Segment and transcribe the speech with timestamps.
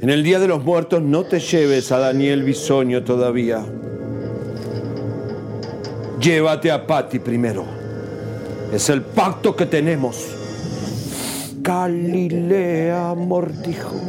[0.00, 3.66] En el Día de los Muertos no te lleves a Daniel Bisoño todavía.
[6.20, 7.64] Llévate a Patti primero.
[8.72, 10.24] Es el pacto que tenemos.
[11.62, 14.00] Galilea mordijo.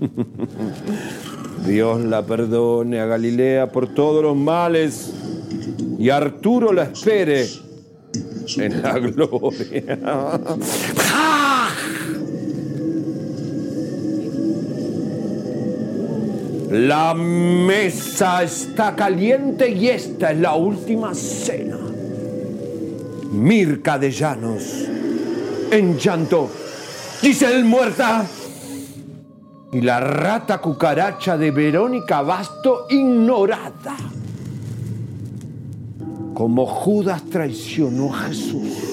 [1.66, 5.12] Dios la perdone a Galilea por todos los males
[5.98, 7.48] y Arturo la espere
[8.56, 9.98] en la gloria.
[16.70, 21.76] La mesa está caliente y esta es la última cena.
[23.32, 24.86] Mirka de Llanos,
[25.72, 26.48] en llanto.
[27.20, 28.24] Giselle muerta.
[29.72, 33.96] Y la rata cucaracha de Verónica Basto ignorada.
[36.34, 38.90] Como Judas traicionó a Jesús.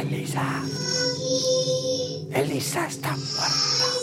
[0.00, 0.62] Elisa.
[2.32, 3.98] Elisa está muerta.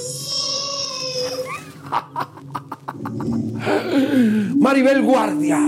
[4.59, 5.59] Maribel Guardia.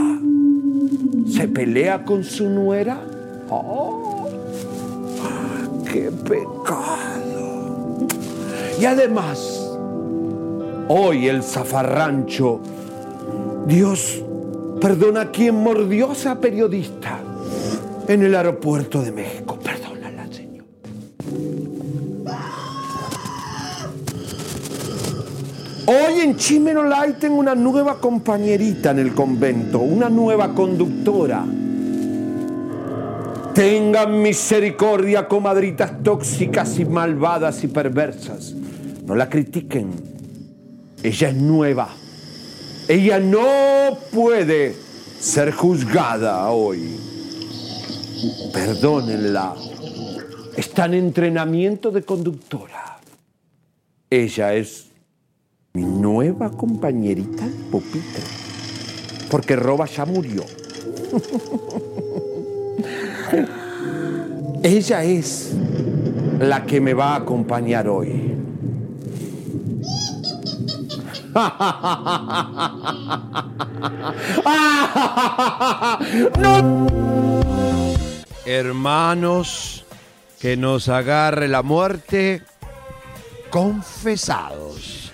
[1.29, 2.99] ¿Se pelea con su nuera?
[3.49, 4.27] ¡Oh!
[5.85, 8.07] ¡Qué pecado!
[8.79, 9.69] Y además,
[10.87, 12.59] hoy el zafarrancho,
[13.67, 14.23] Dios
[14.79, 17.19] perdona a quien mordió esa periodista
[18.07, 19.57] en el aeropuerto de México.
[25.89, 31.45] Hoy en Chimenolay tengo una nueva compañerita en el convento, una nueva conductora.
[33.53, 38.53] Tengan misericordia, comadritas tóxicas y malvadas y perversas.
[39.05, 39.91] No la critiquen.
[41.01, 41.87] Ella es nueva.
[42.89, 44.75] Ella no puede
[45.21, 46.99] ser juzgada hoy.
[48.51, 49.55] Perdónenla.
[50.57, 52.99] Está en entrenamiento de conductora.
[54.09, 54.86] Ella es
[55.77, 58.23] mi nueva compañerita pupitre.
[59.29, 60.43] Porque Roba ya murió.
[64.63, 65.53] Ella es
[66.39, 68.33] la que me va a acompañar hoy.
[76.39, 76.87] ¡No!
[78.47, 79.85] Hermanos,
[80.39, 82.41] que nos agarre la muerte
[83.51, 85.06] confesados.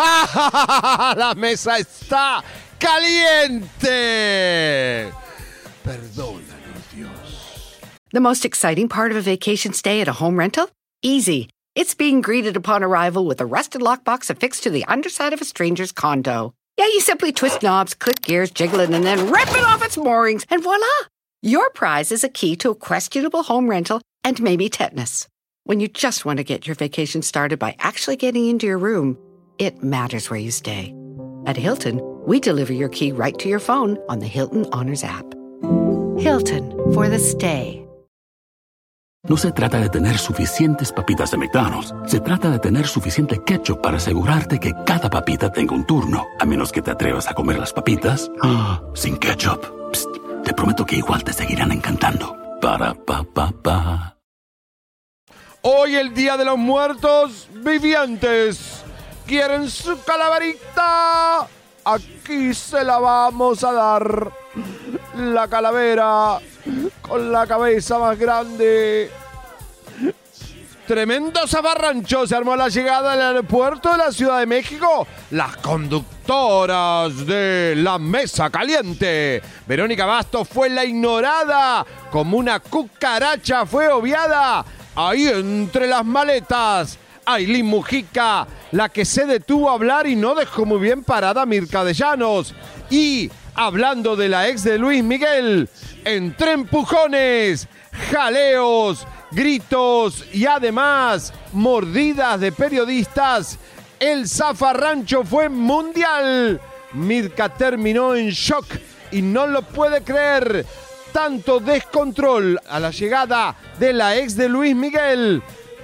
[0.00, 2.42] Ah, la mesa está
[2.78, 3.96] caliente.
[5.84, 7.78] Perdónanos, Dios.
[8.12, 10.70] The most exciting part of a vacation stay at a home rental?
[11.02, 11.48] Easy.
[11.74, 15.44] It's being greeted upon arrival with a rusted lockbox affixed to the underside of a
[15.44, 16.54] stranger's condo.
[16.76, 19.96] Yeah, you simply twist knobs, click gears, jiggle it, and then rip it off its
[19.96, 20.86] moorings, and voila!
[21.42, 25.28] Your prize is a key to a questionable home rental and maybe tetanus.
[25.68, 29.18] When you just want to get your vacation started by actually getting into your room,
[29.58, 30.94] it matters where you stay.
[31.44, 35.26] At Hilton, we deliver your key right to your phone on the Hilton Honors app.
[36.18, 37.86] Hilton for the stay.
[39.28, 41.92] No se trata de tener suficientes papitas de McDonald's.
[42.06, 46.24] Se trata de tener suficiente ketchup para asegurarte que cada papita tenga un turno.
[46.40, 49.66] A menos que te atrevas a comer las papitas ah, sin ketchup.
[49.92, 50.08] Psst,
[50.44, 52.34] te prometo que igual te seguirán encantando.
[52.58, 54.17] Para pa pa pa.
[55.62, 58.82] Hoy el Día de los Muertos Vivientes.
[59.26, 61.48] ¿Quieren su calaverita?
[61.84, 64.32] Aquí se la vamos a dar.
[65.16, 66.38] La calavera
[67.02, 69.10] con la cabeza más grande.
[70.86, 75.06] tremendo zafarrancho se armó la llegada del aeropuerto de la Ciudad de México.
[75.32, 79.42] Las conductoras de la mesa caliente.
[79.66, 81.84] Verónica Bastos fue la ignorada.
[82.12, 84.64] Como una cucaracha fue obviada.
[85.00, 86.98] Ahí entre las maletas.
[87.24, 91.46] Aileen Mujica, la que se detuvo a hablar y no dejó muy bien parada a
[91.46, 92.52] Mirka de Llanos.
[92.90, 95.68] Y hablando de la ex de Luis Miguel,
[96.04, 97.68] entre empujones,
[98.10, 103.56] jaleos, gritos y además mordidas de periodistas,
[104.00, 106.60] el zafarrancho fue mundial.
[106.94, 108.66] Mirka terminó en shock
[109.12, 110.66] y no lo puede creer.
[111.18, 115.42] Tanto descontrol a la llegada de la ex de Luis Miguel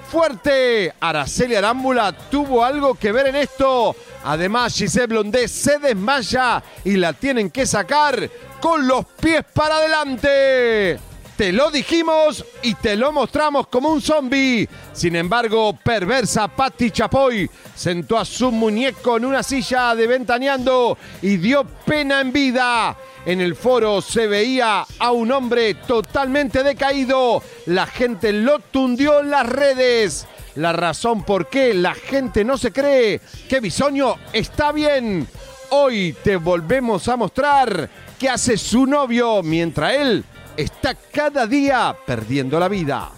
[0.08, 0.94] fuerte.
[1.00, 3.96] Araceli Arámbula tuvo algo que ver en esto.
[4.22, 11.00] Además, Giselle Blondé se desmaya y la tienen que sacar con los pies para adelante.
[11.36, 14.69] Te lo dijimos y te lo mostramos como un zombie.
[14.92, 21.38] Sin embargo, perversa Patti Chapoy sentó a su muñeco en una silla de ventaneando y
[21.38, 22.96] dio pena en vida.
[23.26, 27.43] En el foro se veía a un hombre totalmente decaído.
[27.67, 30.26] La gente lo tundió en las redes.
[30.56, 35.26] La razón por qué la gente no se cree que Bisoño está bien.
[35.71, 37.88] Hoy te volvemos a mostrar
[38.19, 40.25] qué hace su novio mientras él
[40.56, 43.11] está cada día perdiendo la vida.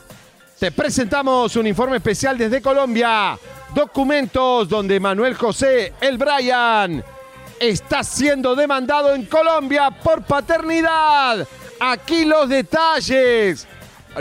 [0.59, 3.37] Te presentamos un informe especial desde Colombia.
[3.75, 7.05] Documentos donde Manuel José, el Brian,
[7.61, 11.47] está siendo demandado en Colombia por paternidad.
[11.81, 13.67] Aquí los detalles.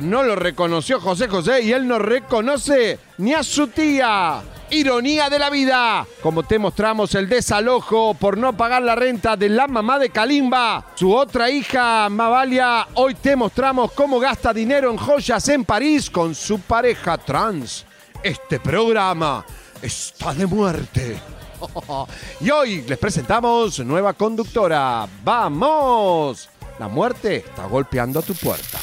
[0.02, 4.42] No lo reconoció José José y él no reconoce ni a su tía.
[4.72, 6.06] Ironía de la vida.
[6.22, 10.84] Como te mostramos el desalojo por no pagar la renta de la mamá de Kalimba,
[10.96, 16.34] su otra hija Mavalia, hoy te mostramos cómo gasta dinero en joyas en París con
[16.34, 17.86] su pareja trans.
[18.24, 19.46] Este programa
[19.82, 21.35] está de muerte.
[22.42, 25.08] Y hoy les presentamos nueva conductora.
[25.24, 26.50] ¡Vamos!
[26.80, 28.80] La muerte está golpeando a tu puerta.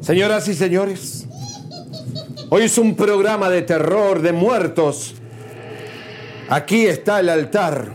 [0.00, 1.26] Señoras y señores,
[2.50, 5.14] hoy es un programa de terror, de muertos.
[6.50, 7.90] Aquí está el altar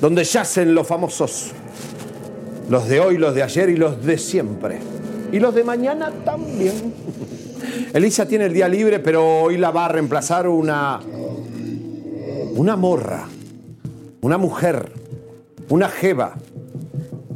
[0.00, 1.50] donde yacen los famosos,
[2.68, 4.78] los de hoy, los de ayer y los de siempre.
[5.32, 6.94] Y los de mañana también.
[7.92, 11.00] Elisa tiene el día libre, pero hoy la va a reemplazar una,
[12.54, 13.28] una morra,
[14.20, 14.92] una mujer,
[15.68, 16.34] una jeva,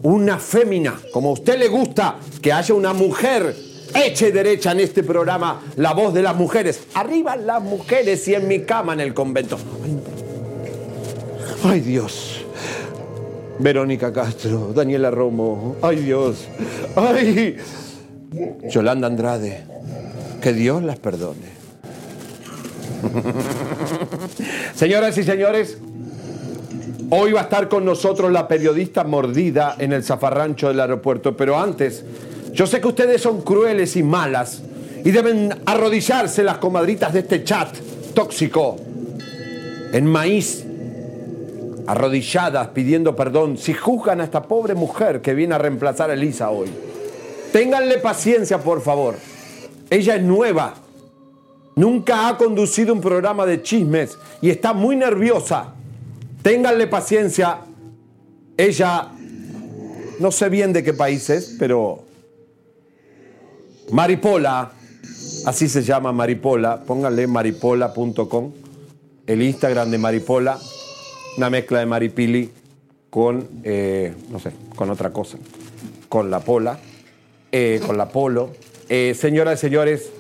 [0.03, 3.55] una fémina, como a usted le gusta que haya una mujer
[3.95, 6.81] eche derecha en este programa la voz de las mujeres.
[6.95, 9.59] Arriba las mujeres y en mi cama en el convento.
[11.65, 12.38] Ay, Dios.
[13.58, 15.76] Verónica Castro, Daniela Romo.
[15.82, 16.49] Ay, Dios.
[16.96, 17.56] Ay.
[18.70, 19.64] Yolanda Andrade.
[20.40, 21.58] Que Dios las perdone.
[24.75, 25.78] Señoras y señores,
[27.10, 31.58] hoy va a estar con nosotros la periodista mordida en el zafarrancho del aeropuerto, pero
[31.58, 32.05] antes
[32.52, 34.62] yo sé que ustedes son crueles y malas
[35.05, 37.69] y deben arrodillarse las comadritas de este chat
[38.14, 38.76] tóxico
[39.93, 40.64] en maíz,
[41.88, 46.50] arrodilladas pidiendo perdón, si juzgan a esta pobre mujer que viene a reemplazar a Elisa
[46.50, 46.69] hoy.
[47.50, 49.17] Ténganle paciencia, por favor.
[49.88, 50.75] Ella es nueva.
[51.76, 55.72] Nunca ha conducido un programa de chismes y está muy nerviosa.
[56.43, 57.60] Ténganle paciencia.
[58.58, 59.08] Ella,
[60.19, 62.03] no sé bien de qué país es, pero
[63.93, 64.72] Maripola,
[65.46, 68.53] así se llama Maripola, pónganle maripola.com,
[69.27, 70.58] el Instagram de Maripola,
[71.39, 72.51] una mezcla de Maripili
[73.11, 75.39] con, eh, no sé, con otra cosa,
[76.09, 76.79] con la pola,
[77.53, 78.51] eh, con la polo.
[78.89, 80.11] Eh, señoras y señores,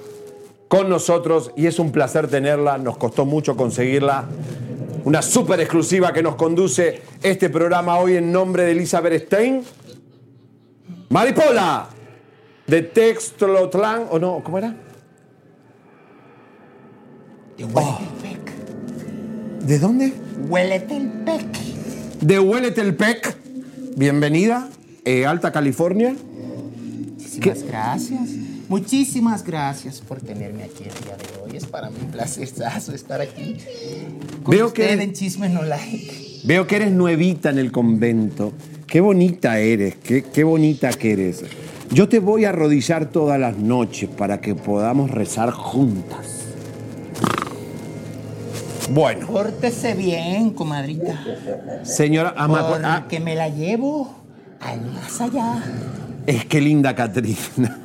[0.68, 4.26] con nosotros, y es un placer tenerla, nos costó mucho conseguirla,
[5.04, 9.64] una súper exclusiva que nos conduce este programa hoy en nombre de Elizabeth Stein.
[11.08, 11.88] Maripola
[12.66, 14.76] de Textlotlán, o no, ¿cómo era?
[17.74, 17.98] Oh.
[19.68, 20.14] ¿De dónde?
[20.48, 21.44] Hueletelpec.
[22.22, 23.36] De Hueletelpec.
[23.96, 24.70] Bienvenida,
[25.04, 26.16] eh, Alta California.
[27.18, 28.20] Muchísimas gracias.
[28.70, 31.56] Muchísimas gracias por tenerme aquí el día de hoy.
[31.58, 33.58] Es para mí un placer estar aquí.
[34.42, 36.40] Con Veo usted que- en Chismes No Like.
[36.44, 38.54] Veo que eres nuevita en el convento.
[38.86, 41.44] Qué bonita eres, qué, qué bonita que eres.
[41.90, 46.37] Yo te voy a arrodillar todas las noches para que podamos rezar juntas.
[48.90, 51.18] Bueno, Pórtese bien, comadrita.
[51.82, 53.00] señora Amapola.
[53.00, 54.14] Porque me la llevo
[54.60, 55.62] al más allá.
[56.26, 57.78] es que linda Catrina.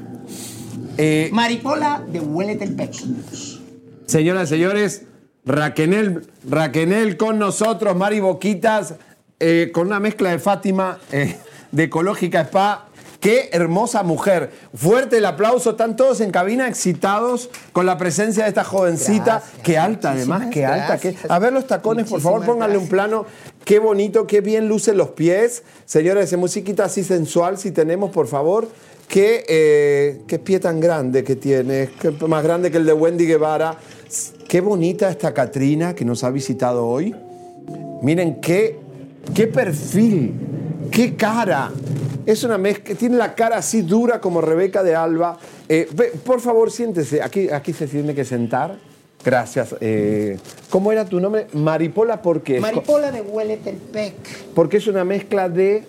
[0.97, 3.05] Eh, Maripola de Huélete el Pecho.
[4.05, 5.03] Señoras y señores,
[5.45, 8.95] Raquenel, Raquenel con nosotros, Mari Boquitas,
[9.39, 11.35] eh, con una mezcla de Fátima eh,
[11.71, 12.89] de Ecológica Spa.
[13.23, 14.51] Qué hermosa mujer.
[14.75, 15.69] Fuerte el aplauso.
[15.71, 19.35] Están todos en cabina excitados con la presencia de esta jovencita.
[19.39, 20.97] Gracias, qué alta, además, qué alta.
[20.97, 21.15] qué-.
[21.29, 23.25] A ver los tacones, por favor, pónganle un plano.
[23.63, 25.63] Qué bonito, qué bien lucen los pies.
[25.85, 28.67] Señores, esa musiquita así sensual, si tenemos, por favor.
[29.07, 33.25] Qué, eh, qué pie tan grande que tiene, qué más grande que el de Wendy
[33.25, 33.77] Guevara.
[34.49, 37.15] Qué bonita esta Catrina que nos ha visitado hoy.
[38.01, 38.77] Miren qué,
[39.33, 40.33] qué perfil,
[40.91, 41.71] qué cara.
[42.25, 45.37] Es una mezcla, tiene la cara así dura como Rebeca de Alba.
[45.67, 47.21] Eh, ve, por favor, siéntese.
[47.21, 48.77] Aquí, aquí se tiene que sentar.
[49.25, 49.75] Gracias.
[49.81, 50.37] Eh,
[50.69, 51.47] ¿Cómo era tu nombre?
[51.53, 52.59] Maripola, ¿por qué?
[52.59, 54.13] Maripola de Huélete el Pec.
[54.53, 55.83] Porque es una mezcla de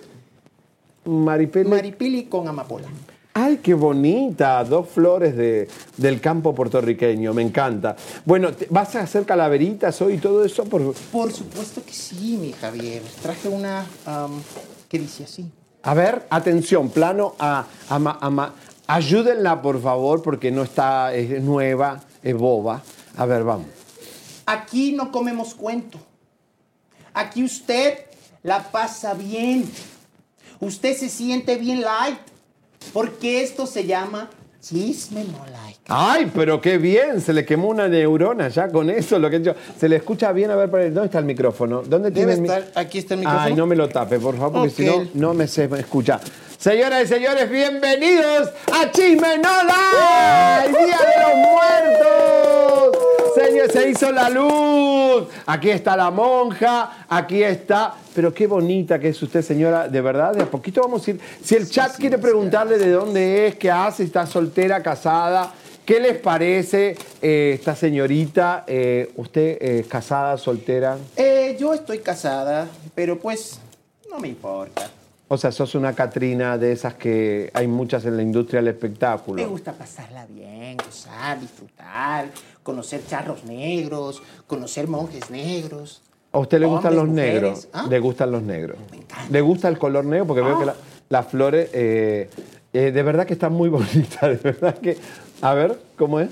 [1.05, 1.69] maripela.
[1.71, 2.89] Maripili con amapola.
[3.37, 7.97] Ay, qué bonita, dos flores de- del campo puertorriqueño, me encanta.
[8.25, 10.65] Bueno, ¿vas a hacer calaveritas hoy y todo eso?
[10.65, 13.03] Por- Por supuesto que sí, mi Javier.
[13.23, 14.41] Traje una am,
[14.89, 15.51] que dice así.
[15.85, 17.37] A ver, atención, plano
[18.87, 22.83] ayúdenla por favor, porque no está, es nueva, es boba.
[23.17, 23.67] A ver, vamos.
[24.47, 25.99] Aquí no comemos cuento.
[27.13, 27.99] Aquí usted
[28.43, 29.71] la pasa bien.
[30.59, 32.19] Usted se siente bien light.
[32.93, 35.74] Porque esto se llama chisme no like.
[35.87, 39.53] Ay, pero qué bien, se le quemó una neurona ya con eso, lo que yo.
[39.79, 41.83] Se le escucha bien, a ver, ¿dónde está el micrófono?
[41.83, 43.45] ¿Dónde tiene Debe estar, aquí está el micrófono.
[43.45, 46.21] Ay, no me lo tape, por favor, porque si no, no me se me escucha.
[46.59, 52.99] Señoras y señores, bienvenidos a Chismenola, el Día de los Muertos.
[53.35, 55.29] Señor, se hizo la luz.
[55.47, 57.95] Aquí está la monja, aquí está.
[58.15, 59.89] Pero qué bonita que es usted, señora.
[59.89, 61.21] De verdad, de a poquito vamos a ir.
[61.43, 65.53] Si el chat quiere preguntarle de dónde es, qué hace, está soltera, casada,
[65.85, 68.65] ¿qué les parece eh, esta señorita?
[68.67, 70.97] Eh, ¿Usted es casada, soltera?
[71.17, 73.59] Eh, yo estoy casada, pero pues
[74.09, 74.89] no me importa.
[75.29, 79.43] O sea, sos una Catrina de esas que hay muchas en la industria del espectáculo.
[79.43, 82.27] Me gusta pasarla bien, gozar, disfrutar,
[82.63, 86.03] conocer charros negros, conocer monjes negros.
[86.31, 87.33] ¿A usted le gustan los mujeres.
[87.43, 87.69] negros?
[87.73, 87.87] ¿Ah?
[87.89, 88.77] Le gustan los negros.
[88.91, 89.27] Me encanta.
[89.31, 90.27] ¿Le gusta el color negro?
[90.27, 90.61] Porque veo Ah.
[90.61, 90.77] que la-
[91.09, 92.29] las flores, eh,
[92.73, 94.99] eh, de verdad que están muy bonitas, de verdad que...
[95.41, 96.29] A ver, ¿cómo es?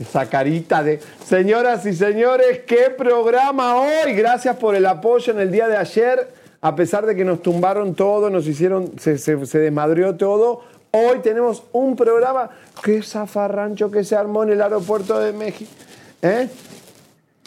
[0.00, 1.00] Esa carita de...
[1.24, 4.14] Señoras y señores, ¿qué programa hoy?
[4.14, 6.41] Gracias por el apoyo en el día de ayer.
[6.64, 8.92] A pesar de que nos tumbaron todo, nos hicieron...
[8.98, 10.60] Se, se, se desmadrió todo.
[10.92, 12.50] Hoy tenemos un programa...
[12.82, 15.70] ¡Qué zafarrancho que se armó en el aeropuerto de México!
[16.22, 16.48] ¿Eh?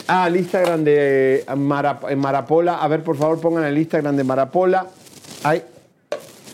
[0.07, 2.75] Ah, el Instagram de eh, eh, Marapola.
[2.75, 4.85] A ver, por favor, pongan el Instagram de Marapola.
[5.43, 5.63] Ay.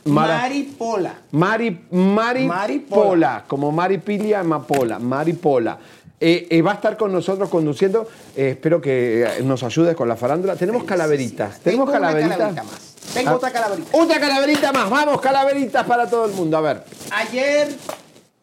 [0.06, 1.14] Mara- Maripola.
[1.32, 3.04] Mari, Mari Maripola.
[3.04, 5.78] Pola, como Maripilia Amapola, Maripola.
[6.24, 8.08] Eh, eh, va a estar con nosotros conduciendo.
[8.36, 10.56] eh, espero que eh, nos ayudes con la farándula.
[10.56, 11.60] Tenemos calaveritas.
[11.60, 12.38] Tengo Tenemos una calaveritas.
[12.38, 12.96] calaverita más.
[13.14, 13.98] Tengo Ah, otra calaverita.
[13.98, 14.90] Otra calaverita más.
[14.90, 16.58] Vamos, calaveritas para todo el mundo.
[16.58, 16.84] A ver.
[17.10, 17.76] Ayer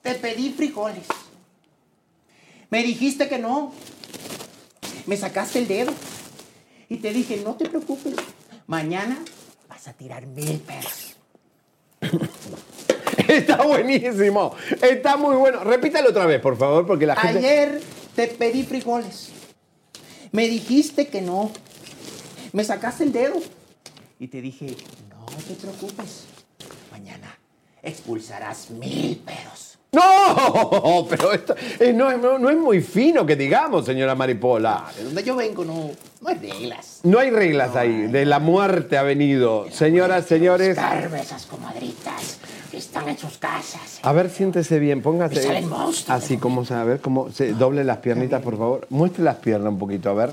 [0.02, 1.04] te pedí frijoles.
[2.70, 3.73] Me dijiste que no.
[5.06, 5.92] Me sacaste el dedo.
[6.88, 8.14] Y te dije, no te preocupes.
[8.66, 9.18] Mañana
[9.68, 11.14] vas a tirar mil pesos.
[13.37, 14.54] Está buenísimo.
[14.80, 15.62] Está muy bueno.
[15.62, 17.38] Repítalo otra vez, por favor, porque la gente.
[17.38, 17.80] Ayer
[18.16, 19.28] te pedí frijoles.
[20.32, 21.50] Me dijiste que no.
[22.52, 23.37] Me sacaste el dedo.
[24.18, 24.75] Y te dije,
[25.11, 26.25] no te preocupes.
[26.90, 27.38] Mañana
[27.82, 29.67] expulsarás mil pesos.
[29.92, 31.07] ¡No!
[31.11, 34.85] Pero esto eh, no, es- no- no es muy fino que digamos, señora Maripola.
[34.97, 35.90] De donde yo vengo no,
[36.21, 37.00] no hay reglas.
[37.04, 38.07] No hay reglas ahí.
[38.09, 39.66] De la muerte ha venido.
[39.71, 40.76] Señoras, señores.
[40.76, 42.38] Buscarme esas comadritas
[42.71, 43.99] que están en sus casas.
[44.02, 45.42] A ver, siéntese bien, póngase.
[45.42, 46.23] Salen monstruos.
[46.23, 48.87] Así como a ver, cómo se doble las piernitas, por favor.
[48.90, 50.30] Muestre las piernas un poquito, a ver.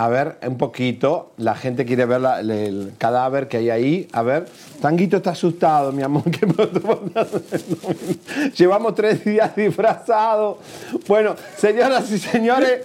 [0.00, 1.32] A ver, un poquito.
[1.38, 4.08] La gente quiere ver la- el, el cadáver que hay ahí.
[4.12, 4.46] A ver.
[4.80, 6.22] Tanguito está asustado, mi amor.
[8.56, 10.58] Llevamos tres días disfrazados.
[11.08, 12.82] Bueno, señoras y señores.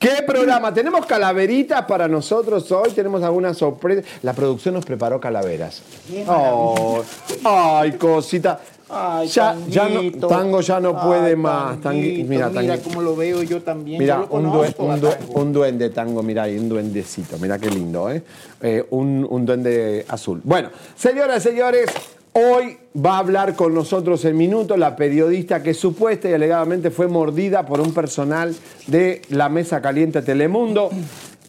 [0.00, 0.72] ¿Qué programa?
[0.74, 4.02] Tenemos calaveritas para nosotros hoy, tenemos alguna sorpresa.
[4.22, 5.82] La producción nos preparó calaveras.
[6.08, 7.02] Qué Oh,
[7.44, 8.60] ay, cosita.
[8.90, 10.26] Ay, ya, ya no, Tanguito.
[10.28, 11.80] Tango ya no puede Ay, más.
[11.80, 13.98] Tanguito, mira, mira Tangui- cómo lo veo yo también.
[13.98, 15.44] Mira, Yo lo un, Tango.
[15.52, 18.22] duende tango, mira ahí, un duendecito, mira qué lindo, ¿eh?
[18.62, 20.40] Eh, un, un duende azul.
[20.44, 21.90] Bueno, señoras y señores,
[22.34, 27.08] Hoy va a hablar con nosotros en minuto la periodista que supuesta y alegadamente fue
[27.08, 28.54] mordida por un personal
[28.86, 30.90] de la Mesa Caliente Telemundo.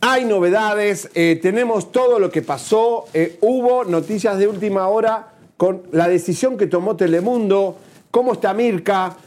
[0.01, 5.27] Hay novedades, eh, tenemos todo lo que pasó, eh, hubo noticias de última hora
[5.59, 7.75] con la decisión que tomó Telemundo,
[8.11, 9.17] cómo está Mirka.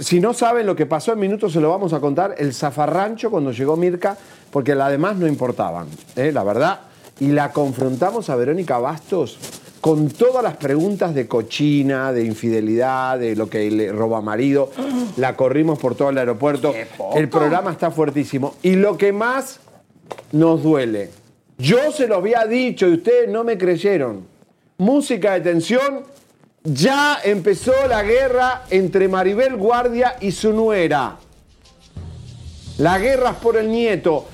[0.00, 2.34] Si no saben lo que pasó en minutos, se lo vamos a contar.
[2.36, 4.18] El zafarrancho cuando llegó Mirka,
[4.50, 6.80] porque las demás no importaban, eh, la verdad.
[7.20, 9.38] Y la confrontamos a Verónica Bastos
[9.80, 14.72] con todas las preguntas de cochina, de infidelidad, de lo que le roba marido.
[15.16, 16.74] La corrimos por todo el aeropuerto.
[17.14, 18.56] El programa está fuertísimo.
[18.62, 19.60] Y lo que más
[20.32, 21.10] nos duele,
[21.56, 24.31] yo se lo había dicho y ustedes no me creyeron.
[24.86, 26.00] Música de tensión,
[26.64, 31.18] ya empezó la guerra entre Maribel Guardia y su nuera.
[32.78, 34.26] La guerra es por el nieto.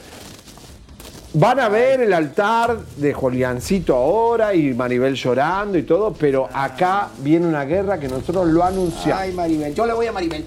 [1.34, 7.10] Van a ver el altar de Juliancito ahora y Maribel llorando y todo, pero acá
[7.18, 9.20] viene una guerra que nosotros lo anunciamos.
[9.20, 9.74] Ay, Maribel.
[9.74, 10.46] Yo le voy a Maribel.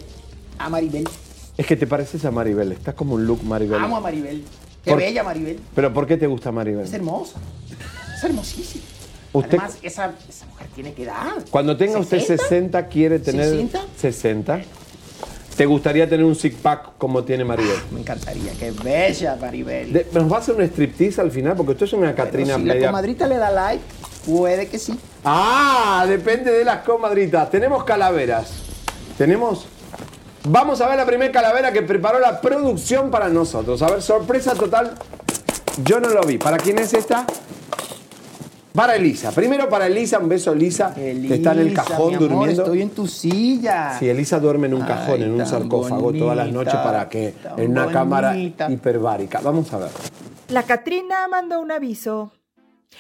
[0.58, 1.08] A Maribel.
[1.56, 3.80] Es que te pareces a Maribel, estás como un look Maribel.
[3.80, 4.44] Amo a Maribel.
[4.84, 5.60] Qué Por- bella Maribel.
[5.76, 6.86] Pero ¿por qué te gusta Maribel?
[6.86, 7.38] Es hermosa.
[8.18, 8.84] Es hermosísima.
[9.34, 11.36] Usted- Además, esa, esa mujer tiene que dar.
[11.50, 13.80] Cuando tenga usted 60, quiere tener 60.
[13.98, 14.62] 60.
[15.56, 17.76] ¿Te gustaría tener un six pack como tiene Maribel?
[17.92, 18.52] Me encantaría.
[18.60, 19.94] Qué bella Maribel.
[19.94, 21.56] De- ¿Nos va a hacer un striptease al final?
[21.56, 22.88] Porque usted es una Catrina si la media.
[22.88, 23.84] comadrita le da like,
[24.26, 24.98] puede que sí.
[25.24, 27.50] Ah, depende de las comadritas.
[27.52, 28.52] Tenemos calaveras.
[29.18, 29.66] Tenemos.
[30.46, 33.82] Vamos a ver la primera calavera que preparó la producción para nosotros.
[33.84, 34.96] A ver, sorpresa total.
[35.84, 36.38] Yo no lo vi.
[36.38, 37.26] ¿Para quién es esta?
[38.74, 39.32] Para Elisa.
[39.32, 42.64] Primero para Elisa, un beso Elisa, que está en el Elisa, cajón mi amor, durmiendo.
[42.64, 43.98] Estoy en tu silla.
[44.00, 47.34] Sí, Elisa duerme en un Ay, cajón, en un sarcófago todas las noches para que
[47.58, 49.42] en una cámara hiperbárica.
[49.42, 49.90] Vamos a ver.
[50.50, 52.32] La Catrina mandó un aviso.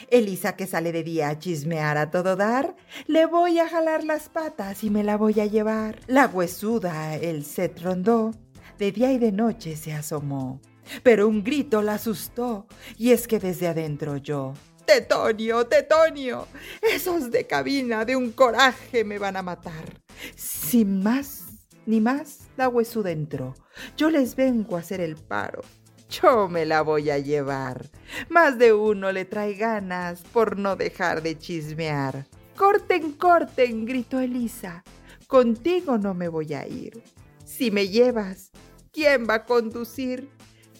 [0.09, 2.75] Elisa, que sale de día a chismear a todo dar,
[3.07, 5.99] le voy a jalar las patas y me la voy a llevar.
[6.07, 8.31] La huesuda, el set rondó,
[8.79, 10.61] de día y de noche se asomó.
[11.03, 12.65] Pero un grito la asustó,
[12.97, 14.53] y es que desde adentro yo.
[14.85, 16.47] Tetonio, Tetonio,
[16.81, 20.01] esos de cabina de un coraje me van a matar.
[20.35, 21.45] Sin más
[21.85, 23.55] ni más, la huesuda entró.
[23.97, 25.61] Yo les vengo a hacer el paro.
[26.09, 27.89] Yo me la voy a llevar.
[28.29, 32.27] Más de uno le trae ganas por no dejar de chismear.
[32.55, 34.83] Corten, corten, gritó Elisa.
[35.27, 37.01] Contigo no me voy a ir.
[37.45, 38.51] Si me llevas,
[38.91, 40.29] ¿quién va a conducir?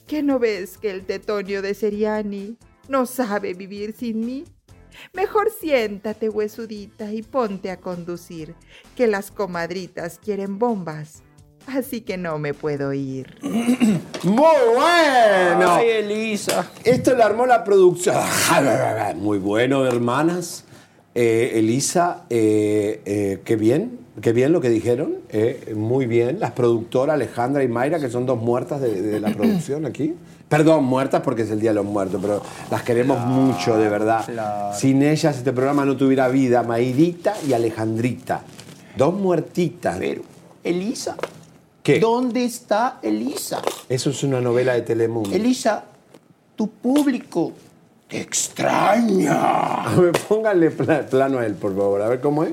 [0.06, 4.44] ¿Qué no ves que el tetonio de Seriani no sabe vivir sin mí?
[5.14, 8.54] Mejor siéntate, huesudita, y ponte a conducir,
[8.94, 11.22] que las comadritas quieren bombas,
[11.66, 13.34] así que no me puedo ir.
[13.42, 15.70] Muy bueno.
[15.72, 16.70] Ay, Elisa.
[16.84, 18.16] Esto lo armó la producción.
[19.16, 20.64] Muy bueno, hermanas.
[21.14, 25.16] Eh, Elisa, eh, eh, qué bien, qué bien lo que dijeron.
[25.30, 26.40] eh, muy bien.
[26.40, 30.14] Las productoras Alejandra y Mayra, que son dos muertas de, de la producción aquí.
[30.52, 34.22] Perdón, muertas porque es el Día de los Muertos, pero las queremos mucho, de verdad.
[34.26, 34.76] claro.
[34.78, 36.62] Sin ellas este programa no tuviera vida.
[36.62, 38.42] Mayrita y Alejandrita.
[38.94, 39.96] Dos muertitas.
[39.98, 40.20] Pero,
[40.62, 41.16] Elisa.
[41.82, 41.98] ¿Qué?
[42.00, 43.62] ¿Dónde está Elisa?
[43.88, 45.34] Eso es una novela de Telemundo.
[45.34, 45.84] Elisa,
[46.54, 47.52] tu público
[48.06, 49.84] te extraña.
[49.86, 52.02] A ver, póngale pla- plano a él, por favor.
[52.02, 52.52] A ver cómo es.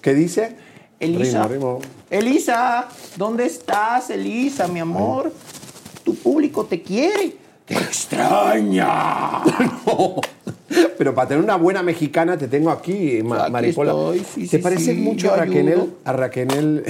[0.00, 0.56] ¿Qué dice?
[1.00, 1.42] Elisa.
[1.48, 1.80] Rimo, rimo.
[2.08, 5.32] Elisa, ¿dónde estás, Elisa, mi amor?
[6.04, 7.36] Tu público te quiere.
[7.66, 9.42] Te extraña.
[9.86, 10.20] No.
[10.96, 13.90] Pero para tener una buena mexicana te tengo aquí, Ma- Aquí Maripola.
[13.92, 15.88] estoy, sí, ¿Te sí, pareces sí, mucho a ayudo.
[16.04, 16.84] A Raquel.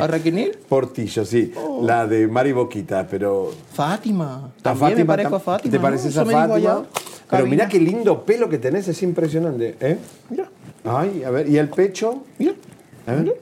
[0.00, 0.58] ¿A Raquel?
[0.68, 1.52] Portillo, sí.
[1.82, 3.52] La de Mari Boquita, pero.
[3.72, 4.50] Fátima.
[4.58, 5.70] a También me parezco a Fátima.
[5.70, 5.82] ¿Te ¿no?
[5.82, 6.84] pareces Eso a Fátima?
[7.30, 9.76] Pero mira qué lindo pelo que tenés, es impresionante.
[9.80, 9.98] ¿eh?
[10.30, 10.48] Mira,
[10.84, 12.24] Ay, a ver, ¿y el pecho?
[12.38, 12.54] mira.
[13.06, 13.36] A ver,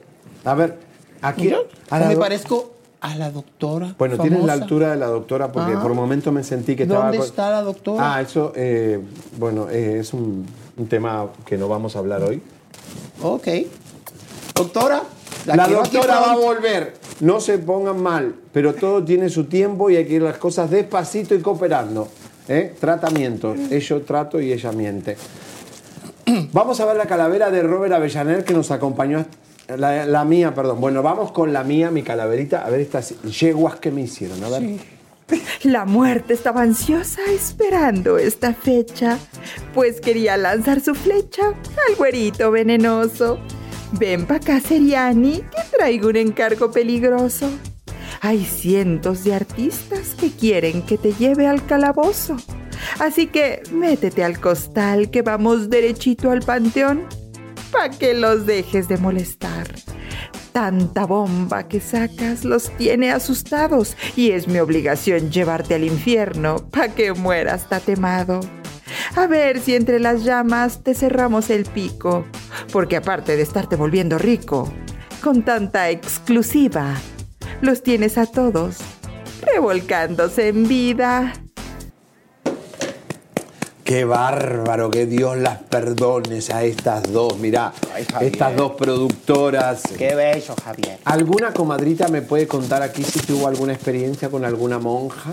[0.45, 0.77] a ver
[1.21, 1.43] aquí.
[1.43, 1.57] Mira,
[1.89, 3.95] a la me parezco a la doctora.
[3.97, 4.63] Bueno, tienes la famosa.
[4.63, 5.81] altura de la doctora porque Ajá.
[5.81, 7.11] por un momento me sentí que estaba...
[7.11, 8.15] ¿Dónde está la doctora?
[8.15, 8.99] Ah, eso, eh,
[9.37, 10.45] bueno, eh, es un,
[10.77, 12.41] un tema que no vamos a hablar hoy.
[13.21, 13.47] Ok.
[14.55, 15.03] Doctora.
[15.45, 16.95] La, doctora va a volver.
[17.21, 20.69] No se pongan mal, pero todo tiene su tiempo y hay que ir las cosas
[20.69, 22.07] despacito y cooperando.
[22.49, 22.75] ¿eh?
[22.79, 23.55] Tratamiento.
[23.55, 25.15] Yo trato y ella miente.
[26.51, 29.25] Vamos a ver la calavera de Robert Avellaner que nos acompañó.
[29.75, 30.79] La, mía, perdón.
[30.79, 32.65] Bueno, vamos con la mía, mi calaverita.
[32.65, 34.43] A ver estas yeguas que me hicieron.
[34.43, 34.97] A ver.
[35.63, 39.17] La muerte estaba ansiosa esperando esta fecha,
[39.73, 43.39] pues quería lanzar su flecha al güerito venenoso.
[43.93, 47.49] Ven pa' acá, Seriani, que traigo un encargo peligroso.
[48.21, 52.37] Hay cientos de artistas que quieren que te lleve al calabozo.
[52.99, 57.03] Así que métete al costal que vamos derechito al panteón.
[57.71, 59.67] Pa' que los dejes de molestar.
[60.51, 66.89] Tanta bomba que sacas los tiene asustados y es mi obligación llevarte al infierno pa'
[66.89, 68.39] que mueras tatemado.
[69.15, 72.25] A ver si entre las llamas te cerramos el pico,
[72.71, 74.71] porque aparte de estarte volviendo rico,
[75.21, 76.95] con tanta exclusiva,
[77.61, 78.77] los tienes a todos
[79.41, 81.33] revolcándose en vida.
[83.87, 87.39] Qué bárbaro, que Dios las perdones a estas dos.
[87.39, 89.81] Mirá, Ay, estas dos productoras.
[89.97, 90.97] Qué bello, Javier.
[91.05, 95.31] ¿Alguna comadrita me puede contar aquí si tuvo alguna experiencia con alguna monja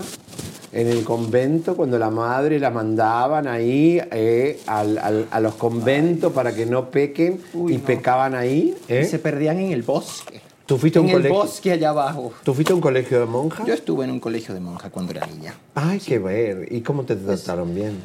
[0.71, 6.31] en el convento, cuando la madre la mandaban ahí eh, al- al- a los conventos
[6.31, 7.83] para que no pequen Uy, y no.
[7.83, 8.73] pecaban ahí?
[8.87, 9.01] eh?
[9.05, 10.39] Y se perdían en el bosque.
[10.65, 11.37] ¿Tú fuiste a un en el colegio?
[11.43, 12.31] bosque allá abajo.
[12.45, 13.67] ¿Tú fuiste a un colegio de monjas?
[13.67, 15.53] Yo estuve en un colegio de monja cuando era niña.
[15.75, 16.71] Ay, qué ver.
[16.71, 17.99] ¿Y cómo te trataron bien?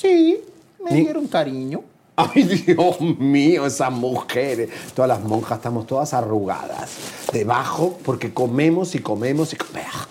[0.00, 0.40] Sí,
[0.84, 1.82] me Ni- dieron cariño.
[2.16, 4.70] Ay, Dios mío, esas mujeres.
[4.94, 6.90] Todas las monjas estamos todas arrugadas.
[7.32, 9.92] Debajo, porque comemos y comemos y comemos.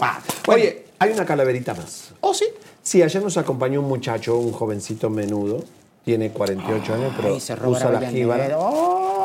[0.00, 2.10] Ah, oye, hay una calaverita más.
[2.20, 2.44] ¿Oh, sí?
[2.82, 5.62] Sí, ayer nos acompañó un muchacho, un jovencito menudo.
[6.04, 8.58] Tiene 48 años, pero Ay, se roba usa la jíbara.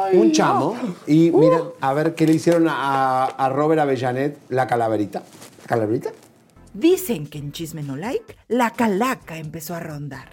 [0.05, 0.75] Ay, Un chamo.
[1.07, 5.23] Y miren, a ver qué le hicieron a, a Robert Avellanet la calaverita.
[5.65, 6.11] ¿Calaverita?
[6.73, 10.29] Dicen que en Chisme No Like la calaca empezó a rondar,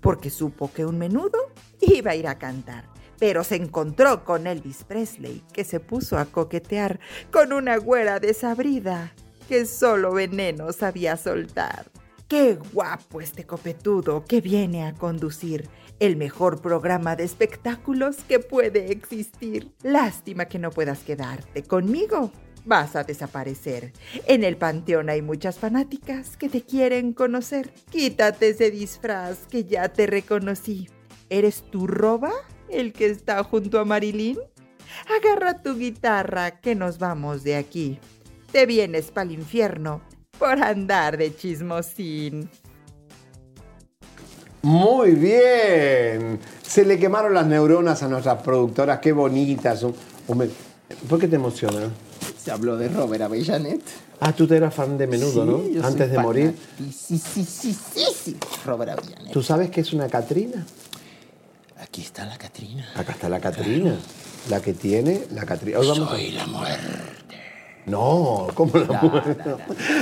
[0.00, 2.88] porque supo que un menudo iba a ir a cantar.
[3.18, 9.12] Pero se encontró con Elvis Presley, que se puso a coquetear con una güera desabrida
[9.48, 11.90] que solo veneno sabía soltar.
[12.28, 15.68] Qué guapo este copetudo que viene a conducir
[16.00, 19.70] el mejor programa de espectáculos que puede existir.
[19.82, 22.32] Lástima que no puedas quedarte conmigo.
[22.64, 23.92] Vas a desaparecer.
[24.26, 27.70] En el panteón hay muchas fanáticas que te quieren conocer.
[27.90, 30.88] Quítate ese disfraz que ya te reconocí.
[31.28, 32.32] ¿Eres tú, Roba,
[32.70, 34.38] el que está junto a Marilyn?
[35.18, 37.98] Agarra tu guitarra que nos vamos de aquí.
[38.52, 40.00] Te vienes pa'l infierno
[40.38, 42.48] por andar de chismosín.
[44.62, 46.38] Muy bien.
[46.62, 49.00] Se le quemaron las neuronas a nuestras productoras.
[49.00, 49.84] Qué bonitas.
[50.26, 51.90] ¿Por qué te emociona?
[52.44, 53.80] Se habló de Robert Avellanet.
[54.20, 55.58] Ah, tú te eras fan de menudo, Sí, yo ¿no?
[55.62, 56.54] soy Antes de morir.
[56.78, 58.36] Sí, sí, sí, sí, sí.
[58.66, 59.32] Robert Avellanet.
[59.32, 60.64] ¿Tú sabes qué es una Catrina?
[61.80, 62.86] Aquí está la Catrina.
[62.96, 63.96] Acá está la Catrina.
[64.50, 65.78] La que tiene la Catrina.
[65.78, 66.84] A- Soy la muerte.
[67.86, 69.36] No, ¿cómo la muerte?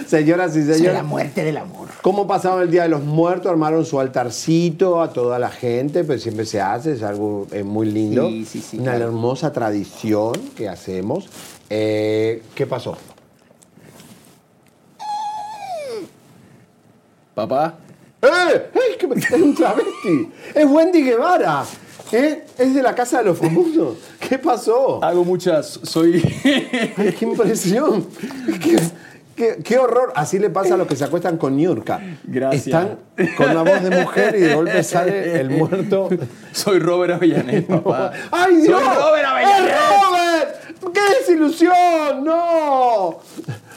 [0.07, 1.89] Señoras y Soy la señores, muerte del amor.
[2.03, 3.51] ¿cómo pasaron el Día de los Muertos?
[3.51, 7.91] Armaron su altarcito a toda la gente, pues siempre se hace, es algo eh, muy
[7.91, 8.29] lindo.
[8.29, 9.07] Sí, sí, sí, Una claro.
[9.07, 11.27] hermosa tradición que hacemos.
[11.75, 12.99] Eh, ¿Qué pasó?
[17.35, 17.75] Papá.
[18.21, 18.29] ¡Eh!
[18.75, 18.97] ¡Eh!
[18.99, 20.31] que me- Es un travesti.
[20.55, 21.65] Es Wendy Guevara.
[22.13, 22.45] ¿Eh?
[22.59, 23.97] Es de la Casa de los Famosos.
[24.29, 25.03] ¿Qué pasó?
[25.03, 25.81] Hago muchas.
[25.83, 26.23] Soy.
[26.99, 28.07] Ay, ¡Qué impresión!
[28.63, 28.79] ¡Qué,
[29.35, 30.13] qué- qué horror!
[30.15, 32.01] Así le pasa a los que se acuestan con Niurka.
[32.25, 32.67] Gracias.
[32.67, 32.99] Están
[33.35, 36.11] con la voz de mujer y de golpe sale el muerto.
[36.53, 38.13] Soy Robert Avellanet, papá.
[38.31, 38.79] ¡Ay, Dios!
[38.79, 39.73] Soy Robert Avellanet.
[40.93, 42.25] ¡Qué desilusión!
[42.25, 43.19] ¡No!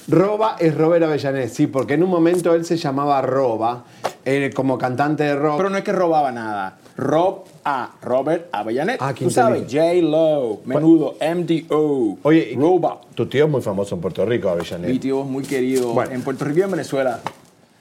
[0.08, 3.84] Roba es Robert Avellanet, sí, porque en un momento él se llamaba Roba,
[4.24, 5.58] eh, como cantante de rock.
[5.58, 6.78] Pero no es que robaba nada.
[6.98, 7.92] Rob A.
[8.02, 8.98] Robert Avellanet.
[9.02, 9.84] Ah, ¿quién Tú sabes, dijo?
[9.84, 12.18] J-Lo, menudo, MDO.
[12.24, 13.02] Oye, y- Roba.
[13.16, 15.00] Tu tío es muy famoso en Puerto Rico, Mi Avellanet.
[15.02, 16.12] tío es muy querido Bueno.
[16.12, 17.20] en Puerto Rico y en Venezuela.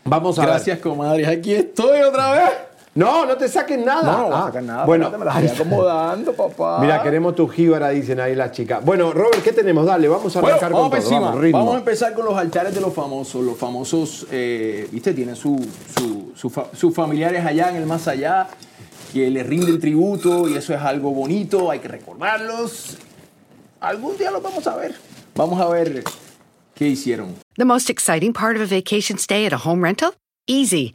[0.05, 1.27] Vamos a Gracias, comadre.
[1.27, 2.51] Aquí estoy otra vez.
[2.97, 4.03] No, no te saquen nada.
[4.05, 4.85] No, no Ah, sacar nada.
[4.85, 6.79] Bueno, Bueno, me la estoy acomodando, papá.
[6.81, 8.85] Mira, queremos tu jíbara, dicen ahí las chicas.
[8.85, 9.85] Bueno, Robert, ¿qué tenemos?
[9.85, 11.21] Dale, vamos a Bueno, arrancar vamos con todo.
[11.21, 11.59] Vamos, ritmo.
[11.59, 13.45] Vamos a empezar con los altares de los famosos.
[13.45, 15.57] Los famosos, eh, viste, tienen su,
[15.99, 18.47] su- su fa- sus familiares allá en el más allá
[19.13, 22.97] que les rinden tributo y eso es algo bonito, hay que recordarlos.
[23.81, 24.95] Algún día los vamos a ver.
[25.35, 26.05] Vamos a ver
[26.75, 27.35] qué hicieron.
[27.57, 30.15] The most exciting part of a vacation stay at a home rental?
[30.47, 30.95] Easy.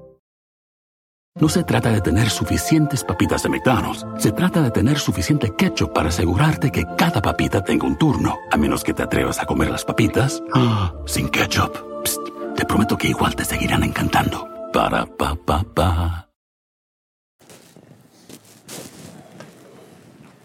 [1.39, 4.05] No se trata de tener suficientes papitas de McDonald's.
[4.17, 8.37] Se trata de tener suficiente ketchup para asegurarte que cada papita tenga un turno.
[8.51, 12.03] A menos que te atrevas a comer las papitas ah, sin ketchup.
[12.03, 12.21] Psst,
[12.57, 14.45] te prometo que igual te seguirán encantando.
[14.73, 16.29] Para pa pa pa.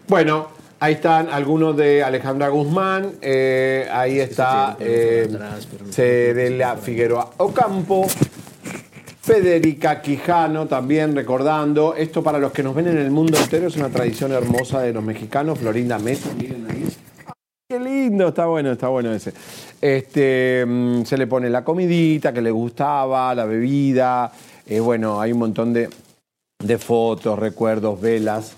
[0.07, 5.27] Bueno, Ahí están algunos de Alejandra Guzmán, eh, ahí está eh,
[5.89, 8.05] Cerela Figueroa Ocampo,
[9.27, 11.93] Federica Quijano también recordando.
[11.95, 14.93] Esto para los que nos ven en el mundo entero es una tradición hermosa de
[14.93, 15.59] los mexicanos.
[15.59, 16.87] Florinda Mesa, miren ahí.
[17.67, 19.33] Qué lindo, está bueno, está bueno ese.
[19.81, 24.31] Este, mm, se le pone la comidita que le gustaba, la bebida.
[24.65, 25.89] eh, bueno, hay un montón de,
[26.63, 28.53] de fotos, recuerdos, velas.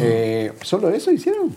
[0.00, 1.54] Eh, ¿Solo eso hicieron?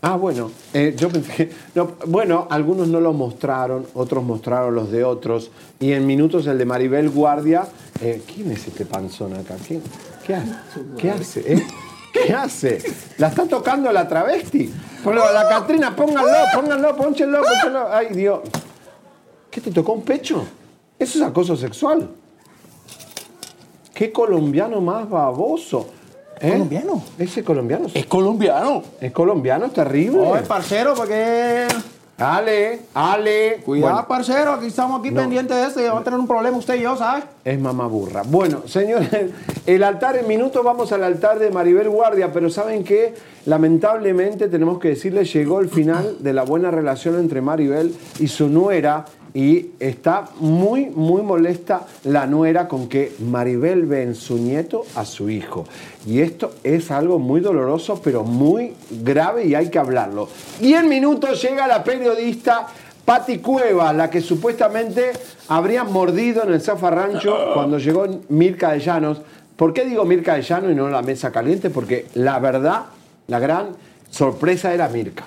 [0.00, 1.52] Ah, bueno, eh, yo pensé que.
[1.74, 5.50] no, bueno, algunos no lo mostraron, otros mostraron los de otros.
[5.80, 7.66] Y en minutos el de Maribel Guardia.
[8.00, 9.56] eh, ¿Quién es este panzón acá?
[9.66, 9.82] ¿Quién-
[10.24, 10.80] ¿Qué hace?
[10.98, 11.52] ¿Qué hace?
[11.54, 11.66] eh?
[12.12, 12.78] ¿Qué hace?
[13.18, 14.72] ¿La está tocando la travesti?
[15.02, 17.92] Ponlo, la Catrina, pónganlo, pónganlo, pónchenlo, pónchenlo.
[17.92, 18.40] Ay, Dios.
[19.50, 20.44] ¿Qué te tocó un pecho?
[20.98, 22.08] Eso es acoso sexual.
[23.94, 25.88] ¿Qué colombiano más baboso?
[26.40, 26.52] ¿Eh?
[26.52, 27.02] ¿Colombiano?
[27.18, 27.86] Ese colombiano.
[27.94, 28.82] Es colombiano.
[29.00, 30.20] Es colombiano, es terrible.
[30.20, 31.66] Oye, parcero, porque.
[32.20, 33.60] Ale, Ale.
[33.64, 35.20] Cuidado, Bueno, parcero, aquí estamos aquí No.
[35.20, 37.22] pendientes de esto y vamos a tener un problema usted y yo, ¿sabes?
[37.44, 38.22] es mamá burra.
[38.26, 39.08] Bueno, señores,
[39.66, 43.14] el altar en minutos vamos al altar de Maribel Guardia, pero ¿saben qué?
[43.46, 48.48] Lamentablemente tenemos que decirles, llegó el final de la buena relación entre Maribel y su
[48.48, 49.04] nuera
[49.38, 55.04] y está muy, muy molesta la nuera con que Maribel ve en su nieto a
[55.04, 55.64] su hijo.
[56.08, 60.28] Y esto es algo muy doloroso, pero muy grave y hay que hablarlo.
[60.60, 62.66] Y en minutos llega la periodista
[63.04, 65.12] Pati Cueva, la que supuestamente
[65.46, 69.22] habría mordido en el zafarrancho cuando llegó Mirka de Llanos.
[69.54, 71.70] ¿Por qué digo Mirka de Llanos y no la mesa caliente?
[71.70, 72.86] Porque la verdad,
[73.28, 73.68] la gran
[74.10, 75.22] sorpresa era Mirka.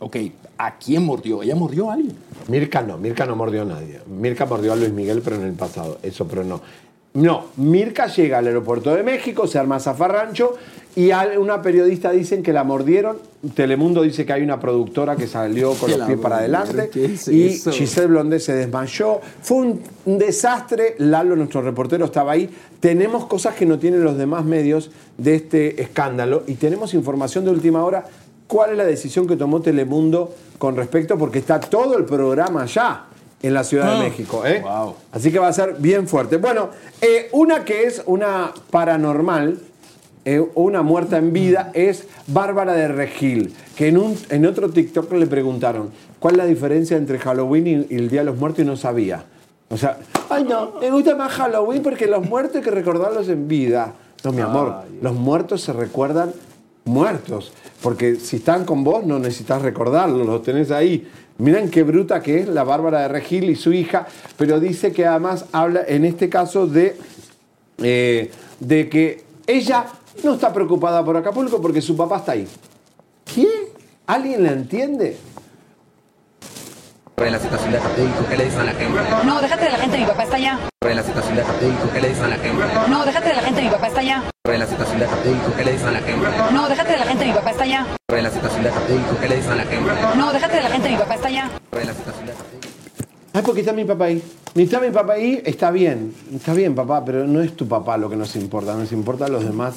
[0.00, 0.16] Ok,
[0.58, 1.42] ¿a quién mordió?
[1.42, 2.16] ¿Ella mordió a alguien?
[2.48, 4.00] Mirka no, Mirka no mordió a nadie.
[4.06, 5.98] Mirka mordió a Luis Miguel, pero en el pasado.
[6.02, 6.60] Eso, pero no.
[7.14, 10.54] No, Mirka llega al aeropuerto de México, se arma zafarrancho
[10.96, 13.18] y a- una periodista dicen que la mordieron.
[13.54, 17.28] Telemundo dice que hay una productora que salió con los pies para adelante ¿qué es
[17.28, 17.70] y eso?
[17.70, 19.20] Giselle Blondé se desmayó.
[19.42, 20.96] Fue un, un desastre.
[20.98, 22.50] Lalo, nuestro reportero, estaba ahí.
[22.80, 27.52] Tenemos cosas que no tienen los demás medios de este escándalo y tenemos información de
[27.52, 28.06] última hora.
[28.46, 31.16] ¿Cuál es la decisión que tomó Telemundo con respecto?
[31.16, 33.04] Porque está todo el programa allá
[33.42, 34.44] en la Ciudad de México.
[34.46, 34.60] ¿eh?
[34.62, 34.94] Wow.
[35.12, 36.36] Así que va a ser bien fuerte.
[36.36, 39.58] Bueno, eh, una que es una paranormal,
[40.24, 45.12] eh, una muerta en vida, es Bárbara de Regil, que en, un, en otro TikTok
[45.12, 48.60] le preguntaron cuál es la diferencia entre Halloween y, y el Día de los Muertos
[48.60, 49.24] y no sabía.
[49.70, 49.98] O sea,
[50.30, 53.94] ay no, me gusta más Halloween porque los muertos hay que recordarlos en vida.
[54.22, 56.32] No, mi amor, los muertos se recuerdan
[56.84, 61.08] muertos, porque si están con vos no necesitas recordarlos, los tenés ahí.
[61.38, 65.06] Miren qué bruta que es la Bárbara de Regil y su hija, pero dice que
[65.06, 66.96] además habla en este caso de,
[67.78, 69.86] eh, de que ella
[70.22, 72.46] no está preocupada por Acapulco porque su papá está ahí.
[73.34, 73.48] ¿Qué?
[74.06, 75.16] ¿Alguien la entiende?
[77.16, 79.00] Sobre la situación de Acapulco, ¿qué le dicen a la gente?
[79.24, 80.58] No, déjate de la gente, mi papá está allá.
[80.82, 82.64] Sobre la situación de Acapulco, ¿qué le dicen a la gente?
[82.88, 84.22] No, déjate de la gente, mi papá está allá.
[84.44, 86.26] Sobre la situación de Acapulco, ¿qué le dicen a la gente?
[86.52, 87.86] No, déjate de la gente, mi papá está allá.
[88.10, 89.90] Sobre la situación de Acapulco, ¿qué le dicen a la gente?
[90.16, 91.50] No, déjate de la gente, mi papá está allá.
[91.70, 92.73] Sobre la situación de Acapulco.
[93.36, 94.22] Ay, porque está mi papá ahí.
[94.54, 96.14] Ni está mi papá ahí, está bien.
[96.32, 98.76] Está bien, papá, pero no es tu papá lo que nos importa.
[98.76, 99.74] Nos importan los demás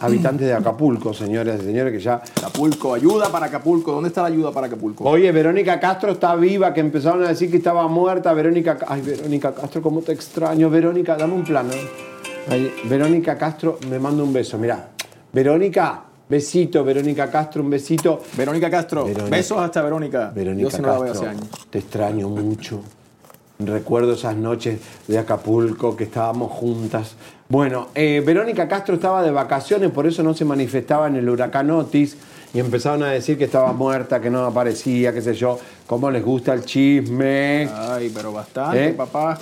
[0.00, 3.92] habitantes de Acapulco, señores y señores, que ya Acapulco, ayuda para Acapulco.
[3.92, 5.04] ¿Dónde está la ayuda para Acapulco?
[5.04, 8.32] Oye, Verónica Castro está viva, que empezaron a decir que estaba muerta.
[8.32, 10.70] Verónica, Ca- ay, Verónica Castro, cómo te extraño.
[10.70, 11.72] Verónica, dame un plano.
[12.88, 14.56] Verónica Castro, me manda un beso.
[14.56, 14.88] Mirá,
[15.30, 16.84] Verónica, besito.
[16.84, 18.22] Verónica Castro, un besito.
[18.36, 19.04] Verónica Castro.
[19.04, 19.36] Verónica.
[19.36, 20.32] Besos hasta Verónica.
[20.34, 21.48] Verónica Yo no la veo Castro, hace años.
[21.70, 22.80] te extraño mucho.
[23.58, 27.14] Recuerdo esas noches de Acapulco que estábamos juntas.
[27.48, 31.70] Bueno, eh, Verónica Castro estaba de vacaciones, por eso no se manifestaba en el huracán
[31.70, 32.16] Otis
[32.52, 35.58] y empezaron a decir que estaba muerta, que no aparecía, qué sé yo.
[35.86, 37.68] ¿Cómo les gusta el chisme?
[37.72, 38.92] Ay, pero bastante, ¿Eh?
[38.92, 39.38] papá.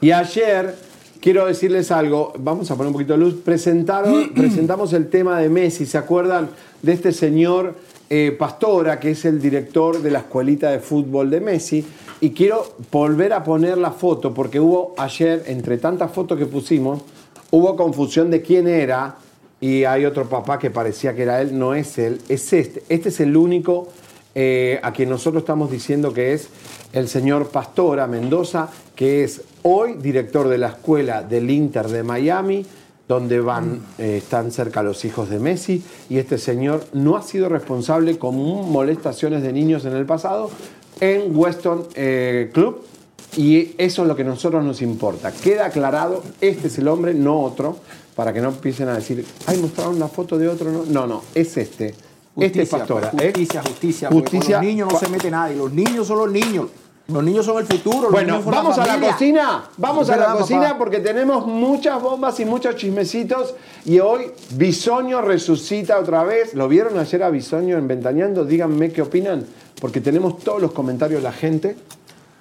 [0.00, 0.74] Y ayer,
[1.20, 5.48] quiero decirles algo, vamos a poner un poquito de luz, presentaron, presentamos el tema de
[5.48, 6.50] Messi, ¿se acuerdan
[6.82, 7.74] de este señor
[8.10, 11.84] eh, Pastora, que es el director de la escuelita de fútbol de Messi?
[12.20, 17.02] Y quiero volver a poner la foto, porque hubo ayer, entre tantas fotos que pusimos,
[17.50, 19.16] hubo confusión de quién era,
[19.60, 22.82] y hay otro papá que parecía que era él, no es él, es este.
[22.88, 23.88] Este es el único
[24.34, 26.48] eh, a quien nosotros estamos diciendo que es
[26.92, 32.64] el señor Pastora Mendoza, que es hoy director de la escuela del Inter de Miami,
[33.08, 37.48] donde van, eh, están cerca los hijos de Messi, y este señor no ha sido
[37.48, 40.50] responsable con molestaciones de niños en el pasado
[41.00, 42.84] en Weston eh, Club,
[43.36, 45.32] Y eso es lo que a nosotros nos importa.
[45.32, 47.76] Queda aclarado, este es el hombre, no otro,
[48.16, 50.70] para que no empiecen a decir, ay, mostraron una foto de otro.
[50.70, 51.94] No, no, no es este.
[52.36, 53.10] este es Pastora.
[53.10, 53.26] pues, ¿eh?
[53.28, 54.08] Justicia, justicia.
[54.08, 54.56] porque Justicia.
[54.56, 55.56] Con los niños no se mete nadie.
[55.56, 56.66] Los niños son los niños.
[57.10, 58.02] Los niños son el futuro.
[58.02, 59.64] los Bueno, vamos a la cocina.
[59.78, 60.78] Vamos a la verdad, cocina papá.
[60.78, 63.54] porque tenemos muchas bombas y muchos chismecitos.
[63.86, 66.52] Y hoy Bisoño resucita otra vez.
[66.52, 68.44] ¿Lo vieron ayer a Bisoño en Ventaneando?
[68.44, 69.46] Díganme qué opinan.
[69.80, 71.76] Porque tenemos todos los comentarios de la gente.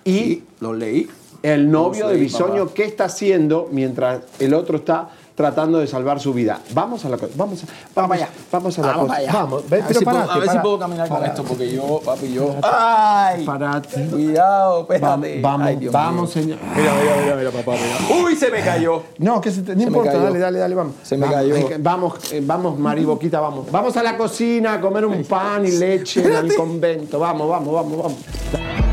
[0.04, 1.10] Y Sí, los leí.
[1.44, 2.74] el novio de Bisoño, papá.
[2.76, 6.60] ¿qué está haciendo mientras el otro está tratando de salvar su vida?
[6.74, 8.28] Vamos a la co- vamos a, vamos, allá.
[8.52, 9.20] vamos a la Vamos cosa.
[9.20, 9.32] allá.
[9.34, 10.64] Vamos, ve, a ver, si, puedo, parate, a ver si parate.
[10.64, 11.40] puedo caminar con Parate.
[11.42, 12.56] esto, porque yo, papi, yo.
[12.64, 13.46] ¡Ay!
[13.46, 14.06] Parate.
[14.08, 15.42] Cuidado, Vamos, espérate.
[15.42, 16.44] vamos, Ay, vamos, mío.
[16.44, 16.58] señor.
[16.76, 18.22] Mira, mira, mira, mira, papá, mira.
[18.26, 19.04] ¡Uy, se me cayó!
[19.20, 20.94] No, que se te, no Se importa, dale, dale, dale, vamos.
[21.04, 21.76] Se me vamos, cayó.
[21.80, 23.72] vamos, eh, vamos, Mari Boquita, vamos.
[23.72, 27.20] Vamos a la cocina a comer un pan y leche en el convento.
[27.20, 28.87] Vamos, vamos, vamos, vamos.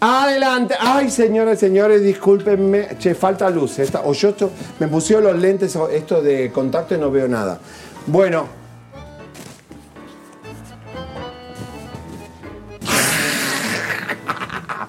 [0.00, 0.74] Adelante.
[0.78, 2.96] Ay, señores, señores, discúlpenme.
[2.98, 3.78] Che, falta luz.
[3.78, 7.58] Esta, o yo esto- me pusieron los lentes, esto de contacto y no veo nada.
[8.06, 8.46] Bueno.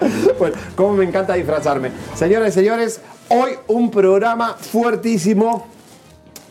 [0.38, 1.90] Bueno, cómo me encanta disfrazarme.
[2.14, 5.66] Señores, señores, hoy un programa fuertísimo.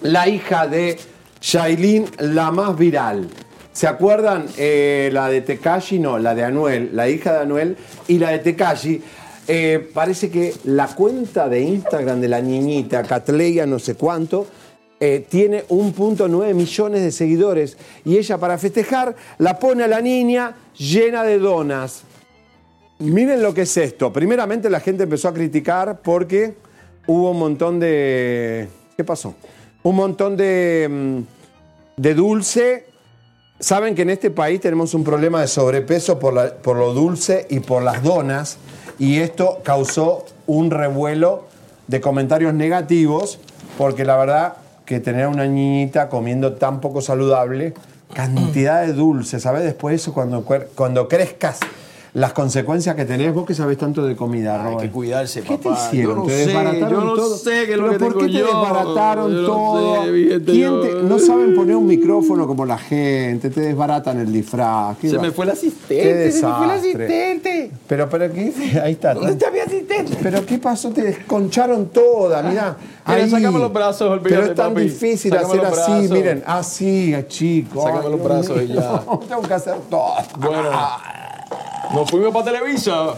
[0.02, 0.98] La hija de
[1.42, 3.28] Shailin, la más viral.
[3.80, 6.00] ¿Se acuerdan eh, la de Tekashi?
[6.00, 7.78] No, la de Anuel, la hija de Anuel
[8.10, 9.02] y la de Tekashi.
[9.48, 14.48] Eh, parece que la cuenta de Instagram de la niñita, Catleya no sé cuánto,
[15.00, 17.78] eh, tiene 1.9 millones de seguidores.
[18.04, 22.04] Y ella para festejar la pone a la niña llena de donas.
[22.98, 24.12] Miren lo que es esto.
[24.12, 26.54] Primeramente la gente empezó a criticar porque
[27.08, 28.68] hubo un montón de...
[28.98, 29.36] ¿Qué pasó?
[29.84, 32.89] Un montón de, mm, de dulce.
[33.60, 37.60] Saben que en este país tenemos un problema de sobrepeso por, por lo dulce y
[37.60, 38.58] por las donas.
[38.98, 41.46] Y esto causó un revuelo
[41.88, 43.40] de comentarios negativos
[43.78, 44.54] porque la verdad
[44.86, 47.74] que tener a una niñita comiendo tan poco saludable,
[48.14, 49.64] cantidad de dulce, ¿sabes?
[49.64, 50.44] Después eso cuando,
[50.76, 51.60] cuando crezcas,
[52.14, 54.82] las consecuencias que tenés, vos que sabés tanto de comida, Hay Robert.
[54.82, 55.80] que cuidarse, ¿Qué te papá.
[55.88, 56.16] hicieron?
[56.16, 57.38] Yo no ¿Te sé, desbarataron yo no todo?
[57.38, 58.46] sé qué es lo ¿Pero que por tengo qué te yo?
[58.48, 60.04] desbarataron Yo no todo?
[60.06, 64.32] sé, fíjate, ¿Quién te- no saben poner un micrófono como la gente, te desbaratan el
[64.32, 64.98] disfraz.
[64.98, 65.22] ¿Qué Se va?
[65.24, 67.06] me fue el Qué asistente, se me fue el desastre.
[67.06, 67.72] asistente.
[67.88, 68.54] Pero, pero, ¿qué?
[68.84, 69.14] Ahí está.
[69.14, 70.18] ¿Dónde está mi asistente?
[70.22, 70.90] Pero ¿qué pasó?
[70.90, 72.76] Te desconcharon toda, mirá.
[73.08, 73.30] Mira, Ahí.
[73.30, 74.84] sácame los brazos, olvídate, Pero es tan papi.
[74.86, 76.10] difícil Sácame hacer así, brazos.
[76.12, 76.44] miren.
[76.46, 77.82] Así, chico.
[77.84, 79.00] Sácame Ay, los brazos y ya.
[79.28, 80.14] Tengo que hacer todo.
[80.38, 80.70] Bueno,
[81.94, 83.14] nos fuimos para Televisa.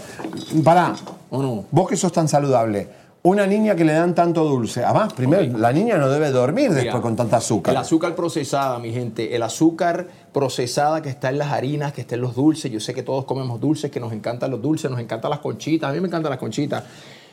[0.63, 0.95] Pará.
[1.29, 1.65] ¿O no?
[1.71, 3.01] Vos que sos tan saludable.
[3.23, 4.83] Una niña que le dan tanto dulce.
[4.83, 7.71] Además, primero, la niña no debe dormir después con tanta azúcar.
[7.73, 9.35] El azúcar procesada, mi gente.
[9.35, 12.71] El azúcar procesada que está en las harinas, que está en los dulces.
[12.71, 15.91] Yo sé que todos comemos dulces, que nos encantan los dulces, nos encantan las conchitas.
[15.91, 16.83] A mí me encantan las conchitas.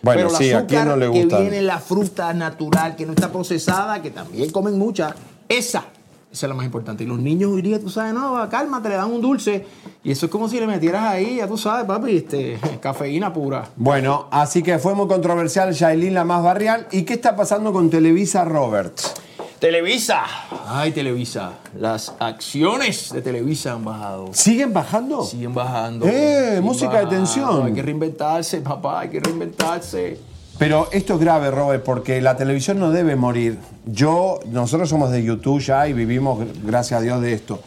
[0.02, 1.40] Bueno, Pero el sí, ¿a azúcar quién no le que gustan?
[1.40, 5.14] viene en la fruta natural, que no está procesada, que también comen mucha,
[5.48, 5.84] esa.
[6.30, 7.04] Esa es la más importante.
[7.04, 9.64] Y los niños hoy día, tú sabes, no, cálmate, le dan un dulce.
[10.04, 13.68] Y eso es como si le metieras ahí, ya tú sabes, papi, este, cafeína pura.
[13.76, 16.86] Bueno, así que fue muy controversial Yailin, la más barrial.
[16.92, 19.14] ¿Y qué está pasando con Televisa Roberts?
[19.58, 20.22] Televisa.
[20.68, 21.52] Ay, Televisa.
[21.76, 24.28] Las acciones de Televisa han bajado.
[24.32, 25.24] ¿Siguen bajando?
[25.24, 26.06] Siguen bajando.
[26.06, 27.16] Eh, Siguen música de bajando.
[27.16, 27.66] tensión.
[27.66, 30.20] Hay que reinventarse, papá, hay que reinventarse.
[30.58, 33.58] Pero esto es grave, Robert, porque la televisión no debe morir.
[33.86, 37.60] Yo, nosotros somos de YouTube ya y vivimos, gracias a Dios, de esto.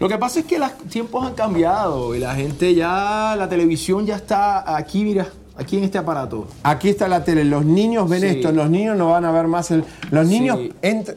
[0.00, 4.06] Lo que pasa es que los tiempos han cambiado y la gente ya, la televisión
[4.06, 6.48] ya está aquí, mira, aquí en este aparato.
[6.62, 8.26] Aquí está la tele, los niños ven Sí.
[8.28, 9.84] esto, los niños no van a ver más el...
[10.10, 10.40] Los Sí.
[10.40, 10.58] niños,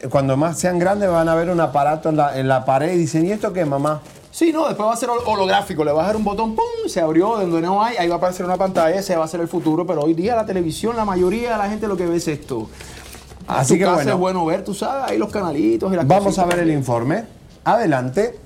[0.09, 2.97] cuando más sean grandes, van a ver un aparato en la, en la pared y
[2.97, 4.01] dicen, ¿y esto qué, mamá?
[4.37, 6.63] Sí, no, después va a ser hol- holográfico, le vas a dar un botón, ¡pum!
[6.87, 9.39] Se abrió, donde no hay, ahí va a aparecer una pantalla, ese va a ser
[9.41, 12.17] el futuro, pero hoy día la televisión, la mayoría de la gente lo que ve
[12.17, 12.69] es esto.
[13.47, 14.11] Así tu que casa bueno.
[14.11, 17.23] es bueno ver, tú sabes, ahí los canalitos y las Vamos a ver el informe.
[17.63, 18.37] Adelante.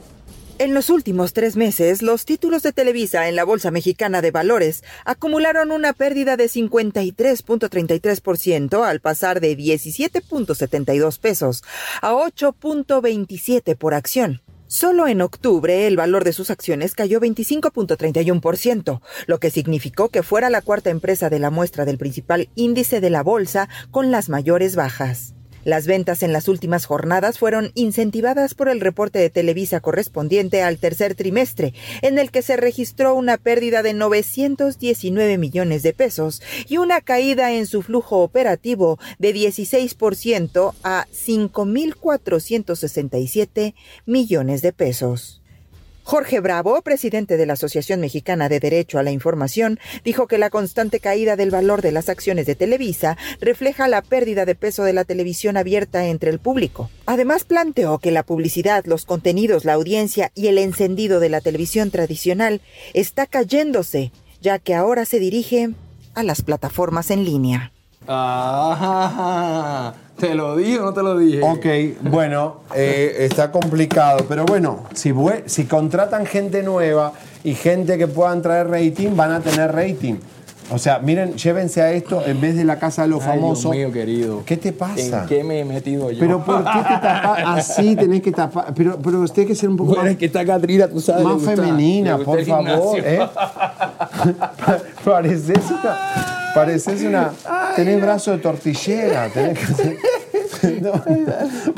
[0.59, 4.85] En los últimos tres meses, los títulos de Televisa en la Bolsa Mexicana de Valores
[5.03, 11.65] acumularon una pérdida de 53.33% al pasar de 17.72 pesos
[12.01, 14.39] a 8.27 por acción.
[14.71, 20.49] Solo en octubre el valor de sus acciones cayó 25.31%, lo que significó que fuera
[20.49, 24.77] la cuarta empresa de la muestra del principal índice de la bolsa con las mayores
[24.77, 25.33] bajas.
[25.63, 30.79] Las ventas en las últimas jornadas fueron incentivadas por el reporte de Televisa correspondiente al
[30.79, 36.77] tercer trimestre, en el que se registró una pérdida de 919 millones de pesos y
[36.77, 45.40] una caída en su flujo operativo de 16% a 5.467 millones de pesos.
[46.03, 50.49] Jorge Bravo, presidente de la Asociación Mexicana de Derecho a la Información, dijo que la
[50.49, 54.93] constante caída del valor de las acciones de Televisa refleja la pérdida de peso de
[54.93, 56.89] la televisión abierta entre el público.
[57.05, 61.91] Además, planteó que la publicidad, los contenidos, la audiencia y el encendido de la televisión
[61.91, 62.61] tradicional
[62.93, 65.69] está cayéndose, ya que ahora se dirige
[66.13, 67.71] a las plataformas en línea.
[68.07, 71.41] Ah, ¿te lo dije o no te lo dije?
[71.41, 75.13] Ok, bueno, eh, está complicado, pero bueno, si,
[75.47, 77.13] si contratan gente nueva
[77.43, 80.15] y gente que puedan traer rating, van a tener rating.
[80.71, 83.71] O sea, miren, llévense a esto en vez de la casa de los Ay, famosos.
[83.71, 84.43] Dios mío, querido.
[84.45, 85.23] ¿Qué te pasa?
[85.23, 86.19] ¿En qué me he metido yo?
[86.19, 87.39] Pero ¿por qué te tapas?
[87.45, 88.73] Así tenés que tapar.
[88.75, 91.01] Pero, pero usted tiene que ser un poco Bueno, más, es que esta Catrina, tú
[91.01, 91.25] sabes.
[91.25, 92.99] más femenina, por favor.
[92.99, 93.19] ¿eh?
[95.03, 96.40] pareces una.
[96.53, 97.31] Pareces una.
[97.75, 99.29] Tenés brazo de tortillera.
[99.29, 99.97] Tenés que hacer-
[100.81, 100.91] No.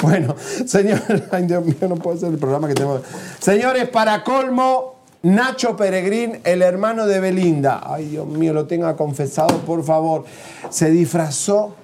[0.01, 0.99] Bueno, señor,
[1.31, 3.01] ay Dios mío, no puedo hacer el programa que tenemos.
[3.39, 7.81] Señores, para colmo, Nacho Peregrín, el hermano de Belinda.
[7.85, 10.25] Ay, Dios mío, lo tenga confesado, por favor.
[10.69, 11.75] Se disfrazó,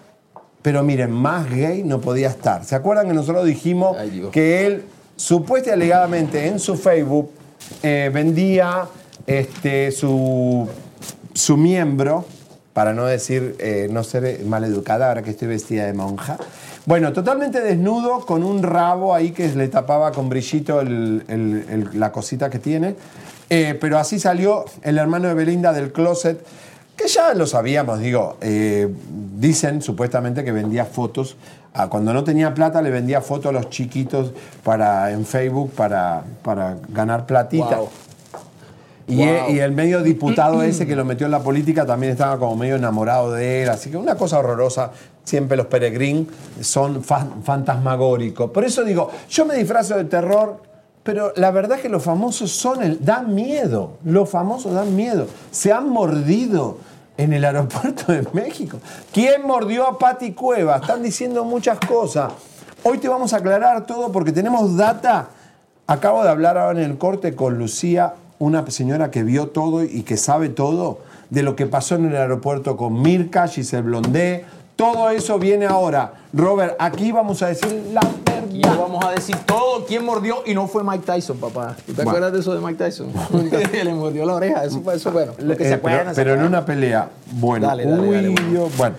[0.61, 2.65] pero miren, más gay no podía estar.
[2.65, 4.83] ¿Se acuerdan que nosotros dijimos Ay, que él,
[5.15, 7.31] supuestamente alegadamente, en su Facebook,
[7.81, 8.87] eh, vendía
[9.25, 10.67] este, su,
[11.33, 12.25] su miembro,
[12.79, 16.37] para no decir, eh, no ser maleducada ahora que estoy vestida de monja.
[16.85, 22.49] Bueno, totalmente desnudo, con un rabo ahí que le tapaba con brillito el- la cosita
[22.49, 22.95] que tiene.
[23.49, 26.39] Eh, pero así salió el hermano de Belinda del closet,
[26.95, 28.87] que ya lo sabíamos, digo, eh,
[29.35, 31.35] dicen supuestamente que vendía fotos,
[31.73, 34.31] a- cuando no tenía plata le vendía fotos a los chiquitos
[34.63, 37.75] para, en Facebook para, para ganar platita.
[39.09, 39.25] Y, Wow.
[39.25, 42.55] e- y el medio diputado ese que lo metió en la política también estaba como
[42.55, 43.69] medio enamorado de él.
[43.69, 44.91] Así que una cosa horrorosa.
[45.23, 46.27] Siempre los peregrín
[46.61, 48.49] son fan- fantasmagóricos.
[48.51, 50.61] Por eso digo, yo me disfrazo de terror,
[51.03, 53.03] pero la verdad es que los famosos son el.
[53.03, 53.97] dan miedo.
[54.05, 55.27] Los famosos dan miedo.
[55.51, 56.77] Se han mordido
[57.17, 58.77] en el aeropuerto de México.
[59.13, 60.77] ¿Quién mordió a Pati Cueva?
[60.77, 62.31] Están diciendo muchas cosas.
[62.83, 65.29] Hoy te vamos a aclarar todo porque tenemos data
[65.85, 70.03] Acabo de hablar ahora en el corte con Lucía, una señora que vio todo y
[70.03, 74.45] que sabe todo de lo que pasó en el aeropuerto con Mirka, Giselle Blondé.
[74.75, 76.13] Todo eso viene ahora.
[76.33, 77.99] Robert, aquí vamos a decir la
[78.51, 78.79] Y verdad.
[78.79, 81.75] vamos a decir todo quién mordió y no fue Mike Tyson, papá.
[81.85, 82.11] ¿Tú te Bueno.
[82.11, 83.11] acuerdas de eso de Mike Tyson?
[83.83, 85.33] Le mordió la oreja, eso fue eso, bueno.
[85.37, 87.09] lo que se Eh, acuerdan, pero, se pero en una pelea.
[87.33, 88.49] Bueno, Dale, dale, uy, dale, bueno.
[88.51, 88.95] Dios, bueno,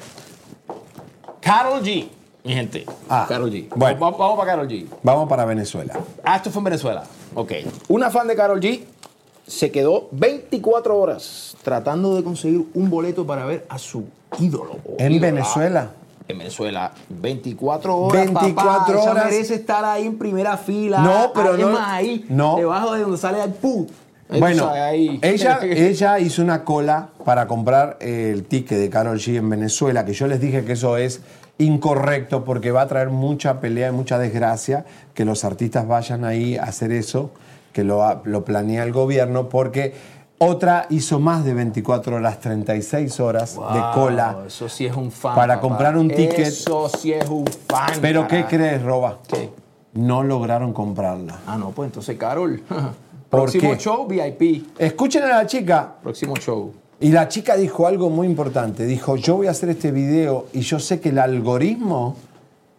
[1.41, 2.09] Carol G,
[2.45, 2.85] mi gente.
[3.09, 3.69] Ah, Carol G.
[3.75, 3.99] bueno.
[3.99, 4.87] Vamos, vamos para Carol G.
[5.03, 5.95] vamos para Venezuela.
[6.23, 7.05] Ah, esto fue en Venezuela.
[7.35, 7.53] Ok.
[7.89, 8.83] Una fan de Carol G
[9.51, 14.05] se quedó 24 horas tratando de conseguir un boleto para ver a su
[14.39, 14.79] ídolo.
[14.99, 15.33] ¿En ídola.
[15.33, 15.91] Venezuela?
[16.29, 18.27] En Venezuela, 24 horas.
[18.27, 18.93] 24 papá.
[19.01, 19.25] Esa horas.
[19.25, 21.01] merece estar ahí en primera fila.
[21.01, 22.57] No, pero no- más, ahí, no.
[22.57, 23.89] Debajo de donde sale el pu.
[24.39, 24.71] Bueno,
[25.23, 30.13] ella, ella hizo una cola para comprar el ticket de Carol G en Venezuela, que
[30.13, 31.21] yo les dije que eso es
[31.59, 34.85] incorrecto porque va a traer mucha pelea y mucha desgracia
[35.15, 37.33] que los artistas vayan ahí a hacer eso,
[37.73, 39.95] que lo, lo planea el gobierno, porque
[40.39, 44.39] otra hizo más de 24 horas, 36 horas de cola.
[44.47, 45.35] Eso sí es un fan.
[45.35, 45.61] para papá.
[45.61, 46.39] comprar un ticket.
[46.39, 47.99] Eso sí es un fan.
[48.01, 49.19] Pero ¿qué crees, Roba?
[49.29, 49.51] ¿Qué?
[49.93, 51.41] No lograron comprarla.
[51.47, 52.63] Ah, no, pues entonces, Carol.
[53.31, 53.79] ¿Por Próximo qué?
[53.79, 54.67] show, VIP.
[54.79, 55.97] Escuchen a la chica.
[56.03, 56.73] Próximo show.
[57.01, 58.87] Y la chica dijo algo muy importante.
[58.87, 62.17] Dijo, yo voy a hacer este video y yo sé que el algoritmo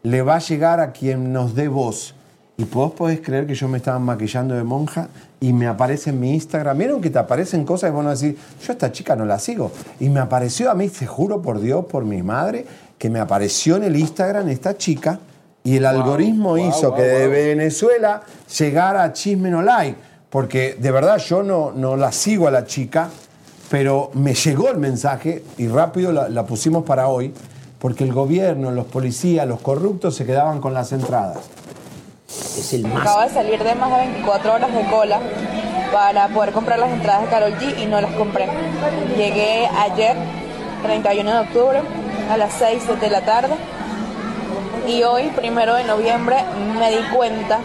[0.03, 2.15] le va a llegar a quien nos dé voz.
[2.57, 5.07] Y vos podés creer que yo me estaba maquillando de monja
[5.39, 6.77] y me aparece en mi Instagram.
[6.77, 9.39] ¿Vieron que te aparecen cosas y vos no decís, yo a esta chica no la
[9.39, 9.71] sigo?
[9.99, 12.65] Y me apareció a mí, te juro por Dios, por mi madre,
[12.97, 15.19] que me apareció en el Instagram esta chica
[15.63, 17.27] y el algoritmo wow, hizo wow, que de.
[17.27, 18.21] Venezuela
[18.59, 20.11] llegara a Chisme No Like.
[20.29, 23.09] Porque de verdad yo no, no la sigo a la chica,
[23.69, 27.33] pero me llegó el mensaje y rápido la, la pusimos para hoy,
[27.79, 31.39] porque el gobierno, los policías, los corruptos se quedaban con las entradas.
[32.57, 33.01] Es el más.
[33.01, 35.19] Acabo de salir de más de 24 horas de cola
[35.91, 38.47] para poder comprar las entradas de Carol G y no las compré.
[39.17, 40.15] Llegué ayer,
[40.84, 41.82] 31 de octubre,
[42.32, 43.55] a las 6 de la tarde
[44.88, 46.38] y hoy, primero de noviembre,
[46.79, 47.59] me di cuenta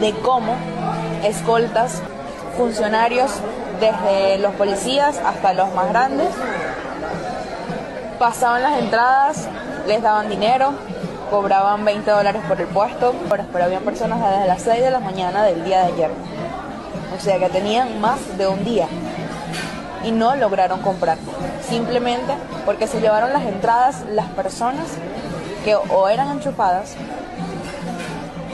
[0.00, 0.54] de cómo
[1.24, 2.02] escoltas,
[2.56, 3.30] funcionarios,
[3.80, 6.28] desde los policías hasta los más grandes,
[8.18, 9.48] pasaban las entradas,
[9.86, 10.72] les daban dinero,
[11.30, 13.14] cobraban 20 dólares por el puesto,
[13.52, 16.10] pero había personas desde las 6 de la mañana del día de ayer.
[17.16, 18.88] O sea que tenían más de un día
[20.04, 21.18] y no lograron comprar.
[21.62, 22.34] Simplemente
[22.66, 24.86] porque se llevaron las entradas las personas
[25.64, 26.96] que o eran enchufadas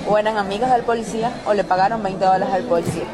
[0.09, 3.05] o eran amigas del policía o le pagaron 20 dólares al policía.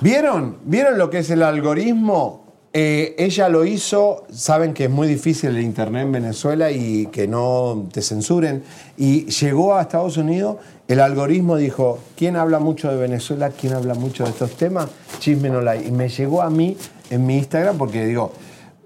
[0.00, 0.58] ¿Vieron?
[0.64, 2.45] ¿Vieron lo que es el algoritmo?
[2.78, 7.26] Eh, ella lo hizo, saben que es muy difícil el Internet en Venezuela y que
[7.26, 8.62] no te censuren.
[8.98, 10.56] Y llegó a Estados Unidos,
[10.86, 13.48] el algoritmo dijo, ¿quién habla mucho de Venezuela?
[13.48, 14.88] ¿Quién habla mucho de estos temas?
[15.20, 15.88] Chisme no like.
[15.88, 16.76] Y me llegó a mí
[17.08, 18.32] en mi Instagram porque digo,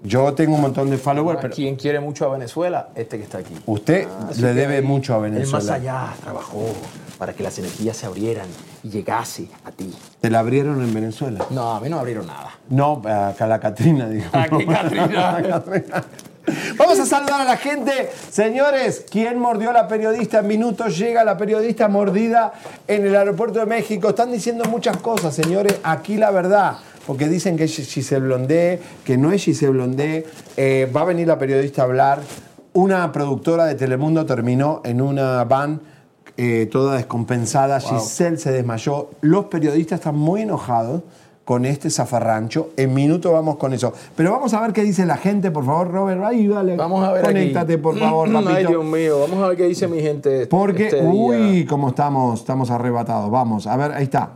[0.03, 2.91] yo tengo un montón de followers, pero ¿Quién quiere mucho a Venezuela?
[2.95, 3.55] Este que está aquí.
[3.65, 5.73] usted Así le debe mucho a Él más Venezuela.
[5.73, 6.63] allá trabajó
[7.17, 8.47] para que las energías se abrieran
[8.83, 9.93] y llegase a ti.
[10.19, 11.45] ¿Te la abrieron en Venezuela?
[11.49, 12.51] No, a mí no me abrieron nada.
[12.69, 14.25] No, acá la Catrina, digo.
[14.33, 16.05] ¿A qué Catrina.
[16.77, 18.09] Vamos a saludar a la gente.
[18.29, 20.39] Señores, ¿quién mordió a la periodista?
[20.39, 22.53] En minutos llega la periodista mordida
[22.87, 24.09] en el aeropuerto de México.
[24.09, 25.79] Están diciendo muchas cosas, señores.
[25.83, 26.77] Aquí la verdad.
[27.05, 30.25] Porque dicen que es Giselle Blondé, que no es Giselle Blondé.
[30.57, 32.21] Eh, va a venir la periodista a hablar.
[32.73, 35.81] Una productora de Telemundo terminó en una van
[36.37, 37.79] eh, toda descompensada.
[37.79, 39.09] Giselle se desmayó.
[39.21, 41.01] Los periodistas están muy enojados
[41.45, 42.69] con este zafarrancho.
[42.77, 43.91] En minuto vamos con eso.
[44.15, 46.23] Pero vamos a ver qué dice la gente, por favor, Robert.
[46.23, 46.75] Ahí, dale.
[46.77, 47.81] Vamos a ver Conéctate, aquí.
[47.81, 48.69] por favor, Ay, papito.
[48.69, 50.45] Dios mío, vamos a ver qué dice mi gente.
[50.47, 51.09] Porque, este día.
[51.11, 53.29] uy, cómo estamos, estamos arrebatados.
[53.29, 54.31] Vamos, a ver, ahí está.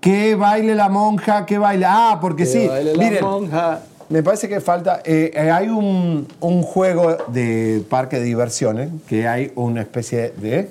[0.00, 1.86] Que baile la monja, que baile.
[1.88, 2.66] Ah, porque Que sí.
[2.68, 3.80] baile la Miren, monja.
[4.14, 5.02] Me parece que falta.
[5.04, 10.70] eh, eh, hay un, un juego de parque de diversiones que hay una especie de.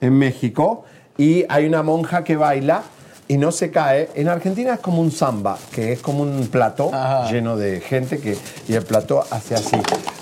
[0.00, 0.84] en México
[1.16, 2.82] y hay una monja que baila
[3.28, 4.08] y no se cae.
[4.16, 7.30] En Argentina es como un samba, que es como un plató Ajá.
[7.30, 9.76] lleno de gente que, y el plató hace así.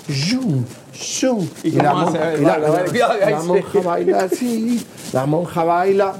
[0.07, 0.65] Yum,
[1.19, 1.47] yum.
[1.63, 1.95] ¿Y la y
[3.43, 4.85] monja baila así.
[5.13, 6.13] La monja baila.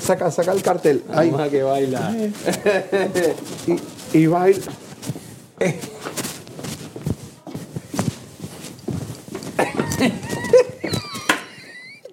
[0.00, 1.02] Saca, saca el cartel.
[1.12, 1.30] Ahí.
[1.30, 2.12] monja que baila.
[4.12, 4.60] Y, y baila.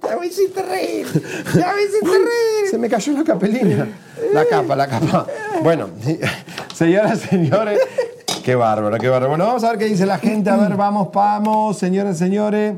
[0.03, 1.08] Ya me hiciste reír.
[1.55, 2.72] Ya me hiciste reír.
[2.72, 3.88] Se me cayó la capelina.
[4.34, 5.28] La capa, la capa.
[5.64, 5.89] Bueno,
[6.74, 7.80] señoras, señores.
[8.43, 9.30] Qué bárbaro, qué bárbaro.
[9.30, 10.49] Bueno, vamos a ver qué dice la gente.
[10.49, 12.76] A ver, vamos, vamos, señores, señores.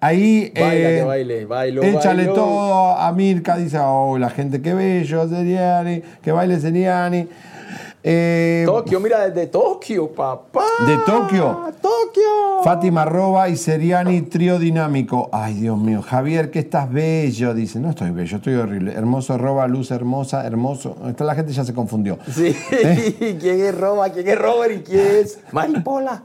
[0.00, 0.52] Ahí.
[0.54, 1.44] Baila, eh, que baile.
[1.44, 2.34] Bailo, Échale bailo.
[2.34, 7.28] todo a Mirka, dice, oh, la gente, qué bello, Seriani, que baile Seriani.
[8.02, 10.64] Eh, Tokio, mira, desde Tokio, papá.
[10.86, 11.70] De Tokio.
[11.82, 12.62] Tokio.
[12.64, 15.28] Fátima Roba y Seriani, trío dinámico.
[15.32, 16.00] Ay, Dios mío.
[16.02, 17.52] Javier, que estás bello.
[17.52, 18.92] Dice, no estoy bello, estoy horrible.
[18.92, 20.96] Hermoso Roba, luz hermosa, hermoso.
[21.08, 22.18] Esta la gente ya se confundió.
[22.32, 22.56] Sí.
[23.18, 24.08] ¿Quién es Roba?
[24.08, 24.72] ¿Quién es Robert?
[24.76, 26.22] ¿Y quién es Maripola?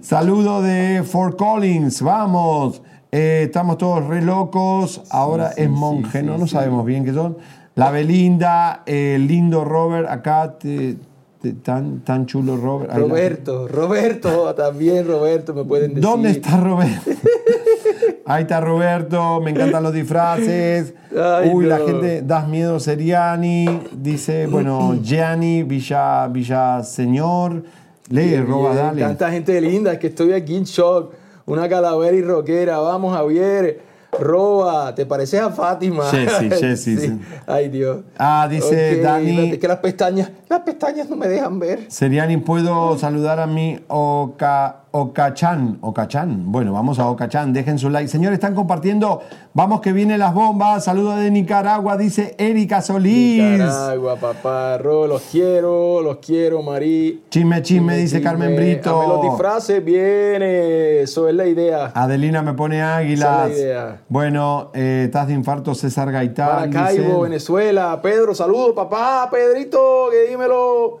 [0.00, 2.82] Saludo de Fort Collins, vamos.
[3.10, 5.02] Eh, estamos todos re locos.
[5.10, 7.36] Ahora es monje, no, no sabemos bien qué son.
[7.76, 10.96] La Belinda, el lindo Robert, acá te-
[11.42, 12.92] te- tan, tan chulo Robert.
[12.96, 16.02] Roberto, Roberto, también Roberto, me pueden decir.
[16.02, 17.10] ¿Dónde está Roberto?
[18.26, 20.94] Ahí está Roberto, me encantan los disfraces.
[21.14, 23.66] Ay, Uy, la gente, das miedo Seriani.
[23.92, 27.64] Dice, bueno, Gianni, Villa, Villa Señor.
[28.08, 29.02] Lee, roba, dale.
[29.02, 31.12] Tanta gente linda, es que estoy aquí en shock.
[31.46, 32.78] Una calavera y rockera.
[32.78, 33.80] Vamos, Javier.
[34.20, 36.04] Roba, ¿te pareces a Fátima?
[36.10, 37.20] Jessy, Jessy, sí.
[37.46, 37.98] Ay, Dios.
[38.18, 39.52] Ah, dice Dani.
[39.52, 41.86] Es que las pestañas, las pestañas no me dejan ver.
[41.88, 45.78] Seriani, ¿puedo saludar a mi Oca, Ocachan?
[45.80, 46.52] Ocachan.
[46.52, 47.52] Bueno, vamos a Ocachan.
[47.52, 48.06] Dejen su like.
[48.06, 49.22] Señores, están compartiendo.
[49.52, 50.84] Vamos que vienen las bombas.
[50.84, 53.42] Saludos de Nicaragua, dice Erika Solís.
[53.42, 57.24] Nicaragua, papá, Ro, los quiero, los quiero, Marí.
[57.28, 58.22] Chisme, chisme, dice Chisme.
[58.22, 59.00] Carmen Brito.
[59.00, 61.00] Hazme los disfraces, viene.
[61.00, 61.90] Eso es la idea.
[61.92, 63.26] Adelina me pone águilas.
[63.26, 64.00] Esa es la idea.
[64.08, 66.70] Bueno, eh, estás de infarto César Gaitán.
[66.70, 67.20] Maracaibo, dice.
[67.20, 68.00] Venezuela.
[68.00, 69.28] Pedro, saludos, papá.
[69.28, 71.00] Pedrito, que dímelo.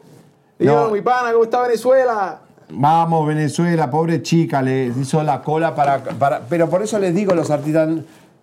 [0.58, 0.90] Dímelo, No.
[0.92, 2.40] mi pana, ¿cómo está Venezuela?
[2.76, 7.34] Vamos, Venezuela, pobre chica, le hizo la cola para, para- Pero por eso les digo,
[7.34, 7.88] los artistas,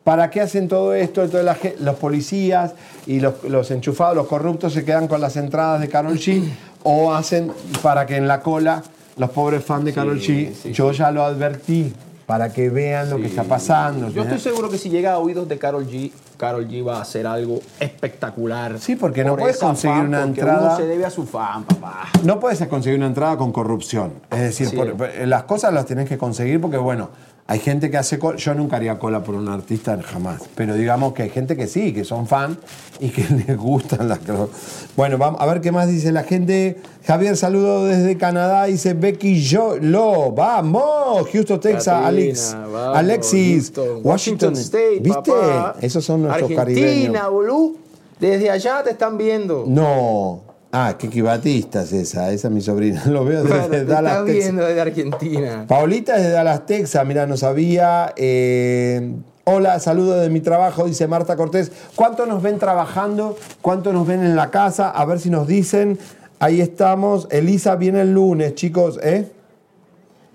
[0.04, 1.24] ¿para qué hacen todo esto?
[1.24, 2.74] Entonces la los policías
[3.06, 6.44] y los, los enchufados, los corruptos se quedan con las entradas de Carol G
[6.84, 7.52] o hacen
[7.82, 8.84] para que en la cola
[9.18, 11.94] los pobres fans de Carol G, yo ya lo advertí,
[12.26, 14.10] para que vean lo que está pasando.
[14.10, 16.12] Yo estoy seguro que si llega a oídos de Carol G,
[16.42, 18.80] Carol G va a hacer algo espectacular.
[18.80, 21.64] Sí, porque no Por puedes conseguir fan, una entrada- Uno se debe a su fan,
[21.66, 22.06] papá.
[22.24, 24.14] No puedes conseguir una entrada con corrupción.
[24.32, 24.76] Es decir, Sí.
[24.76, 27.10] por- por- las cosas las tienes que conseguir porque, bueno,
[27.52, 31.12] Hay gente que hace cola, yo nunca haría cola por un artista jamás, pero digamos
[31.12, 32.58] que hay gente que sí, que son fan
[33.02, 34.48] y que les gustan las cosas.
[34.96, 36.78] Bueno, vamos a ver qué más dice la gente.
[37.06, 43.84] Javier, saludo desde Canadá, dice Becky Yo Lo, vamos, Houston, Texas, Alex, vamos, Alexis, Houston,
[44.02, 45.32] Washington, Washington State, ¿viste?
[45.32, 45.76] papá.
[45.82, 47.32] Esos son nuestros Argentina, caribeños.
[47.32, 47.72] boludo.
[48.18, 49.66] Desde allá te están viendo.
[49.68, 50.40] No,
[50.72, 54.36] ah, qué quibatista es esa, esa es mi sobrina, lo veo desde te Dallas, Texas.
[54.46, 55.66] viendo desde Argentina.
[55.68, 58.14] Paulita es de Dallas, Texas, mira, no sabía.
[58.16, 59.14] Eh,
[59.46, 61.72] hola, saludo de mi trabajo, dice Marta Cortés.
[61.96, 63.38] ¿Cuánto nos ven trabajando?
[63.62, 64.90] ¿Cuánto nos ven en la casa?
[64.90, 66.00] A ver si nos dicen.
[66.40, 67.28] Ahí estamos.
[67.30, 69.32] Elisa viene el lunes, chicos, ¿eh?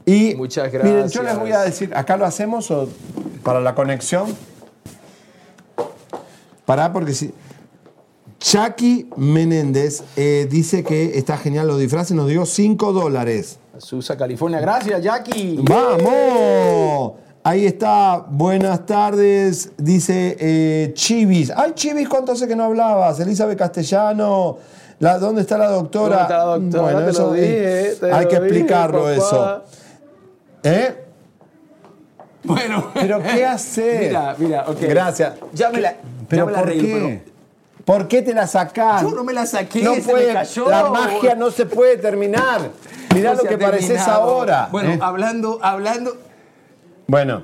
[0.04, 1.38] Y Muchas miren, yo les gracias.
[1.40, 2.88] voy a decir, ¿acá lo hacemos o
[3.42, 4.26] para la conexión?
[6.64, 7.32] Pará, porque si.
[8.46, 13.58] Jackie Menéndez eh, dice que está genial los disfraces, nos dio 5 dólares.
[13.78, 14.60] Susa, California.
[14.60, 15.58] Gracias, Jackie.
[15.62, 17.14] ¡Vamos!
[17.42, 21.50] Ahí está, buenas tardes, dice eh, Chivis.
[21.56, 23.18] ¡Ay, Chivis, cuánto hace que no hablabas!
[23.18, 24.58] Elizabeth Castellano,
[25.00, 26.16] la, ¿dónde está la doctora?
[26.16, 26.82] ¿Dónde está la doctora?
[26.82, 29.62] Bueno, Te eso lo eh, dije, te hay lo que explicarlo eso.
[30.62, 31.04] ¿Eh?
[32.44, 32.92] Bueno.
[32.94, 34.06] ¿Pero qué hacer?
[34.06, 34.78] Mira, mira, ok.
[34.82, 35.34] Gracias.
[35.52, 37.35] Ya me la, ya ¿Pero me la por arreglo, qué?
[37.86, 39.00] ¿Por qué te la sacás?
[39.02, 40.68] Yo no me la saqué, No se puede, me cayó.
[40.68, 42.70] La magia no se puede terminar.
[43.14, 44.68] Mirá No lo que pareces ahora.
[44.72, 44.98] Bueno, ¿eh?
[45.00, 46.16] hablando, hablando.
[47.06, 47.42] Bueno,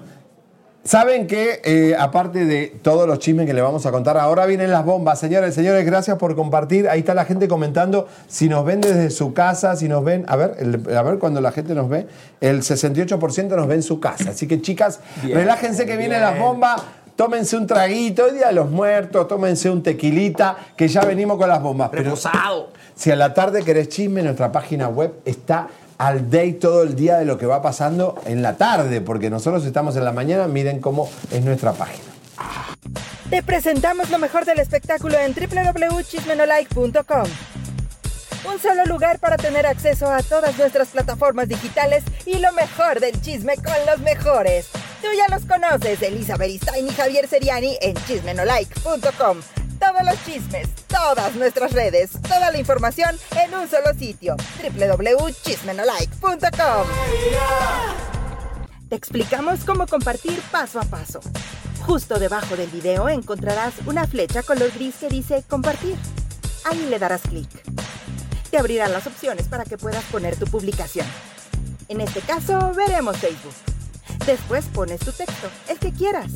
[0.84, 4.72] saben que eh, aparte de todos los chismes que le vamos a contar, ahora vienen
[4.72, 5.20] las bombas.
[5.20, 6.88] Señores, señores, gracias por compartir.
[6.88, 10.34] Ahí está la gente comentando si nos ven desde su casa, si nos ven, a
[10.34, 12.08] ver, el- a ver cuando la gente nos ve,
[12.40, 14.30] el 68% nos ve en su casa.
[14.30, 16.82] Así que chicas, Bien, relájense que vienen las bombas.
[17.16, 21.48] Tómense un traguito, hoy día de los muertos, tómense un tequilita, que ya venimos con
[21.48, 21.90] las bombas.
[21.90, 22.70] Pero Reposado.
[22.94, 27.18] si a la tarde querés chisme, nuestra página web está al day todo el día
[27.18, 30.80] de lo que va pasando en la tarde, porque nosotros estamos en la mañana, miren
[30.80, 32.04] cómo es nuestra página.
[33.28, 37.28] Te presentamos lo mejor del espectáculo en www.chismenolike.com.
[38.44, 43.20] Un solo lugar para tener acceso a todas nuestras plataformas digitales y lo mejor del
[43.20, 44.68] chisme con los mejores.
[45.02, 49.40] Tú ya los conoces, Elisa Beristain y Javier Seriani en chismenolike.com.
[49.80, 56.86] Todos los chismes, todas nuestras redes, toda la información en un solo sitio, www.chismenolike.com.
[58.88, 61.18] Te explicamos cómo compartir paso a paso.
[61.84, 65.96] Justo debajo del video encontrarás una flecha color gris que dice compartir.
[66.64, 67.48] Ahí le darás clic.
[68.52, 71.08] Te abrirán las opciones para que puedas poner tu publicación.
[71.88, 73.54] En este caso, veremos Facebook.
[74.26, 76.30] Después pones tu texto, el que quieras.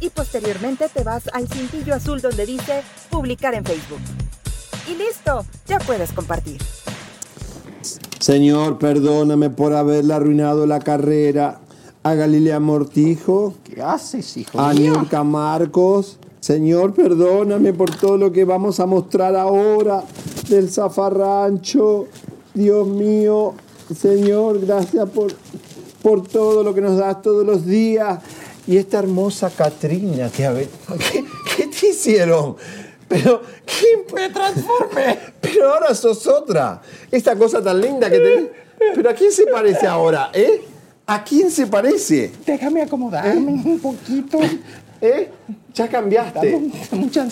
[0.00, 4.00] Y posteriormente te vas al cintillo azul donde dice publicar en Facebook.
[4.86, 6.60] Y listo, ya puedes compartir.
[8.20, 11.60] Señor, perdóname por haberle arruinado la carrera
[12.02, 14.92] a Galilea Mortijo, ¿Qué haces, hijo a mío?
[14.92, 16.18] Nilka Marcos.
[16.38, 20.04] Señor, perdóname por todo lo que vamos a mostrar ahora
[20.50, 22.06] del zafarrancho.
[22.52, 23.54] Dios mío,
[23.98, 25.32] Señor, gracias por,
[26.04, 28.18] por todo lo que nos das todos los días.
[28.66, 30.68] Y esta hermosa Catrina, que a ver,
[31.10, 31.24] ¿qué,
[31.56, 32.56] qué te hicieron?
[33.08, 34.14] Pero, ¿qué?
[34.14, 35.18] Me transformé.
[35.40, 36.82] Pero ahora sos otra.
[37.10, 38.50] Esta cosa tan linda que tenés.
[38.94, 40.62] Pero ¿a quién se parece ahora, eh?
[41.06, 42.32] ¿A quién se parece?
[42.44, 44.40] Déjame acomodarme un poquito.
[45.00, 45.30] ¿Eh?
[45.72, 46.70] Ya cambiaste.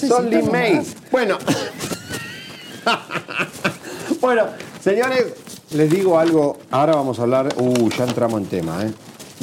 [0.09, 0.81] Son Lin May.
[1.11, 1.37] Bueno.
[4.21, 4.47] bueno,
[4.83, 5.27] señores,
[5.75, 6.59] les digo algo.
[6.71, 7.49] Ahora vamos a hablar.
[7.57, 8.93] Uh, ya entramos en tema, ¿eh?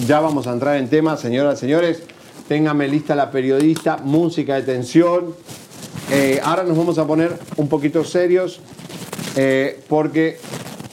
[0.08, 2.04] Ya vamos a entrar en tema, señoras, señores.
[2.48, 5.36] Ténganme lista la periodista, música de tensión.
[6.12, 8.62] Eh, ahora nos vamos a poner un poquito serios
[9.36, 10.40] eh, porque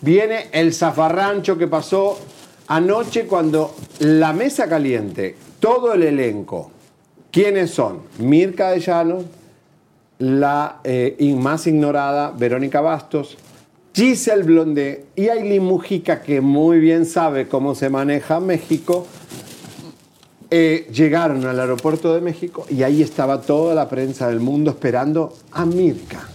[0.02, 2.18] viene el zafarrancho que pasó
[2.66, 6.70] anoche cuando la mesa caliente, todo el elenco,
[7.30, 8.02] ¿quiénes son?
[8.18, 9.24] Mirka de Llano,
[10.18, 13.38] la eh, más ignorada Verónica Bastos,
[13.96, 19.06] Giselle Blondé y Aileen Mujica, que muy bien sabe cómo se maneja México,
[20.50, 25.32] eh, llegaron al aeropuerto de México y ahí estaba toda la prensa del mundo esperando
[25.50, 26.28] a Mirka.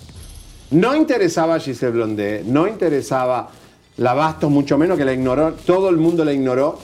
[0.72, 3.51] No interesaba a Giselle Blondé, no interesaba
[3.97, 6.80] la Bastos, mucho menos que la ignoró, todo el mundo la ignoró,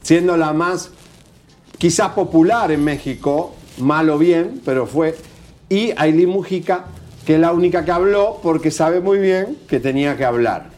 [0.00, 0.90] siendo la más
[1.76, 5.14] quizás popular en México, mal o bien, pero fue.
[5.68, 6.86] Y Aileen Mujica,
[7.28, 10.70] que es la única que habló porque sabe muy bien que tenía que hablar.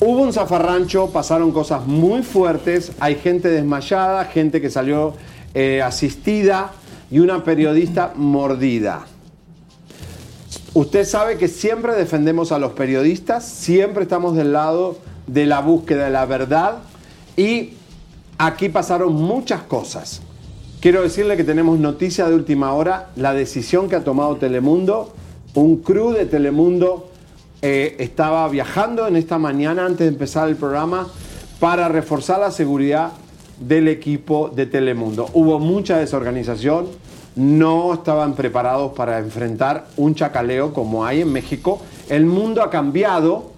[0.00, 5.12] Hubo un zafarrancho, pasaron cosas muy fuertes, hay gente desmayada, gente que salió
[5.52, 6.72] eh, asistida
[7.10, 9.04] y una periodista mordida.
[10.72, 16.06] Usted sabe que siempre defendemos a los periodistas, siempre estamos del lado de la búsqueda
[16.06, 16.78] de la verdad
[17.36, 17.74] y
[18.38, 20.20] Aquí pasaron muchas cosas.
[20.80, 25.12] Quiero decirle que tenemos noticia de última hora, la decisión que ha tomado Telemundo.
[25.54, 27.08] Un crew de Telemundo
[27.62, 31.08] eh, estaba viajando en esta mañana antes de empezar el programa
[31.58, 33.10] para reforzar la seguridad
[33.58, 35.28] del equipo de Telemundo.
[35.32, 36.86] Hubo mucha desorganización,
[37.34, 41.80] no estaban preparados para enfrentar un chacaleo como hay en México.
[42.08, 43.57] El mundo ha cambiado.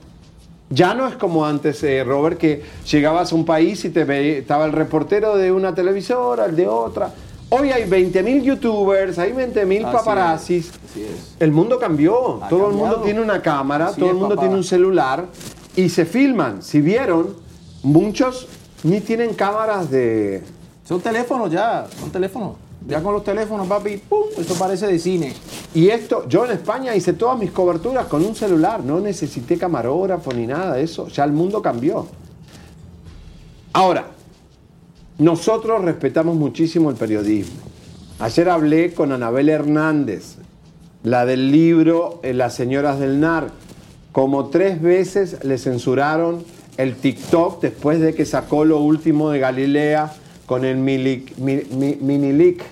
[0.73, 4.39] Ya no es como antes, eh, Robert, que llegabas a un país y te ve-
[4.39, 7.13] estaba el reportero de una televisora, el de otra.
[7.49, 10.71] Hoy hay 20.000 youtubers, hay 20.000 Así paparazzis.
[10.89, 11.35] así es.
[11.41, 12.41] El mundo cambió.
[12.45, 14.43] Ha todo el mundo tiene una cámara, Así todo el mundo papá.
[14.43, 15.27] tiene un celular
[15.75, 16.63] y se filman.
[16.63, 17.35] Si vieron,
[17.83, 18.47] muchos
[18.85, 20.45] ni tienen cámaras de...
[20.85, 22.53] Son teléfonos ya, son teléfonos.
[22.91, 24.25] Ya con los teléfonos, papi, ¡pum!
[24.37, 25.33] Eso parece de cine.
[25.75, 30.33] Y esto, yo en España hice todas mis coberturas con un celular, no necesité camarógrafo
[30.33, 32.09] ni nada de eso, ya el mundo cambió.
[33.73, 34.07] Ahora,
[35.19, 37.55] nosotros respetamos muchísimo el periodismo.
[38.19, 40.35] Ayer hablé con Anabel Hernández,
[41.05, 43.51] la del libro eh, Las señoras del NAR.
[44.13, 46.43] Como tres veces le censuraron
[46.77, 50.13] el TikTok después de que sacó lo último de Galilea
[50.47, 52.65] con el milic- mi- mi- mini leak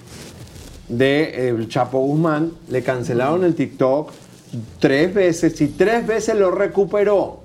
[0.89, 4.11] de eh, el Chapo Guzmán, le cancelaron el TikTok
[4.79, 7.41] tres veces y tres veces lo recuperó.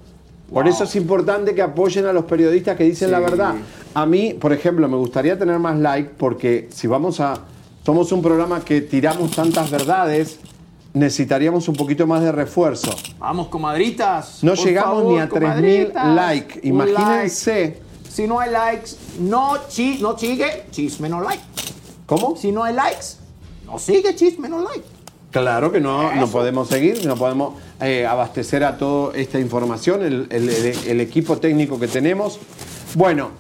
[0.52, 3.56] Por eso es importante que apoyen a los periodistas que dicen la verdad.
[3.94, 7.40] A mí, por ejemplo, me gustaría tener más like porque si vamos a...
[7.86, 10.40] Somos un programa que tiramos tantas verdades,
[10.94, 12.92] necesitaríamos un poquito más de refuerzo.
[13.20, 14.42] Vamos, comadritas.
[14.42, 16.16] No llegamos favor, ni a 3.000 comadritas.
[16.16, 16.60] like.
[16.64, 17.62] Un Imagínense.
[17.62, 17.82] like.
[18.10, 21.44] Si no hay likes, no, chi no sigue, chisme no like.
[22.06, 22.36] ¿Cómo?
[22.38, 23.18] Si no hay likes,
[23.74, 24.84] no sigue, chisme no like.
[25.32, 30.28] Claro que no, no podemos seguir, no podemos eh, abastecer a toda esta información, el,
[30.30, 32.40] el- el- el equipo técnico que tenemos.
[32.94, 33.32] Bueno,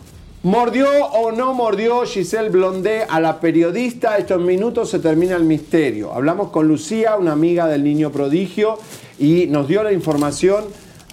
[0.42, 4.18] ¿mordió o no mordió Giselle Blondé a la periodista?
[4.18, 6.12] Estos minutos se termina el misterio.
[6.14, 8.80] Hablamos con Lucía, una amiga del niño prodigio,
[9.20, 10.64] y nos dio la información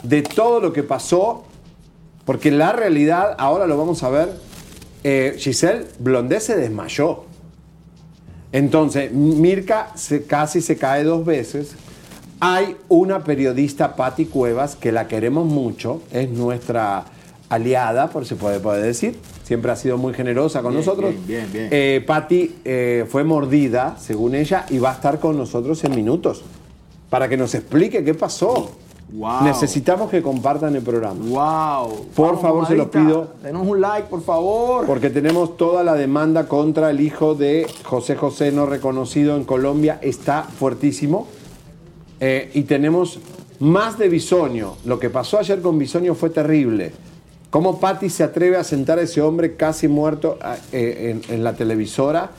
[0.02, 1.44] de todo lo que pasó,
[2.24, 4.32] porque la realidad, ahora lo vamos a ver,
[5.04, 7.24] eh, Giselle Blondé se desmayó.
[8.53, 11.72] Entonces, Mirka se- casi se cae dos veces.
[12.40, 17.05] Hay una periodista, Patti Cuevas, que la queremos mucho, es nuestra
[17.48, 19.18] aliada, por se puede, puede decir.
[19.44, 21.11] Siempre ha sido muy generosa con Bien, nosotros.
[21.26, 21.68] bien, bien, bien.
[21.70, 26.42] Eh, Patti eh, fue mordida, según ella, y va a estar con nosotros en minutos
[27.11, 28.70] para que nos explique qué pasó.
[29.12, 29.44] Wow.
[29.44, 31.20] Necesitamos que compartan el programa.
[31.20, 32.06] Wow.
[32.14, 33.34] Por Vamos, favor, se lo comadrita, pido.
[33.42, 34.86] Denos un like, por favor.
[34.86, 39.98] Porque tenemos toda la demanda contra el hijo de José José no reconocido en Colombia.
[40.00, 41.26] Está fuertísimo.
[42.20, 43.18] Eh, y tenemos
[43.58, 44.74] más de Bisoño.
[44.84, 46.92] Lo que pasó ayer con Bisoño fue terrible.
[47.50, 51.42] Cómo Patti se atreve a sentar a ese hombre casi muerto ah, eh, en, en
[51.42, 52.30] la televisora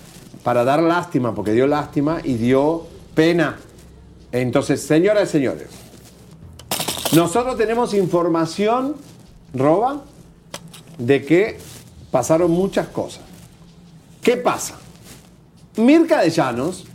[0.43, 3.57] para dar lástima, porque dio lástima y dio pena.
[4.31, 5.67] Entonces, señoras y señores,
[7.15, 8.95] nosotros tenemos información,
[9.53, 10.03] Roba,
[10.97, 11.57] de que
[12.09, 13.23] pasaron muchas cosas.
[14.21, 14.79] ¿Qué pasa?
[15.77, 16.85] Mirka de Llanos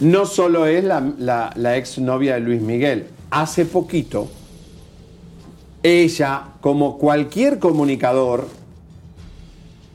[0.00, 3.08] no solo es la, ex novia de Luis Miguel.
[3.30, 4.28] Hace poquito,
[5.82, 8.48] ella, como cualquier comunicador,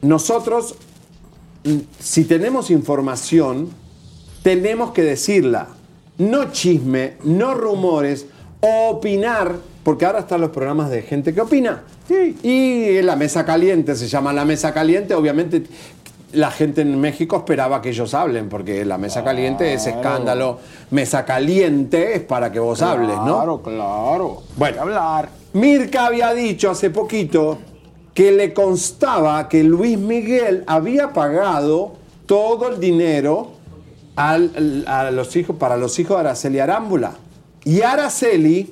[0.01, 0.75] nosotros,
[1.63, 3.69] mm, si tenemos información,
[4.43, 5.69] tenemos que decirla.
[6.17, 8.27] No chisme, no rumores,
[8.61, 11.83] opinar, porque ahora están los programas de gente que opina.
[12.43, 15.63] Y la mesa caliente, se llama la mesa caliente, obviamente
[16.33, 20.59] la gente en México esperaba que ellos hablen, porque la mesa caliente es escándalo.
[20.91, 23.35] Mesa caliente es para que vos hables, ¿no?
[23.35, 24.43] Claro, claro.
[24.57, 25.29] Bueno, hablar.
[25.53, 27.57] Mirka había dicho hace poquito
[28.13, 31.93] que le constaba que Luis Miguel había pagado
[32.25, 33.51] todo el dinero
[34.15, 37.13] al- a los hijos, para los hijos de Araceli Arámbula.
[37.67, 38.69] Y Araceli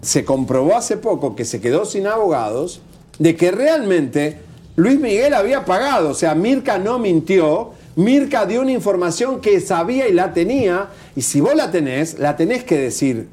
[0.00, 2.80] se comprobó hace poco que se quedó sin abogados
[3.18, 4.38] de que realmente
[4.76, 6.10] Luis Miguel había pagado.
[6.10, 7.72] O sea, Mirka no mintió.
[7.96, 10.90] Mirka dio una información que sabía y la tenía.
[11.16, 13.26] Y si vos la tenés, la tenés que decir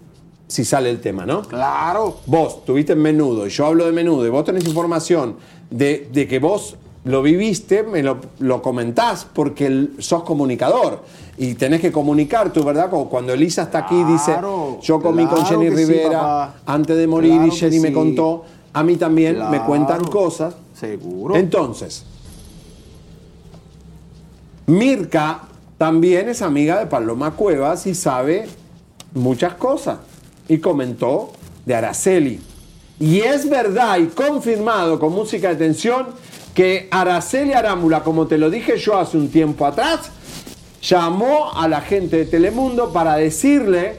[0.47, 1.43] si sale el tema, ¿no?
[1.43, 2.21] Claro.
[2.25, 5.35] Vos tuviste en menudo y yo hablo de menudo y vos tenés información
[5.69, 11.03] de, de que vos lo viviste, me lo, lo comentás porque el- sos comunicador
[11.37, 12.89] y tenés que comunicar tu verdad.
[12.89, 16.97] Como cuando Elisa está aquí y dice, Claro, yo comí con Jenny sí, Rivera antes
[16.97, 17.93] de morir Claro y Jenny me sí.
[17.93, 18.43] contó,
[18.73, 20.55] a mí también me cuentan cosas.
[20.73, 21.35] Seguro.
[21.35, 22.03] Entonces,
[24.67, 25.41] Mirka
[25.77, 28.47] también es amiga de Paloma Cuevas y sabe
[29.13, 29.97] muchas cosas.
[30.47, 31.31] Y comentó
[31.65, 32.39] de Araceli.
[32.99, 36.07] Y es verdad y confirmado con música de tensión
[36.53, 40.11] que Araceli Arámbula, como te lo dije yo hace un tiempo atrás,
[40.81, 43.97] llamó a la gente de Telemundo para decirle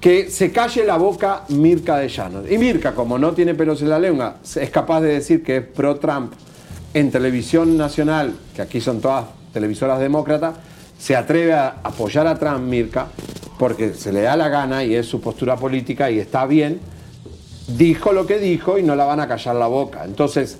[0.00, 2.50] que se calle la boca Mirka de Llanos.
[2.50, 5.62] Y Mirka, como no tiene pelos en la lengua, es capaz de decir que es
[5.64, 6.32] pro-Trump
[6.94, 10.54] en televisión nacional, que aquí son todas televisoras demócratas,
[10.98, 13.08] se atreve a apoyar a Trump, Mirka,
[13.58, 16.80] porque se le da la gana y es su postura política y está bien,
[17.66, 20.04] dijo lo que dijo y no la van a callar la boca.
[20.04, 20.58] Entonces,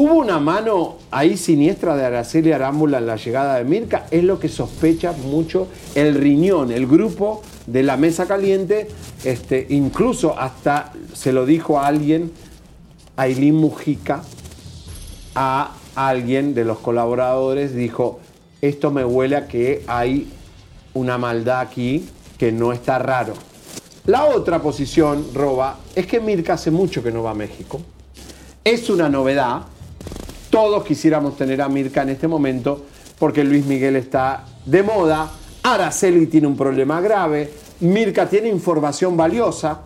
[0.00, 4.06] ¿Hubo una mano ahí siniestra de Araceli Arámbula en la llegada de Mirka?
[4.12, 8.86] Es lo que sospecha mucho el riñón, el grupo de la mesa caliente,
[9.24, 12.30] este, incluso hasta se lo dijo a alguien,
[13.16, 14.22] a Ailín Mujica,
[15.34, 18.20] a alguien de los colaboradores, dijo,
[18.62, 20.28] esto me huele a que hay
[20.94, 23.34] una maldad aquí que no está raro.
[24.06, 27.80] La otra posición, Roba, es que Mirka hace mucho que no va a México.
[28.62, 29.62] Es una novedad.
[30.58, 32.84] Todos quisiéramos tener a Mirka en este momento
[33.16, 35.30] porque Luis Miguel está de moda.
[35.62, 37.48] Araceli tiene un problema grave.
[37.78, 39.82] Mirka tiene información valiosa.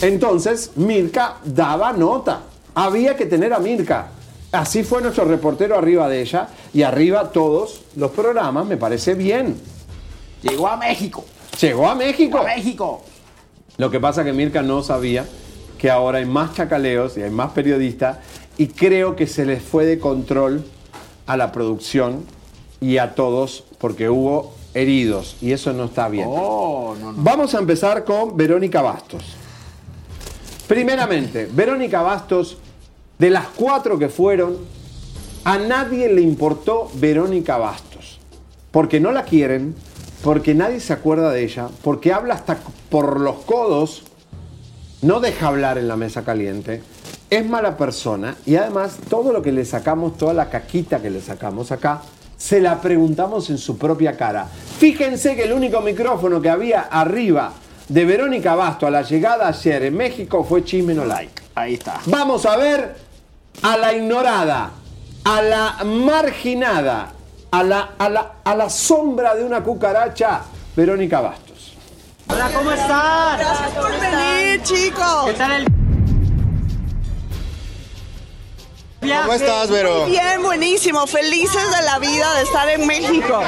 [0.00, 2.42] Entonces, Mirka daba nota.
[2.72, 4.10] Había que tener a Mirka.
[4.52, 8.64] Así fue nuestro reportero arriba de ella y arriba todos los programas.
[8.64, 9.56] Me parece bien.
[10.40, 11.24] Llegó a México.
[11.60, 12.38] Llegó a México.
[12.38, 13.02] A México.
[13.76, 15.26] Lo que pasa que Mirka no sabía
[15.82, 18.18] que ahora hay más chacaleos y hay más periodistas
[18.58, 20.64] y creo que se les fue de control
[21.26, 22.24] a la producción
[22.80, 26.26] y a todos porque hubo heridos y eso no está bien.
[26.28, 27.22] Oh, no, no.
[27.22, 29.36] Vamos a empezar con Verónica Bastos.
[30.66, 32.58] Primeramente, Verónica Bastos,
[33.18, 34.56] de las cuatro que fueron,
[35.44, 38.20] a nadie le importó Verónica Bastos.
[38.70, 39.74] Porque no la quieren,
[40.22, 44.04] porque nadie se acuerda de ella, porque habla hasta por los codos,
[45.02, 46.82] no deja hablar en la mesa caliente,
[47.32, 51.22] es mala persona y además todo lo que le sacamos, toda la caquita que le
[51.22, 52.02] sacamos acá,
[52.36, 54.46] se la preguntamos en su propia cara.
[54.78, 57.52] Fíjense que el único micrófono que había arriba
[57.88, 61.42] de Verónica Basto a la llegada ayer en México fue Chisme No Like.
[61.54, 62.00] Ahí está.
[62.04, 62.96] Vamos a ver
[63.62, 64.70] a la ignorada,
[65.24, 67.12] a la marginada,
[67.50, 70.42] a la, a la, a la sombra de una cucaracha,
[70.76, 71.76] Verónica Bastos.
[72.28, 73.38] Hola, ¿cómo están?
[73.38, 75.24] Gracias por venir, chicos.
[75.24, 75.81] ¿Qué tal el
[79.02, 80.06] ¿Cómo estás, Vero?
[80.06, 81.06] Bien, buenísimo.
[81.06, 83.42] Felices de la vida de estar en México.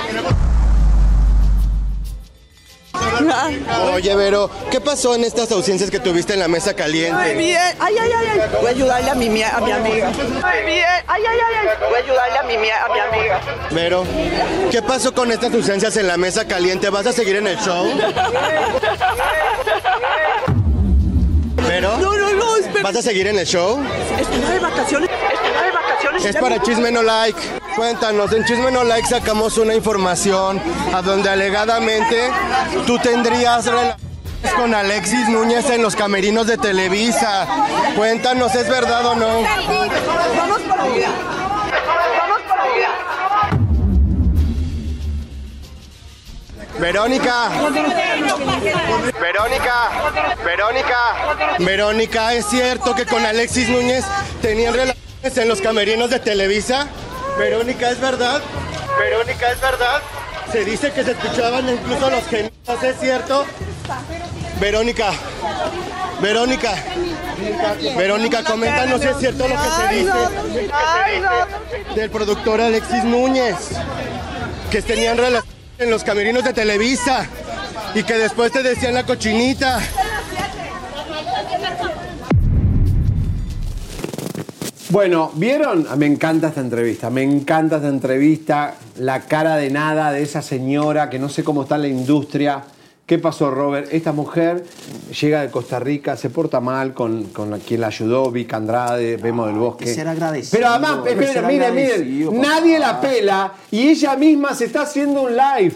[3.94, 7.14] Oye, Vero, ¿qué pasó en estas ausencias que tuviste en la mesa caliente?
[7.16, 7.60] Muy bien.
[7.78, 8.40] Ay, ay, ay, ay.
[8.60, 10.10] Voy a ayudarle a mi, a mi amiga.
[10.10, 10.84] Muy bien.
[11.06, 11.68] Ay, ay, ay, ay.
[11.88, 13.40] Voy a ayudarle a mi, a mi amiga.
[13.70, 14.04] Vero,
[14.70, 16.90] ¿qué pasó con estas ausencias en la mesa caliente?
[16.90, 17.86] ¿Vas a seguir en el show?
[21.68, 22.54] Vero, No, no, no.
[22.84, 23.82] ¿Vas a seguir en el show?
[24.20, 25.08] Estoy de vacaciones.
[25.10, 26.24] Estoy de vacaciones.
[26.26, 27.40] Es para Chisme No Like.
[27.76, 30.60] Cuéntanos, en Chisme No Like sacamos una información
[30.92, 32.28] a donde alegadamente
[32.86, 33.96] tú tendrías relaciones
[34.54, 37.46] con Alexis Núñez en los camerinos de Televisa.
[37.96, 39.40] Cuéntanos, ¿es verdad o no?
[40.36, 40.80] Vamos por
[46.84, 47.48] Verónica.
[49.18, 49.74] Verónica.
[50.44, 51.56] Verónica.
[51.58, 54.04] Verónica, ¿es cierto que con Alexis Núñez
[54.42, 56.86] tenían relaciones en los camerinos de Televisa?
[57.38, 58.42] Verónica, ¿es verdad?
[58.98, 60.02] Verónica, ¿es verdad?
[60.52, 63.46] Se dice que se escuchaban incluso los gemidos, ¿es cierto?
[64.60, 65.10] Verónica.
[66.20, 66.74] Verónica.
[67.96, 70.12] Verónica, coméntanos si es cierto lo que se dice
[71.94, 73.56] del productor Alexis Núñez,
[74.70, 77.26] que tenían relaciones en los camerinos de Televisa
[77.94, 79.80] y que después te decían la cochinita.
[84.90, 85.86] Bueno, ¿vieron?
[85.98, 91.10] Me encanta esta entrevista, me encanta esta entrevista, la cara de nada de esa señora
[91.10, 92.62] que no sé cómo está la industria.
[93.06, 93.88] ¿Qué pasó, Robert?
[93.92, 94.64] Esta mujer
[95.20, 97.24] llega de Costa Rica, se porta mal con,
[97.66, 99.84] quien la ayudó, Vic Andrade, Vemos del Bosque.
[99.84, 104.64] que ser agradecido, Pero además, esperen, miren, miren, nadie la pela y ella misma se
[104.64, 105.74] está haciendo un live.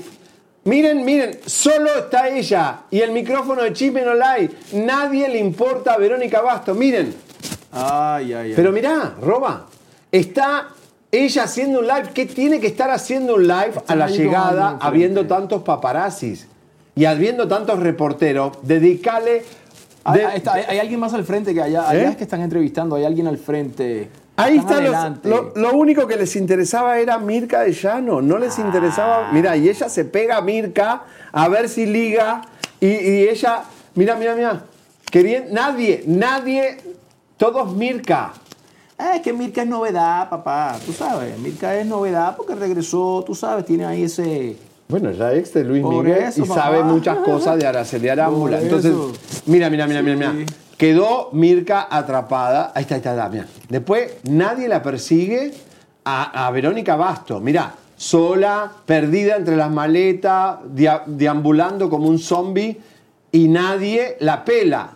[0.64, 4.50] Miren, miren, solo está ella y el micrófono de Chisme no live.
[4.72, 6.74] Nadie le importa a Verónica Basto.
[6.74, 7.14] Miren,
[7.72, 8.52] Ay, ay, ay.
[8.56, 9.66] pero mirá, Roba,
[10.10, 10.68] está
[11.12, 12.08] ella haciendo un live.
[12.14, 16.46] ¿Qué tiene que estar haciendo un live a la llegada, habiendo tantos paparazzis
[16.98, 18.58] y habiendo tantos reporteros?
[18.62, 19.44] Dedícale.
[20.04, 21.88] Hay, de- hay- está- hay- hay alguien más al frente que allá.
[21.88, 22.08] Allá ¿Eh?
[22.10, 24.08] es que están entrevistando, hay alguien al frente.
[24.36, 24.80] Ahí está.
[24.80, 28.22] los- lo, lo único que les interesaba era Mirka de Llano.
[28.22, 28.62] No les Ah.
[28.62, 29.32] interesaba.
[29.32, 32.42] Mira, y ella se pega a Mirka a ver si liga.
[32.80, 33.62] Y, y ella.
[33.96, 34.62] Mira, mira, mira.
[35.10, 36.78] Querían, nadie, nadie,
[37.36, 38.32] todos Mirka.
[38.96, 40.76] Ah, es que Mirka es novedad, papá.
[40.84, 44.56] Tú sabes, Mirka es novedad porque regresó, tú sabes, tiene ahí ese.
[44.88, 48.56] Bueno, ya ex de Luis Por Miguel eso, y sabe muchas cosas de Araceli Arámbula.
[48.56, 49.12] Por Entonces, eso.
[49.46, 50.46] mira, mira, mira, mira, mira.
[50.78, 52.72] Quedó Mirka atrapada.
[52.74, 53.46] Ahí está, ahí está, ahí está, mira.
[53.68, 55.52] Después nadie la persigue
[56.04, 57.38] a, a Verónica Basto.
[57.40, 62.80] Mira, sola, perdida entre las maletas, dia- deambulando como un zombie
[63.30, 64.92] y nadie la pela.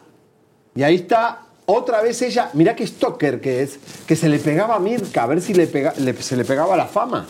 [0.74, 4.76] Y ahí está otra vez ella, mira qué stalker que es, que se le pegaba
[4.76, 7.26] a Mirka, a ver si le pega- le- se le pegaba la fama.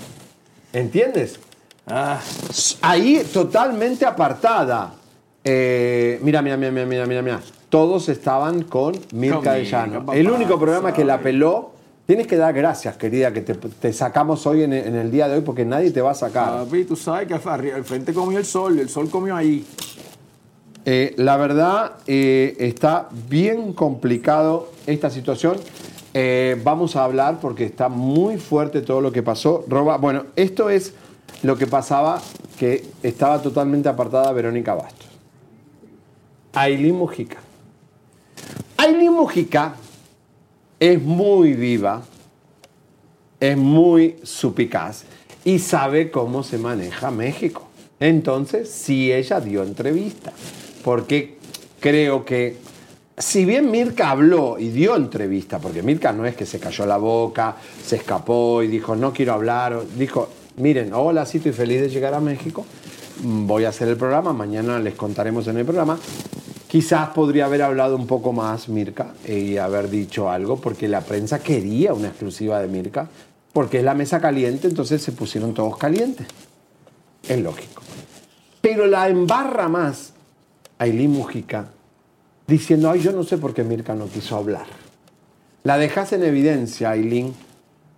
[0.73, 1.41] ¿Entiendes?
[1.87, 4.95] Ahí totalmente apartada.
[5.45, 7.41] Eh, mira, mira, mira, mira, mira, mira, mira.
[7.68, 10.12] Todos estaban con Mirka de Llano.
[10.12, 11.72] El único programa que la peló.
[12.05, 15.28] Tienes que dar gracias, querida, que te, te sacamos hoy en el, en el día
[15.28, 16.64] de hoy porque nadie te va a sacar.
[16.64, 19.64] Papi, tú sabes que al frente comió el sol, el sol comió ahí.
[20.85, 25.57] Eh, la verdad, eh, está bien complicado esta situación.
[26.12, 29.64] Eh, vamos a hablar porque está muy fuerte todo lo que pasó.
[29.68, 30.95] Roba, bueno, esto es
[31.43, 32.20] lo que pasaba,
[32.59, 35.09] que estaba totalmente apartada Verónica Bastos.
[36.53, 37.39] Ailín Mujica.
[38.76, 39.74] Ailín Mujica
[40.78, 42.03] es muy viva,
[43.41, 45.05] es muy supicaz
[45.45, 47.68] y sabe cómo se maneja México.
[47.99, 50.33] Entonces, sí, ella dio entrevista,
[50.85, 51.37] porque
[51.78, 52.57] creo que,
[53.16, 56.97] si bien Mirka habló y dio entrevista, porque Mirka no es que se cayó la
[56.97, 61.89] boca, se escapó y dijo, no quiero hablar, dijo, miren, hola, sí, estoy feliz de
[61.89, 62.65] llegar a México,
[63.23, 65.99] voy a hacer el programa, mañana les contaremos en el programa.
[66.69, 71.41] Quizás podría haber hablado un poco más Mirka y haber dicho algo, porque la prensa
[71.41, 73.09] quería una exclusiva de Mirka,
[73.53, 76.27] porque es la mesa caliente, entonces se pusieron todos calientes.
[77.29, 77.83] Es lógico.
[78.63, 80.15] Pero la embarra más
[80.79, 81.69] Ailín Mujica
[82.47, 84.67] diciendo, ay, yo no sé por qué Mirka no quiso hablar.
[85.65, 87.35] La dejas en evidencia, Ailín,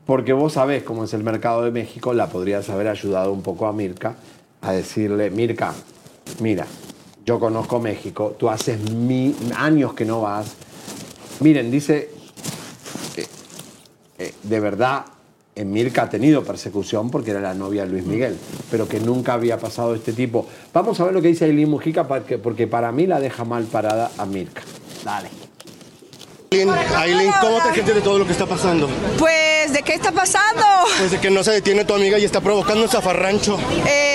[0.07, 3.67] porque vos sabés cómo es el mercado de México, la podrías haber ayudado un poco
[3.67, 4.15] a Mirka
[4.63, 5.73] a decirle, Mirka,
[6.41, 6.67] mira,
[7.27, 10.47] yo conozco México, tú haces mi- años que no vas.
[11.41, 12.11] Miren, dice,
[13.17, 13.27] eh,
[14.19, 15.05] eh, de verdad,
[15.57, 18.37] en Mirka ha tenido persecución porque era la novia de Luis Miguel,
[18.71, 20.47] pero que nunca había pasado este tipo.
[20.73, 23.65] Vamos a ver lo que dice Aileen Mujica porque, porque para mí la deja mal
[23.65, 24.63] parada a Mirka.
[25.05, 25.29] Dale.
[26.97, 28.89] Aileen, ¿cómo te sientes de todo lo que está pasando?
[29.19, 29.33] Pues,
[29.75, 30.65] ¿de qué está pasando?
[30.99, 33.59] Pues de que no se detiene tu amiga y está provocando un zafarrancho.
[33.87, 34.14] Eh,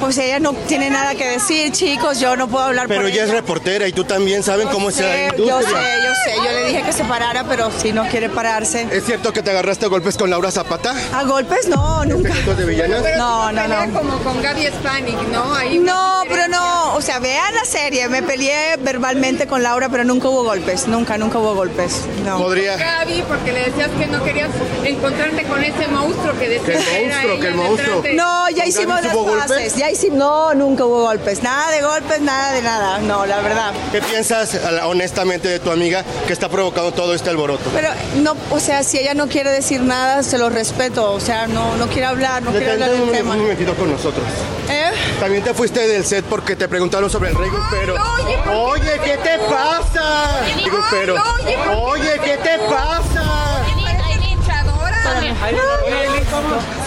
[0.00, 3.24] pues ella no tiene nada que decir, chicos, yo no puedo hablar Pero por ella
[3.24, 3.40] es ella.
[3.40, 5.46] reportera y tú también saben cómo es la industria.
[5.48, 8.86] yo sé, yo sé, yo le dije que se parara, pero si no quiere pararse.
[8.90, 10.94] ¿Es cierto que te agarraste a golpes con Laura Zapata?
[11.12, 11.68] ¿A golpes?
[11.68, 12.30] No, nunca.
[12.30, 13.02] ¿Besitos de villanas?
[13.16, 13.92] No, no, no.
[13.98, 15.54] Como con Gaby Spanik, ¿no?
[15.54, 20.04] Ahí No, pero no, o sea, vean la serie, me peleé verbalmente con Laura, pero
[20.04, 22.02] nunca hubo golpes, nunca, nunca hubo golpes.
[22.24, 22.46] No.
[22.46, 24.50] Gaby, porque le decías que no querías
[24.84, 28.02] encontrarte con ese monstruo que decías Que el monstruo, que el monstruo.
[28.14, 29.24] No, ya ¿Con hicimos las hubo
[29.66, 29.76] golpes?
[29.76, 33.72] ya hicimos, no, nunca hubo golpes, nada de golpes, nada de nada, no, la verdad.
[33.92, 37.70] ¿Qué piensas honestamente de tu amiga que está provocando todo este alboroto?
[37.74, 37.88] Pero
[38.22, 41.76] no, o sea, si ella no quiere decir nada, se lo respeto, o sea, no,
[41.76, 43.34] no quiere hablar, no quiere hablar del un, tema.
[43.34, 44.24] un momentito con nosotros.
[44.68, 44.90] ¿Eh?
[45.20, 48.36] También te fuiste del set porque te preguntaron sobre el rey pero oye.
[48.50, 50.40] Oye, ¿qué te pasa?
[50.56, 52.10] Digo, pero oye, ¿por qué?
[52.10, 53.46] Oye, ¿qué te pasa?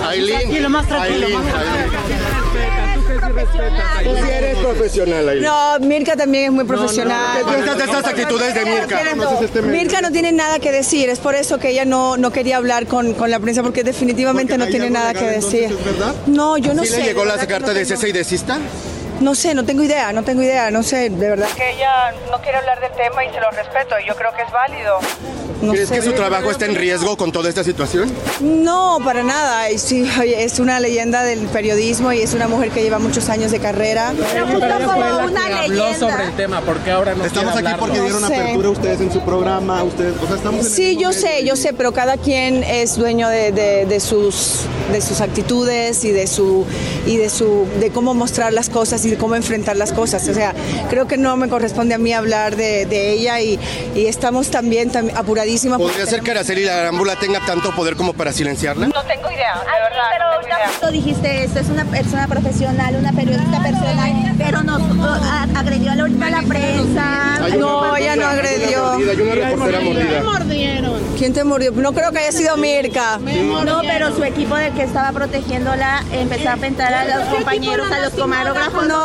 [0.09, 2.49] Aileen, Tranquilo, más tranquilo, Aileen, más Aileen.
[3.46, 5.44] Tú sí eres profesional, Aileen.
[5.46, 7.38] No, Mirka también es muy profesional.
[7.38, 9.00] ¿Qué piensas de estas actitudes de Mirka?
[9.10, 9.62] ¿Conoces este?
[9.62, 12.86] Mirka no tiene nada que decir, es por eso que ella no, no quería hablar
[12.88, 15.64] con, con la prensa, porque definitivamente no ¿Hay tiene nada que decir.
[15.64, 16.14] entonces, ¿Es verdad?
[16.28, 16.98] No, yo no ¿Sí sé.
[17.00, 18.58] le llegó la carta no de cese y desista?
[19.20, 21.47] No sé, no tengo idea, no tengo idea, no sé, de verdad.
[21.55, 24.51] Que ella no quiere hablar del tema y se lo respeto, yo creo que es
[24.51, 24.99] válido.
[25.61, 25.95] No ¿Crees sé.
[25.95, 28.09] que su trabajo está en riesgo con toda esta situación?
[28.39, 29.65] No, para nada.
[29.78, 33.51] Sí, oye, es una leyenda del periodismo y es una mujer que lleva muchos años
[33.51, 34.13] de carrera.
[34.32, 37.97] Pero ella fue la que habló sobre el tema, porque ahora no Estamos aquí porque
[37.97, 38.03] hablarlo?
[38.03, 38.36] dieron No sé.
[38.38, 41.57] apertura ustedes en su programa, ustedes, o sea, estamos en el Sí, yo sé, yo
[41.57, 44.61] sé, pero cada quien es dueño de, de- de sus,
[44.93, 46.65] de sus actitudes y de su
[47.05, 50.28] y de su de cómo mostrar las cosas y de cómo enfrentar las cosas.
[50.28, 50.53] O sea,
[50.89, 53.60] creo que no me corresponde a mí hablar de, de ella y,
[53.95, 55.80] y estamos también tam- apuradísimas.
[55.80, 58.88] ¿Podría ser que Araceli la Arámbula tenga tanto poder como para silenciarla?
[58.88, 60.10] No tengo idea, de verdad.
[60.20, 60.70] no tengo idea.
[60.82, 65.95] Tú dijiste esto, es una persona profesional, una periodista personal, pero nos a- agredió a
[65.95, 67.39] la, ahorita a la prensa.
[67.57, 68.84] No, ella no agredió.
[68.84, 70.24] mordida, Hay una reportera mordida.
[70.24, 70.99] mordieron.
[71.18, 71.72] ¿Quién te mordió?
[71.72, 73.20] No creo que haya sido Mirka.
[73.66, 77.99] No, pero su equipo del que estaba protegiéndola empezó a pintar a los compañeros, a
[77.99, 78.88] los camarógrafos.
[78.88, 78.99] No,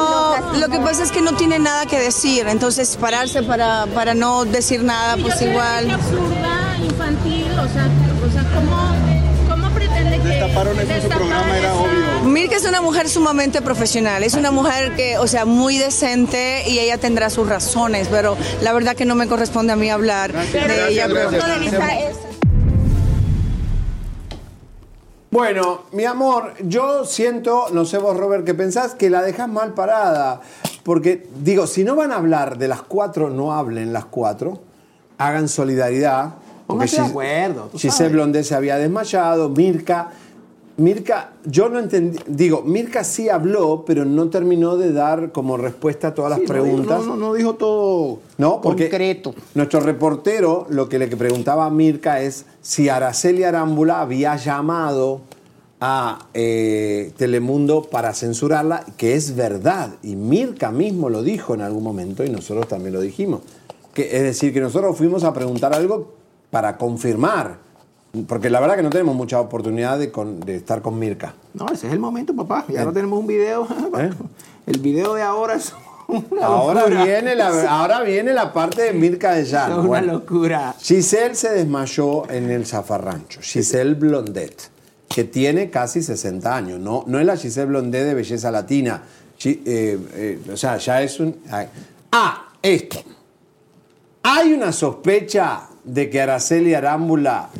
[0.58, 4.44] lo que pasa es que no tiene nada que decir, entonces pararse para, para no
[4.44, 5.90] decir nada, pues igual.
[5.90, 7.88] absurda, infantil, o sea,
[8.26, 8.94] o sea ¿cómo,
[9.48, 10.28] cómo pretende que...
[10.28, 12.24] Destaparon eso en su programa, era obvio.
[12.24, 16.78] Mirka es una mujer sumamente profesional, es una mujer que, o sea, muy decente y
[16.78, 20.88] ella tendrá sus razones, pero la verdad que no me corresponde a mí hablar de
[20.90, 21.06] ella.
[21.08, 22.33] pero-
[25.34, 29.74] Bueno, mi amor, yo siento, no sé vos, Robert, que pensás que la dejas mal
[29.74, 30.40] parada.
[30.84, 34.60] Porque, digo, si no van a hablar de las cuatro, no hablen las cuatro.
[35.18, 36.34] Hagan solidaridad.
[36.68, 38.10] Porque de acuerdo, Giselle.
[38.10, 40.12] Blondé se había desmayado, Mirka.
[40.76, 42.18] Mirka, yo no entendí.
[42.26, 46.46] Digo, Mirka sí habló, pero no terminó de dar como respuesta a todas las Sí,
[46.46, 47.00] preguntas.
[47.00, 49.34] No, no, no dijo todo No, porque concreto.
[49.54, 55.20] nuestro reportero lo que le preguntaba a Mirka es si Araceli Arámbula había llamado
[55.80, 59.90] a eh, Telemundo para censurarla, que es verdad.
[60.02, 63.42] Y Mirka mismo lo dijo en algún momento y nosotros también lo dijimos.
[63.92, 66.14] Que, es decir, que nosotros fuimos a preguntar algo
[66.50, 67.58] para confirmar.
[68.28, 71.34] Porque la verdad que no tenemos mucha oportunidad de, con- de estar con Mirka.
[71.54, 72.64] No, ese es el momento, papá.
[72.68, 73.66] Ya ahora tenemos un video.
[74.66, 75.74] El video de ahora es
[76.08, 76.42] una ¿Eh?
[76.42, 77.04] Ahora locura.
[77.04, 79.72] viene, la, ahora viene la parte de Mirka de Jan.
[79.72, 80.74] Es una locura.
[80.80, 83.40] Giselle se desmayó en el zafarrancho.
[83.42, 84.70] Giselle Blondet,
[85.08, 86.78] que tiene casi 60 años.
[86.80, 89.02] No, no es la Giselle Blondet de belleza latina.
[89.44, 91.36] Eh, eh, o sea, ya es un...
[92.12, 93.02] Ah, esto.
[94.22, 97.50] Hay una sospecha de que Araceli Arámbula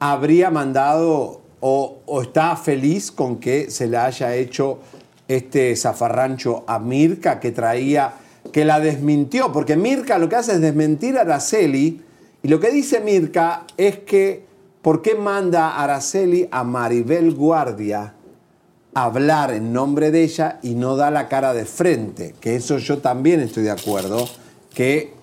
[0.00, 4.78] habría mandado o, está feliz con que se le haya hecho
[5.28, 8.14] este zafarrancho a Mirka que traía,
[8.50, 12.02] que la desmintió, porque Mirka lo que hace es desmentir a Araceli
[12.42, 14.44] y lo que dice Mirka es que
[14.80, 18.14] ¿por qué manda a Araceli a Maribel Guardia
[18.94, 22.34] hablar en nombre de ella y no da la cara de frente?
[22.40, 24.26] Que eso yo también estoy de acuerdo,
[24.74, 25.19] que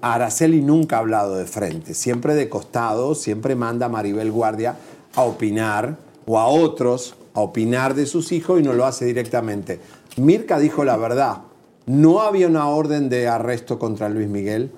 [0.00, 4.76] Araceli nunca ha hablado de frente, siempre de costado, siempre manda a Maribel Guardia
[5.14, 5.96] a opinar
[6.26, 9.80] o a otros a opinar de sus hijos y no lo hace directamente.
[10.16, 11.38] Mirka dijo la verdad,
[11.86, 14.70] no había una orden de arresto contra Luis Miguel,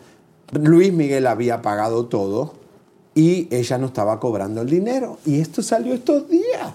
[0.53, 2.55] Luis Miguel había pagado todo
[3.15, 5.19] y ella no estaba cobrando el dinero.
[5.27, 6.73] Y esto salió estos días.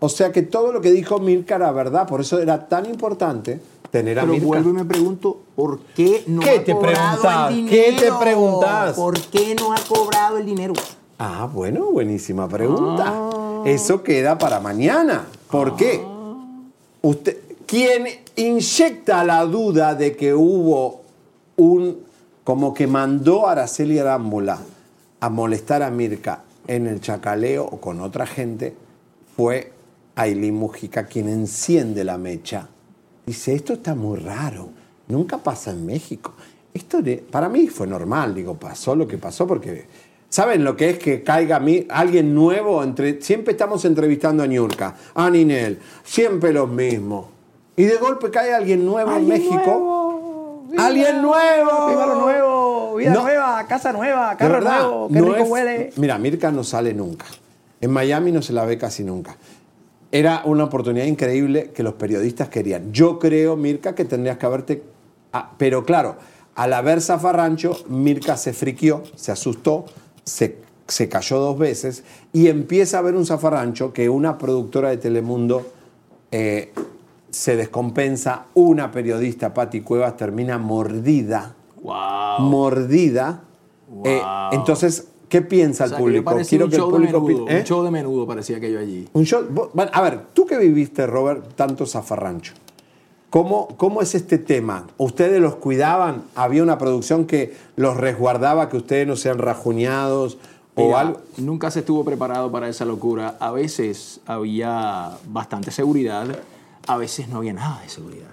[0.00, 3.60] O sea que todo lo que dijo Mirka era verdad, por eso era tan importante
[3.94, 4.46] tener a Pero Mirka.
[4.48, 8.18] vuelvo y me pregunto, ¿por qué no ¿Qué ha te cobrado el ¿Qué te dinero?
[8.18, 8.96] preguntas?
[8.96, 10.74] ¿Por qué no ha cobrado el dinero?
[11.16, 13.14] Ah, bueno, buenísima pregunta.
[13.64, 15.26] Eso queda para mañana.
[15.48, 16.04] ¿Por qué?
[17.02, 21.02] Usted, quien inyecta la duda de que hubo
[21.56, 22.00] un,
[22.42, 24.58] como que mandó a Araceli Arámbula
[25.20, 28.74] a molestar a Mirka en el chacaleo o con otra gente,
[29.36, 29.70] fue
[30.16, 32.70] Ailín Mujica quien enciende la mecha.
[33.26, 34.68] Dice, esto está muy raro,
[35.08, 36.32] nunca pasa en México.
[36.72, 39.86] Esto de- para mí fue normal, digo, pasó lo que pasó porque
[40.28, 42.82] ¿Saben lo que es que caiga a mí alguien nuevo?
[42.82, 47.26] Entre, siempre estamos entrevistando a Niurka, a Ninel, siempre los mismos.
[47.76, 50.64] Y de golpe cae alguien nuevo en México.
[50.76, 51.88] ¡Alguien nuevo!
[51.88, 52.96] ¡Viva lo nuevo!
[52.96, 53.22] ¡Vida No.
[53.22, 53.64] nueva!
[53.68, 54.36] ¡Casa nueva!
[54.36, 55.06] ¡Carro verdad, nuevo!
[55.08, 55.92] ¡Qué no rico es- huele!
[55.98, 57.26] Mira, Mirka no sale nunca.
[57.80, 59.36] En Miami no se la ve casi nunca.
[60.14, 62.92] Era una oportunidad increíble que los periodistas querían.
[62.92, 64.84] Yo creo, Mirka, que tendrías que haberte...
[65.32, 66.14] ah, pero claro,
[66.54, 69.86] al haber zafarrancho, Mirka se friquió, se asustó,
[70.22, 74.98] se, se cayó dos veces y empieza a ver un zafarrancho que una productora de
[74.98, 75.66] Telemundo
[76.30, 76.72] eh,
[77.30, 81.56] se descompensa, una periodista, Patti Cuevas, termina mordida.
[82.38, 83.42] Mordida.
[84.04, 86.24] Eh, entonces, ¿qué piensa O el sea, que yo público?
[86.30, 87.58] parecía Quiero un que el show de público menudo, opine- ¿eh?
[87.58, 89.08] Un show de menudo parecía aquello allí.
[89.12, 92.52] Un show- bueno, a ver, tú que viviste, Robert, tanto zafarrancho,
[93.30, 94.86] ¿cómo, ¿cómo es este tema?
[94.96, 96.22] ¿Ustedes los cuidaban?
[96.36, 100.38] ¿Había una producción que los resguardaba, que ustedes no sean rajuñados
[100.76, 101.20] o Mira, algo?
[101.38, 103.36] Nunca se estuvo preparado para esa locura.
[103.40, 106.26] A veces había bastante seguridad,
[106.86, 108.28] a veces no había nada de seguridad.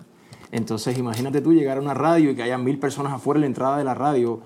[0.51, 3.47] Entonces, imagínate tú llegar a una radio y que haya mil personas afuera en la
[3.47, 4.41] entrada de la radio.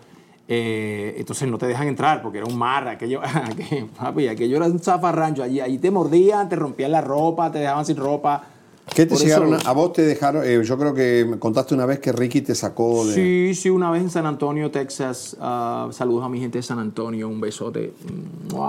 [0.47, 4.65] Eh, entonces no te dejan entrar porque era un mar, aquello, aquello, papi, aquello era
[4.67, 5.43] un zafarrancho.
[5.43, 8.43] Allí, allí te mordían, te rompían la ropa, te dejaban sin ropa.
[8.93, 10.43] ¿Qué te Por llegaron eso- a, a vos te dejaron?
[10.45, 13.15] eh, yo creo que me contaste una vez que Ricky te sacó de.
[13.15, 15.35] Sí, sí, una vez en San Antonio, Texas.
[15.41, 17.93] ah, saludos a mi gente de San Antonio, un besote.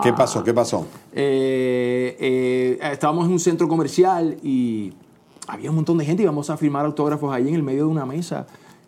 [0.02, 0.42] ¿Qué pasó?
[0.42, 0.86] ¿Qué pasó?
[1.12, 4.94] Eh, eh, estábamos en un centro comercial y
[5.48, 8.06] había un montón de gente íbamos a firmar autógrafos ahí en el medio de una
[8.06, 8.46] mesa.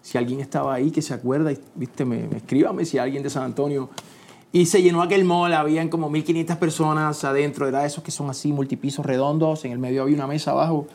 [0.09, 3.43] Si alguien estaba ahí que se acuerda, viste, me, me escríbame si alguien de San
[3.43, 3.91] Antonio.
[4.53, 8.31] Y se llenó aquel mall, habían como 1500 personas adentro, era de esos que son
[8.31, 10.87] así, multipisos redondos, en el medio había una mesa abajo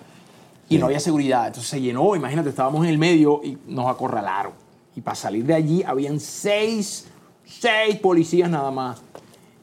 [0.68, 1.46] y no había seguridad.
[1.46, 4.54] Entonces se llenó, imagínate, estábamos en el medio y nos acorralaron.
[4.96, 7.06] Y para salir de allí habían seis,
[7.46, 9.00] seis policías nada más.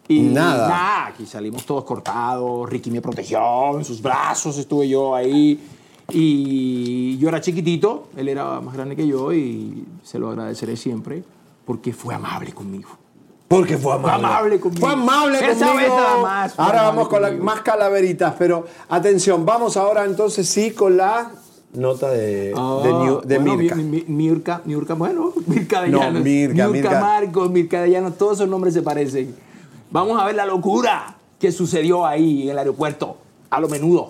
[0.06, 0.68] Y Nada.
[0.68, 5.59] nada, aquí salimos todos cortados, Ricky me protegió, en sus brazos estuve yo ahí.
[6.12, 11.22] Y yo era chiquitito, él era más grande que yo y se lo agradeceré siempre
[11.64, 12.88] porque fue amable conmigo.
[13.48, 14.18] Porque fue amable.
[14.20, 14.80] Fue amable conmigo.
[14.80, 15.96] Fue amable conmigo.
[15.96, 17.44] nada más Ahora vamos con la- conmigo.
[17.44, 21.32] más calaveritas, pero atención, vamos ahora entonces sí con la
[21.72, 23.74] nota de, Ah, de, New- de bueno, Mirka.
[23.76, 26.22] Mi- mi- Mirka, Mirka, bueno, Mirka de No, Llanos.
[26.22, 27.00] Mirka, Mirka.
[27.00, 29.34] Marcos, Mirka de Llanos, todos esos nombres se parecen.
[29.90, 33.16] Vamos a ver la locura que sucedió ahí en el aeropuerto,
[33.50, 34.08] a lo menudo.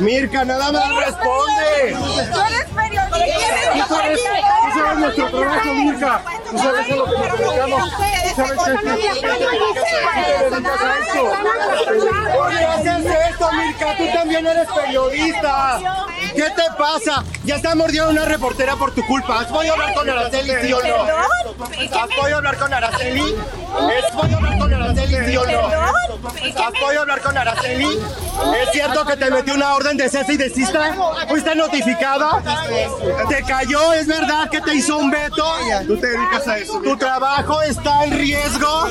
[0.00, 1.96] Mirka, nada más responde.
[2.32, 3.72] Tú eres periodista.
[3.72, 6.22] Tú sabes, tú sabes nuestro trabajo, Mirka.
[6.50, 7.90] Tú sabes lo que nos dedicamos.
[7.90, 11.22] Tú sabes que tú te dedicas a esto.
[12.40, 15.80] Oye, haces esto, Mirka, tú también eres periodista.
[16.34, 17.24] ¿Qué te pasa?
[17.44, 19.40] Ya está mordiendo una reportera por tu culpa.
[19.40, 22.00] ¿Has podido hablar con Araceli, sí o no?
[22.00, 23.34] ¿Has podido hablar con Araceli?
[24.04, 25.60] ¿Has podido hablar con Araceli, sí o no?
[26.64, 27.98] ¿Has podido hablar con Araceli?
[28.62, 30.94] ¿Es cierto que te metió una orden de cese y desista?
[31.28, 32.42] ¿Fuiste notificada?
[33.28, 33.92] ¿Te cayó?
[33.92, 35.44] ¿Es verdad que te hizo un veto?
[35.86, 36.80] Tú te dedicas a eso.
[36.80, 38.88] ¿Tu trabajo está en riesgo?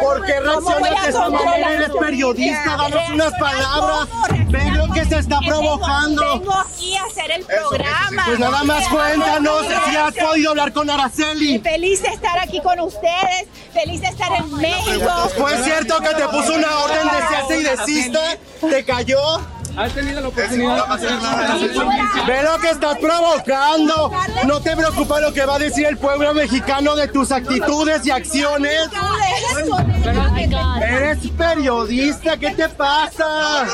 [0.00, 1.72] ¿Por qué reaccionas de esa manera?
[1.72, 4.08] Eres periodista, danos unas palabras.
[4.48, 6.42] Ve lo que se está provocando.
[6.44, 8.24] Vengo aquí a hacer el programa.
[8.26, 11.58] Pues nada más cuéntanos si has podido hablar con Araceli.
[11.58, 15.30] Feliz de estar aquí con ustedes, feliz de estar en México.
[15.38, 18.20] ¿Fue cierto que te puso una orden de cese y desista?
[18.60, 19.18] ¿Te cayó?
[19.76, 21.10] ¿Has tenido la oportunidad de hacer
[22.26, 24.12] Ve lo que estás provocando.
[24.46, 28.10] No te preocupa lo que va a decir el pueblo mexicano de tus actitudes y
[28.10, 28.88] acciones.
[30.80, 33.66] Eres periodista, ¿qué te pasa?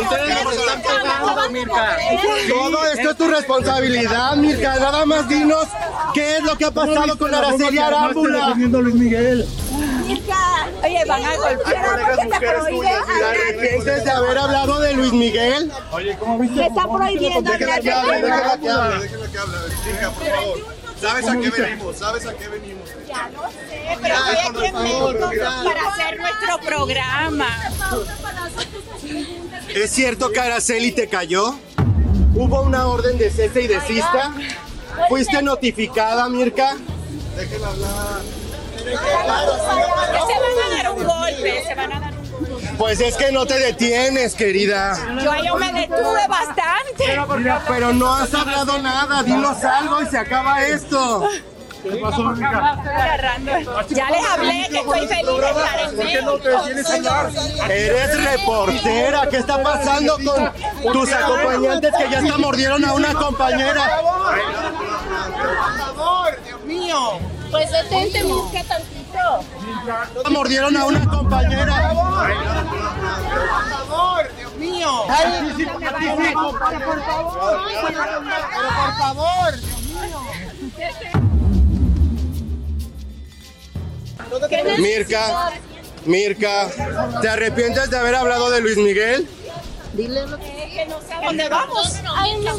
[0.00, 1.96] Ustedes nos están pegando, Mirka.
[2.48, 4.78] Todo esto es tu responsabilidad, Mirka.
[4.78, 5.66] Nada más dinos
[6.14, 8.54] qué es lo que ha pasado con Araceli Arámbula.
[8.54, 9.46] Luis Miguel.
[10.82, 15.72] Oye, van a golpear porque te prohíbe ¿Te arrepientes de haber hablado de Luis Miguel?
[15.92, 16.56] Oye, ¿cómo viste?
[16.56, 19.56] Me está prohibiendo Déjala que hable, déjala que hable, déjala que hable.
[19.86, 20.82] Mirka, por favor.
[21.00, 21.96] ¿Sabes a qué venimos?
[21.96, 22.88] ¿Sabes a qué venimos?
[23.08, 25.30] Ya lo sé, pero estoy aquí en México
[25.64, 27.46] para hacer nuestro programa.
[29.74, 31.54] ¿Es cierto que Araceli te cayó?
[32.34, 34.32] ¿Hubo una orden de cese y desista?
[35.08, 36.76] ¿Fuiste notificada, Mirka?
[37.36, 38.20] Déjela hablar.
[38.82, 42.68] Se van a dar un golpe, se van a dar un golpe.
[42.78, 44.96] Pues es que no te detienes, querida.
[45.22, 47.06] Yo, yo me detuve bastante.
[47.38, 49.22] Mira, pero no has hablado nada.
[49.22, 51.28] Dinos algo y se acaba esto.
[51.82, 53.52] ¿Qué pasó, agarrando.
[53.90, 56.94] Ya les hablé que estoy feliz de estar en ¿Por qué no te detienes a
[56.94, 57.30] hablar?
[57.70, 59.28] Eres reportera.
[59.28, 64.00] ¿Qué está pasando con tus acompañantes que ya hasta mordieron a una compañera?
[67.50, 70.30] Pues detente, busca tantito.
[70.30, 71.92] Mordieron a una compañera.
[78.72, 79.54] por favor.
[84.78, 85.52] Mirka,
[86.06, 86.68] Mirka,
[87.20, 89.28] ¿te arrepientes de haber hablado de Luis Miguel?
[89.92, 92.00] Dile lo que no sé a dónde vamos.
[92.14, 92.56] Ay, no.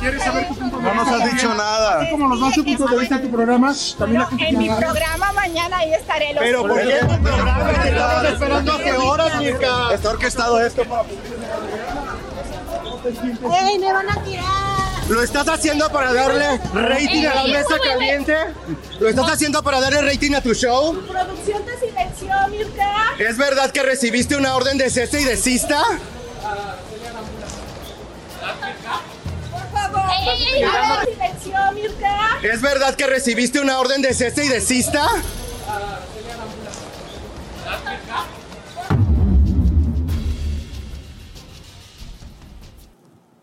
[0.00, 0.94] ¿Quieres saber tu punto de vista?
[0.94, 2.10] No nos has dicho nada.
[2.10, 3.74] ¿Cómo nos das tu punto de vista en tu programa?
[3.98, 6.34] También la En mi programa mañana ahí estaré.
[6.34, 7.82] los Pero ¿por qué tu programa?
[7.82, 9.94] Te estamos esperando hace horas, Mirka.
[9.94, 11.04] Está orquestado esto para...
[13.68, 14.65] ¡Ey, me van a tirar!
[15.08, 18.36] ¿Lo estás haciendo para darle rating a la mesa caliente?
[18.98, 21.00] ¿Lo estás haciendo para darle rating a tu show?
[21.06, 23.14] Producción te silenció, Mirka.
[23.18, 25.80] ¿Es verdad que recibiste una orden de cese y desista?
[29.50, 30.10] Por favor.
[31.04, 32.38] Te silenció, Mirka.
[32.42, 35.06] ¿Es verdad que recibiste una orden de cese y desista?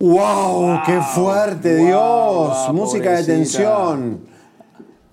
[0.06, 0.82] ¡Wow!
[0.86, 1.96] ¡Qué fuerte, Dios!
[2.68, 4.20] wow, Música de tensión.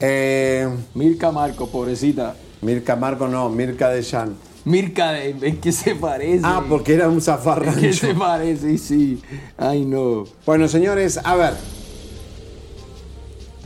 [0.00, 2.34] Eh, Mirka Marco, pobrecita.
[2.62, 4.34] Mirka Marco no, Mirka de Jan.
[4.64, 6.40] Mirka, de- es que se parece.
[6.44, 8.18] Ah, porque era un Es que se zafarrancho.
[8.18, 9.22] parece, sí.
[9.56, 10.24] Ay, no.
[10.44, 11.54] Bueno, señores, a ver.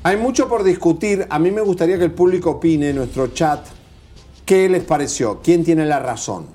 [0.03, 1.27] Hay mucho por discutir.
[1.31, 3.65] A mí me gustaría que el público opine en nuestro chat
[4.45, 6.49] qué les pareció, quién tiene la razón.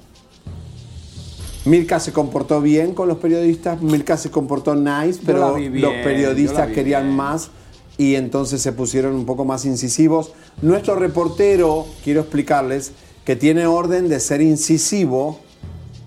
[1.65, 6.71] Mirka se comportó bien con los periodistas, Mirka se comportó nice, pero bien, los periodistas
[6.71, 7.15] querían bien.
[7.15, 7.51] más
[7.97, 10.31] y entonces se pusieron un poco más incisivos.
[10.61, 12.93] Nuestro reportero, quiero explicarles,
[13.25, 15.39] que tiene orden de ser incisivo,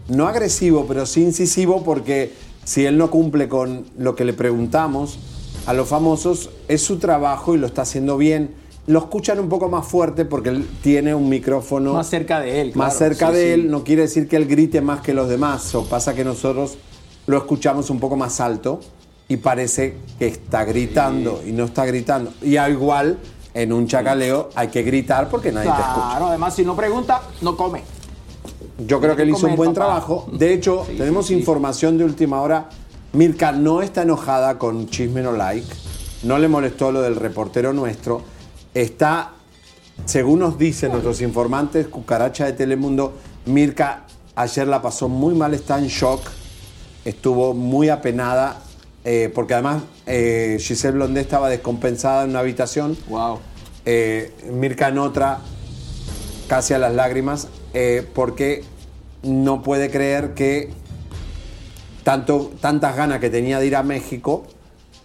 [0.09, 2.33] no agresivo, pero sí incisivo porque
[2.65, 5.19] si él no cumple con lo que le preguntamos
[5.67, 8.55] a los famosos, es su trabajo y lo está haciendo bien.
[8.87, 12.73] Lo escuchan un poco más fuerte porque él tiene un micrófono Más cerca de él.
[12.75, 13.51] más claro, cerca sí, de sí.
[13.53, 15.73] él, no quiere decir que él grite más que los demás.
[15.77, 16.79] O pasa que nosotros
[17.27, 18.81] lo escuchamos un poco más alto
[19.29, 22.33] y parece que está gritando y no está gritando.
[22.43, 23.19] Y al igual,
[23.55, 26.09] en un chacaleo hay que gritar porque nadie te escucha.
[26.11, 27.83] Claro, además, si no pregunta, no come.
[28.85, 29.87] Yo creo que él hizo un buen papá.
[29.87, 30.27] trabajo.
[30.33, 32.69] De hecho, tenemos información de última hora.
[33.13, 35.69] Mirka no está enojada con Chisme No Like.
[36.25, 38.23] No le molestó lo del reportero nuestro.
[38.75, 39.33] Está,
[40.07, 43.15] según nos dicen nuestros informantes, Cucaracha de Telemundo,
[43.47, 44.05] Mirka
[44.35, 46.23] ayer la pasó muy mal, está en shock.
[47.05, 48.63] Estuvo muy apenada.
[49.05, 52.97] eh, porque además eh, Giselle Blondé estaba descompensada en una habitación.
[53.09, 53.41] Wow.
[54.53, 55.41] Mirka en otra
[56.53, 58.63] casi a las lágrimas, eh, porque
[59.23, 60.71] no puede creer que
[62.05, 64.45] tanto, tantas ganas que tenía de ir a México.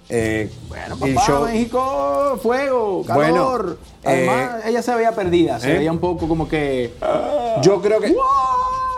[0.09, 3.63] Eh, Bueno, papá, yo- México, fuego, calor.
[3.63, 5.77] Bueno, Además, ella se veía perdida, se ¿eh?
[5.79, 6.93] veía un poco como que.
[7.61, 8.15] Yo creo que.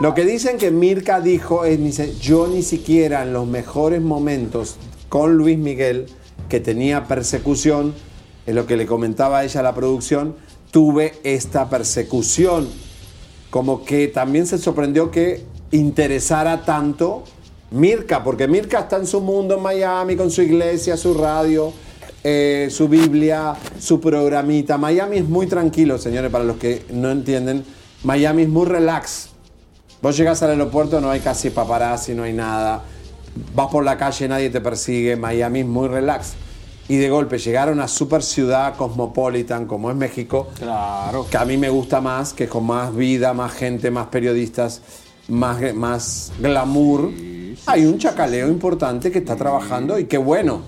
[0.00, 4.76] Lo que dicen que Mirka dijo es: dice, yo ni siquiera en los mejores momentos
[5.08, 6.06] con Luis Miguel,
[6.48, 7.92] que tenía persecución,
[8.46, 10.36] es lo que le comentaba a ella a la producción,
[10.70, 12.68] tuve esta persecución.
[13.50, 17.24] Como que también se sorprendió que interesara tanto
[17.70, 21.72] Mirka, porque Mirka está en su mundo en Miami, con su iglesia, su radio,
[22.24, 24.76] eh, su Biblia, su programita.
[24.76, 27.64] Miami es muy tranquilo, señores, para los que no entienden.
[28.02, 29.28] Miami es muy relax.
[30.02, 32.82] Vos llegás al aeropuerto, no hay casi paparazzi, no hay nada.
[33.54, 35.14] Vas por la calle, nadie te persigue.
[35.16, 36.32] Miami es muy relax.
[36.88, 41.24] Y de golpe llegar a una super ciudad cosmopolitan como es México, Claro.
[41.30, 44.82] que a mí me gusta más, que con más vida, más gente, más periodistas,
[45.28, 47.10] más, más glamour.
[47.66, 50.62] Hay un chacaleo importante que está trabajando y qué bueno,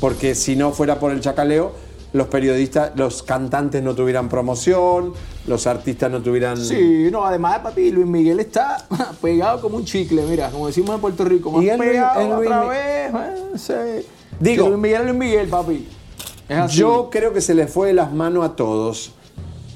[0.00, 1.72] porque si no fuera por el chacaleo,
[2.12, 5.12] los periodistas, los cantantes no tuvieran promoción,
[5.46, 6.56] los artistas no tuvieran...
[6.56, 8.86] Sí, no, además, papi, Luis Miguel está
[9.22, 12.20] pegado como un chicle, mira, como decimos en Puerto Rico, más Y el Luis- pegado
[12.20, 13.12] el Luis otra vez.
[13.14, 14.06] eh, sí.
[14.38, 15.88] Digo- Que Luis Miguel Luis Miguel, papi.
[16.48, 16.76] Es así.
[16.78, 19.12] Yo creo que se le fue de las manos a todos.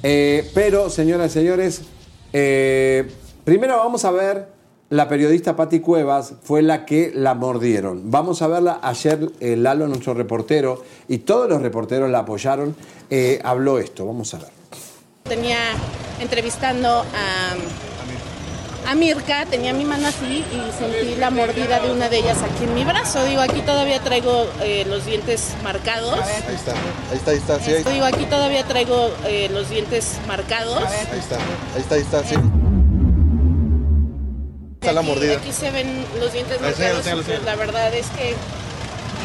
[0.02, 1.82] Eh, pero, señoras y señores,
[2.32, 3.10] eh,
[3.44, 4.47] primero vamos a ver,
[4.90, 8.10] la periodista Patti Cuevas fue la que la mordieron.
[8.10, 8.81] Vamos a verla.
[8.82, 12.74] Ayer eh, Lalo, nuestro reportero, y todos los reporteros la apoyaron,
[13.10, 14.06] eh, habló esto.
[14.06, 14.48] Vamos a ver.
[15.24, 15.59] Tenía
[16.20, 22.20] entrevistando a, a Mirka, tenía mi mano así y sentí la mordida de una de
[22.20, 23.23] ellas aquí en mi brazo.
[23.27, 26.15] Digo, aquí todavía traigo eh, los dientes marcados.
[26.15, 30.16] Ahí está, ahí está, ahí está, sí, ahí Digo, aquí todavía traigo eh, los dientes
[30.27, 30.82] marcados.
[30.82, 31.36] ahí está,
[31.74, 32.36] ahí está, ahí está, sí.
[34.89, 35.36] Está la Aquí- mordida.
[35.36, 35.86] Aquí se ven
[36.19, 37.01] los dientes marcados.
[37.02, 37.44] pues, enséñalo.
[37.44, 38.35] la verdad es que,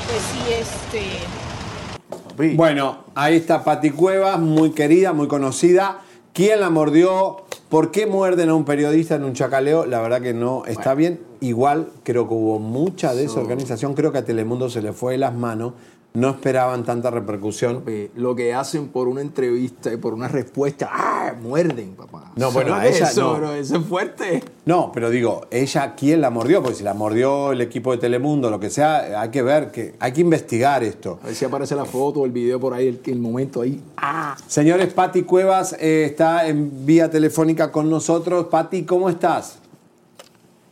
[0.10, 2.56] pues sí, este...
[2.58, 6.02] Bueno, ahí está Pati Cuevas, muy querida, muy conocida.
[6.34, 7.46] ¿Quién la mordió?
[7.70, 9.86] ¿Por qué muerden a un periodista en un chacaleo?
[9.86, 11.22] La verdad que no está bien.
[11.40, 13.94] Igual creo que hubo mucha desorganización.
[13.94, 15.74] Creo que a Telemundo se le fue de las manos.
[16.14, 17.80] No esperaban tanta repercusión.
[17.80, 21.34] Papi, Lo que hacen por una entrevista y por una respuesta, ¡ah!
[21.42, 22.32] muerden, papá.
[22.36, 23.38] No, bueno, a ¿Sabes ella eso, no.
[23.38, 23.54] bro?
[23.54, 24.44] Eso es fuerte.
[24.66, 26.62] No, pero digo, ella, ¿quién la mordió?
[26.62, 29.96] Porque si la mordió el equipo de Telemundo, lo que sea, hay que ver, que
[30.00, 31.20] hay que investigar esto.
[31.24, 33.82] A ver si aparece la foto o el video por ahí, el, el momento ahí.
[33.98, 34.36] ¡Ah!
[34.48, 38.46] Señores, Pati Cuevas eh, está en vía telefónica con nosotros.
[38.48, 39.58] Pati, ¿cómo estás?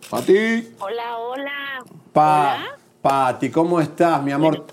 [0.10, 0.74] Pati.
[0.80, 1.52] Hola, hola.
[2.14, 2.58] Pa
[3.02, 4.66] Pati, ¿cómo estás, mi amor?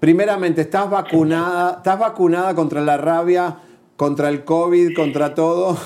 [0.00, 1.76] Primeramente, ¿estás vacunada?
[1.76, 3.58] ¿Estás vacunada contra la rabia,
[3.96, 5.76] contra el COVID, contra todo?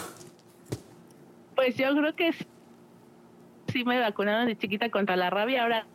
[1.56, 2.46] Pues yo creo que sí,
[3.72, 5.64] sí me vacunaron de chiquita contra la rabia.
[5.64, 5.86] Ahora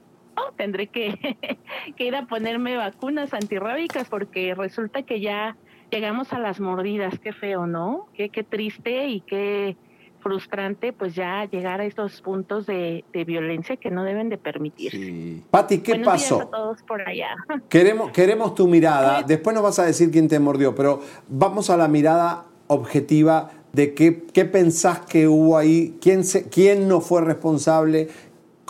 [0.57, 1.37] tendré que,
[1.95, 5.55] que ir a ponerme vacunas antirrábicas porque resulta que ya
[5.89, 7.19] llegamos a las mordidas.
[7.19, 8.07] Qué feo, ¿no?
[8.13, 9.77] Qué, qué triste y qué
[10.19, 15.41] frustrante pues ya llegar a estos puntos de, de violencia que no deben de permitirse.
[15.49, 16.41] Pati, ¿qué Buenos días pasó?
[16.41, 17.35] a todos por allá.
[17.69, 19.23] Queremos, queremos tu mirada.
[19.23, 23.93] Después nos vas a decir quién te mordió, pero vamos a la mirada objetiva de
[23.93, 28.09] qué, qué pensás que hubo ahí, quién, se, quién no fue responsable,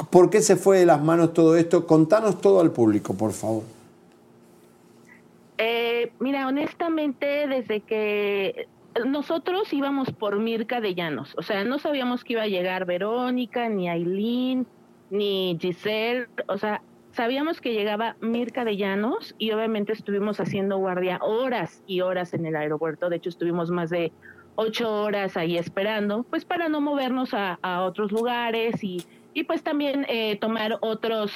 [0.09, 1.85] por qué se fue de las manos todo esto.
[1.85, 3.63] Contanos todo al público, por favor.
[5.57, 8.67] Eh, mira, honestamente, desde que
[9.05, 13.69] nosotros íbamos por Mirka de Llanos, o sea, no sabíamos que iba a llegar Verónica,
[13.69, 14.65] ni Aileen,
[15.09, 16.81] ni Giselle, o sea,
[17.11, 22.45] sabíamos que llegaba Mirka de Llanos y obviamente estuvimos haciendo guardia horas y horas en
[22.45, 24.11] el aeropuerto, de hecho estuvimos más de
[24.55, 29.03] ocho horas ahí esperando, pues para no movernos a, a otros lugares y,
[29.33, 31.31] y pues también eh, tomar otros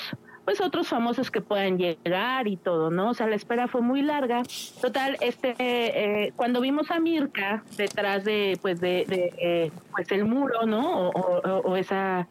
[0.46, 3.12] pues otros famosos que puedan llegar y todo, ¿no?
[3.12, 4.44] O sea, la espera fue muy larga.
[4.82, 10.66] Total, este, eh, cuando vimos a Mirka detrás de, pues, de, eh, pues el muro,
[10.66, 11.10] ¿no?
[11.10, 12.28] O, esa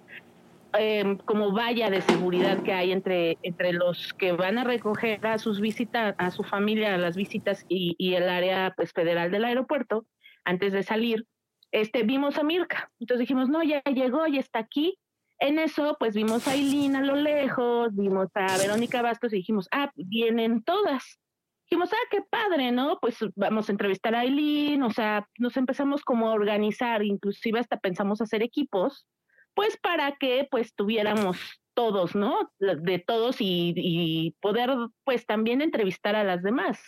[0.79, 5.39] eh, como valla de seguridad que hay entre, entre los que van a recoger a
[5.39, 9.45] sus visitas, a su familia, a las visitas y, y el área pues federal del
[9.45, 10.07] aeropuerto,
[10.45, 11.27] antes de salir,
[11.73, 12.91] este, vimos a Mirka.
[13.01, 14.99] Entonces dijimos, no, ya llegó, ya está aquí.
[15.43, 19.67] En eso, pues vimos a Aileen a lo lejos, vimos a Verónica Bastos y dijimos,
[19.73, 21.19] ah, vienen todas.
[21.65, 23.01] Dijimos, ah, qué padre, ¿no?
[23.01, 27.77] Pues vamos a entrevistar a Aileen, o sea, nos empezamos como a organizar, inclusive hasta
[27.77, 29.09] pensamos hacer equipos,
[29.55, 31.41] pues para que pues tuviéramos
[31.75, 32.53] todos, ¿no?
[32.61, 34.71] De todos y, y poder
[35.03, 36.79] pues también entrevistar a las demás.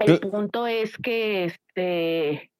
[0.00, 2.52] El punto es que este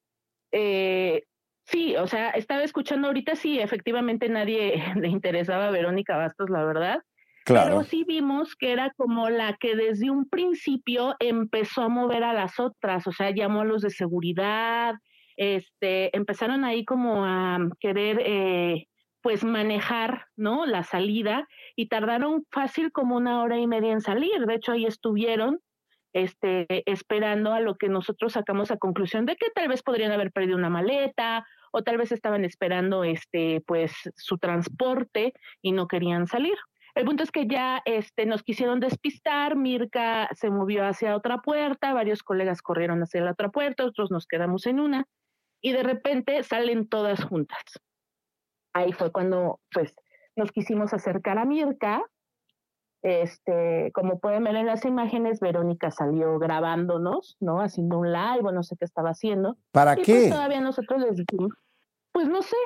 [0.51, 1.25] eh,
[1.67, 6.65] sí, o sea, estaba escuchando ahorita, sí, efectivamente nadie le interesaba a Verónica Bastos, la
[6.65, 7.03] verdad.
[7.45, 7.79] Claro.
[7.79, 12.33] Pero sí vimos que era como la que desde un principio empezó a mover a
[12.33, 14.95] las otras, o sea, llamó a los de seguridad,
[15.37, 18.87] este, empezaron ahí como a querer, eh,
[19.27, 20.67] pues manejar, ¿no?
[20.67, 24.47] La salida y tardaron fácil como una hora y media en salir.
[24.47, 25.59] De hecho, ahí estuvieron,
[26.17, 30.33] este, esperando a lo que nosotros sacamos a conclusión de que tal vez podrían haber
[30.33, 36.27] perdido una maleta o tal vez estaban esperando, este, pues su transporte y no querían
[36.27, 36.57] salir.
[36.95, 41.93] El punto es que ya este, nos quisieron despistar, Mirka se movió hacia otra puerta,
[41.93, 45.05] varios colegas corrieron hacia la otra puerta, otros nos quedamos en una,
[45.61, 47.61] y de repente salen todas juntas.
[48.73, 49.95] Ahí fue cuando pues
[50.35, 52.03] nos quisimos acercar a Mirka.
[53.07, 57.61] Este, como pueden ver en las imágenes, Verónica salió grabándonos, ¿no?
[57.61, 59.57] Haciendo un live o no sé qué estaba haciendo.
[59.71, 60.13] ¿Para Y, qué?
[60.13, 61.53] Pues todavía nosotros les dijimos,
[62.11, 62.57] pues no sé,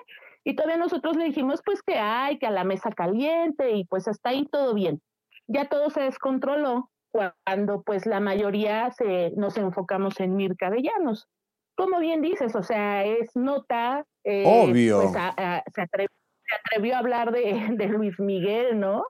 [0.43, 4.09] y todavía nosotros le dijimos pues que hay, que a la mesa caliente y pues
[4.09, 5.03] hasta ahí todo bien.
[5.47, 11.29] Ya todo se descontroló cuando pues la mayoría se, nos enfocamos en Mirka de Llanos.
[11.77, 14.07] Como bien dices, o sea, es nota.
[14.25, 15.03] eh, Obvio.
[15.03, 16.07] Pues a- a- se, atre-
[16.45, 17.43] se atrevió a hablar de,
[17.77, 19.05] de Luis Miguel, ¿no?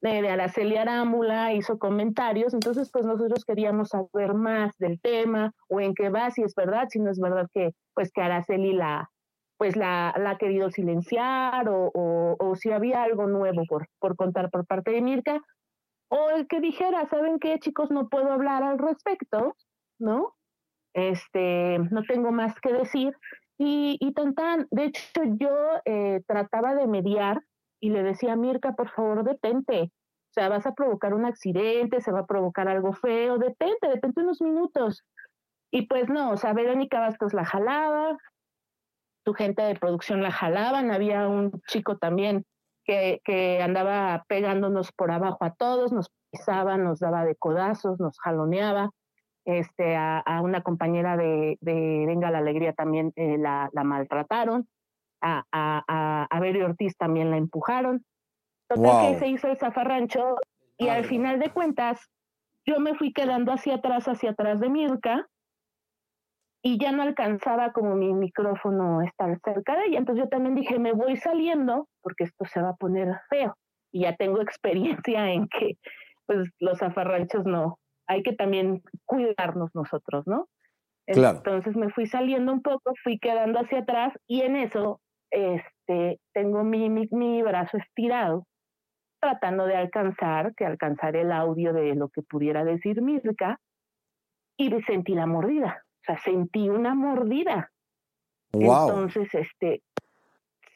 [0.00, 5.80] De, de Araceli Arámbula, hizo comentarios, entonces pues nosotros queríamos saber más del tema o
[5.80, 9.10] en qué va, si es verdad, si no es verdad que pues que Araceli la
[9.58, 14.16] pues la, la ha querido silenciar o, o, o si había algo nuevo por, por
[14.16, 15.42] contar por parte de Mirka
[16.08, 17.90] o el que dijera, ¿saben qué chicos?
[17.90, 19.54] No puedo hablar al respecto,
[19.98, 20.34] ¿no?
[20.94, 23.14] Este, no tengo más que decir.
[23.58, 25.50] Y, y tan tan, de hecho yo
[25.84, 27.42] eh, trataba de mediar
[27.80, 29.90] y le decía Mirka, por favor, detente.
[30.30, 34.20] O sea, vas a provocar un accidente, se va a provocar algo feo, detente, detente
[34.20, 35.02] unos minutos.
[35.72, 38.16] Y pues no, o sea, Verónica Bastos la jalaba,
[39.24, 42.44] tu gente de producción la jalaban, había un chico también
[42.84, 48.18] que, que andaba pegándonos por abajo a todos, nos pisaba, nos daba de codazos, nos
[48.18, 48.90] jaloneaba.
[49.46, 54.68] Este, a, a una compañera de, de Venga la Alegría también eh, la, la maltrataron,
[55.20, 58.04] a, a, a, a Beri Ortiz también la empujaron.
[58.68, 59.12] Total Wow.
[59.12, 60.36] que se hizo el zafarrancho
[60.78, 62.08] y al final de cuentas
[62.64, 65.26] yo me fui quedando hacia atrás, hacia atrás de Mirka
[66.62, 69.98] y ya no alcanzaba como mi micrófono estar cerca de ella.
[69.98, 73.56] Entonces yo también dije, me voy saliendo porque esto se va a poner feo.
[73.92, 75.78] Y ya tengo experiencia en que
[76.26, 80.46] pues los zafarranchos no, hay que también cuidarnos nosotros, ¿no?
[81.06, 81.38] Claro.
[81.38, 85.00] Entonces me fui saliendo un poco, fui quedando hacia atrás y en eso
[85.30, 88.46] este, tengo mi, mi, mi brazo estirado
[89.20, 93.60] tratando de alcanzar, que alcanzar el audio de lo que pudiera decir Mirka
[94.56, 95.84] y sentí la mordida.
[96.02, 97.70] O sea, sentí una mordida.
[98.52, 98.88] Wow.
[98.88, 99.82] Entonces, este,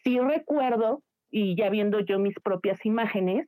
[0.02, 3.46] sí recuerdo, y ya viendo yo mis propias imágenes,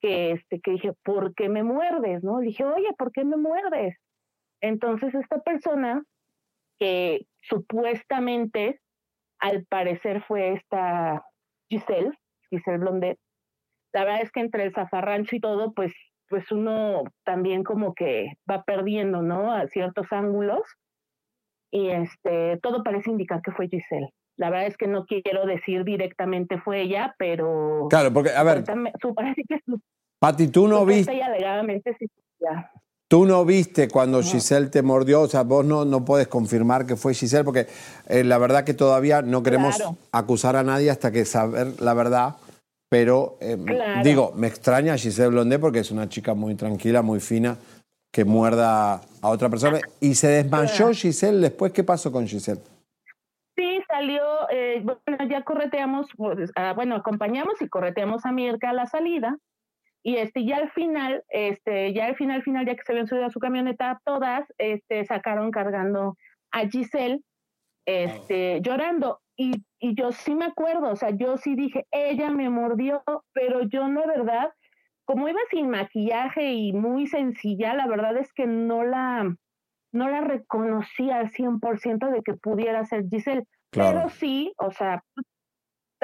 [0.00, 2.22] que este, que dije, ¿por qué me muerdes?
[2.22, 2.40] ¿No?
[2.40, 3.96] Dije, oye, ¿por qué me muerdes?
[4.60, 6.02] Entonces, esta persona,
[6.78, 8.80] que supuestamente,
[9.46, 11.24] al parecer fue esta
[11.70, 12.10] Giselle,
[12.50, 13.18] Giselle Blondet,
[13.92, 15.92] la verdad es que entre el zafarrancho y todo, pues,
[16.28, 19.52] pues uno también como que va perdiendo, ¿no?
[19.52, 20.62] A ciertos ángulos
[21.72, 24.10] y este todo parece indicar que fue Giselle.
[24.36, 28.64] La verdad es que no quiero decir directamente fue ella, pero Claro, porque, a ver,
[29.00, 29.80] su- parece que su-
[30.18, 31.12] Pati, tú no viste.
[31.98, 32.06] sí.
[33.08, 36.96] Tú no viste cuando Giselle te mordió, o sea, vos no, no puedes confirmar que
[36.96, 37.68] fue Giselle, porque
[38.08, 39.96] eh, la verdad que todavía no queremos Claro.
[40.10, 42.34] acusar a nadie hasta que saber la verdad.
[42.88, 44.02] Pero eh, Claro.
[44.02, 47.56] digo, me extraña Giselle Blondé porque es una chica muy tranquila, muy fina,
[48.12, 49.78] que muerda a otra persona.
[50.00, 51.72] Y se desmayó Giselle después.
[51.72, 52.60] ¿Qué pasó con Giselle?
[53.56, 58.72] Sí, salió, eh, bueno, ya correteamos, pues, ah, bueno, acompañamos y correteamos a Mirka a
[58.72, 59.36] la salida.
[60.06, 63.26] Y este, ya al final, este, ya al final, final, ya que se habían subido
[63.26, 66.16] a su camioneta, todas, este, sacaron cargando
[66.52, 67.22] a Giselle,
[67.86, 69.18] este, llorando.
[69.36, 73.02] Y, y yo sí me acuerdo, o sea, yo sí dije, ella me mordió,
[73.32, 74.52] pero yo no, ¿verdad?
[75.06, 79.34] Como iba sin maquillaje y muy sencilla, la verdad es que no la,
[79.90, 83.42] no la reconocía al 100% de que pudiera ser Giselle.
[83.72, 83.98] Claro.
[83.98, 85.02] Pero sí, o sea,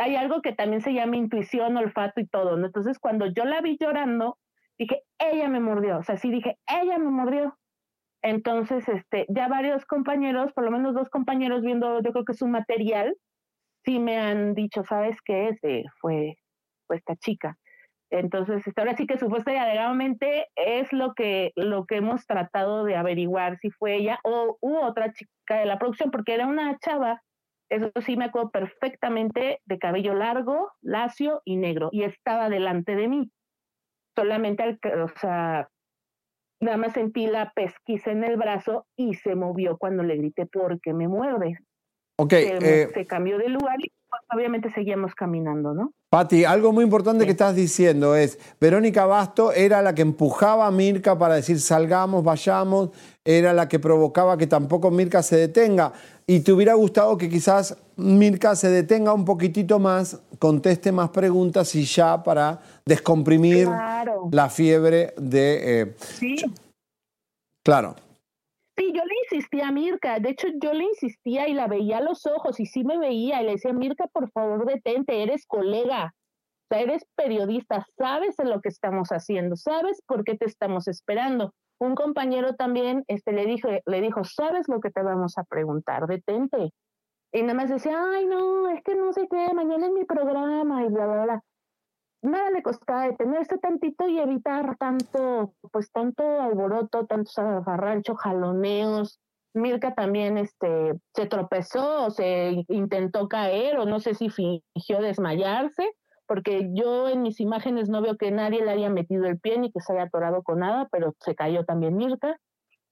[0.03, 2.67] hay algo que también se llama intuición, olfato y todo, ¿no?
[2.67, 4.37] Entonces, cuando yo la vi llorando,
[4.77, 5.99] dije, ella me mordió.
[5.99, 7.57] O sea, sí dije, ella me mordió.
[8.21, 12.49] Entonces, este, ya varios compañeros, por lo menos dos compañeros viendo, yo creo que su
[12.49, 13.17] material,
[13.85, 15.51] sí me han dicho, ¿sabes qué?
[15.51, 16.37] Este, fue,
[16.89, 17.57] fue esta chica.
[18.11, 22.85] Entonces, este, ahora sí que supuesta y alegadamente es lo que, lo que hemos tratado
[22.85, 26.77] de averiguar si fue ella o u otra chica de la producción, porque era una
[26.79, 27.23] chava,
[27.73, 33.09] eso sí me acuerdo perfectamente, de cabello largo, lacio y negro, y estaba delante de
[33.09, 33.31] mí.
[34.15, 35.69] Solamente, al, o sea,
[36.61, 40.93] nada más sentí la pesquisa en el brazo y se movió cuando le grité porque
[40.93, 41.59] me muerde.
[42.19, 45.95] Ok, se, eh, se cambió de lugar y pues, obviamente seguíamos caminando, ¿no?
[46.11, 50.71] Pati, algo muy importante que estás diciendo es, Verónica Basto era la que empujaba a
[50.71, 52.91] Mirka para decir salgamos, vayamos,
[53.25, 55.95] era la que provocaba que tampoco Mirka se detenga.
[56.27, 61.75] Y te hubiera gustado que quizás Mirka se detenga un poquitito más, conteste más preguntas
[61.75, 64.29] y ya para descomprimir Claro.
[64.33, 65.81] la fiebre de...
[65.83, 66.37] eh, Sí.
[67.65, 67.97] claro,
[68.75, 72.01] Sí, yo le insistía a Mirka, de hecho yo le insistía y la veía a
[72.01, 76.15] los ojos y sí me veía y le decía, Mirka, por favor detente, eres colega,
[76.15, 80.89] o sea, eres periodista, sabes de lo que estamos haciendo, sabes por qué te estamos
[80.89, 81.53] esperando.
[81.79, 86.07] Un compañero también este, le, dijo, le dijo, sabes lo que te vamos a preguntar,
[86.07, 86.73] detente.
[87.33, 90.85] Y nada más decía, ay, no, es que no sé qué, mañana es mi programa
[90.85, 91.43] y bla, bla, bla.
[92.23, 99.19] Nada le costaba detenerse tantito y evitar tanto, pues tanto alboroto, tanto zafarrancho, jaloneos.
[99.55, 105.93] Mirka también este, se tropezó se intentó caer o no sé si fingió desmayarse,
[106.33, 109.71] porque yo en mis imágenes no veo que nadie le haya metido el pie ni
[109.71, 112.39] que se haya atorado con nada, pero se cayó también Mirka.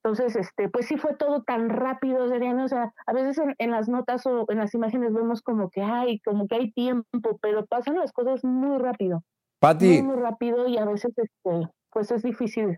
[0.05, 2.67] Entonces, este, pues sí fue todo tan rápido, Seriano.
[2.67, 5.81] O sea, a veces en, en las notas o en las imágenes vemos como que
[5.81, 9.23] hay, como que hay tiempo, pero pasan las cosas muy rápido.
[9.59, 12.77] Pati, Muy, muy rápido y a veces, este, pues es difícil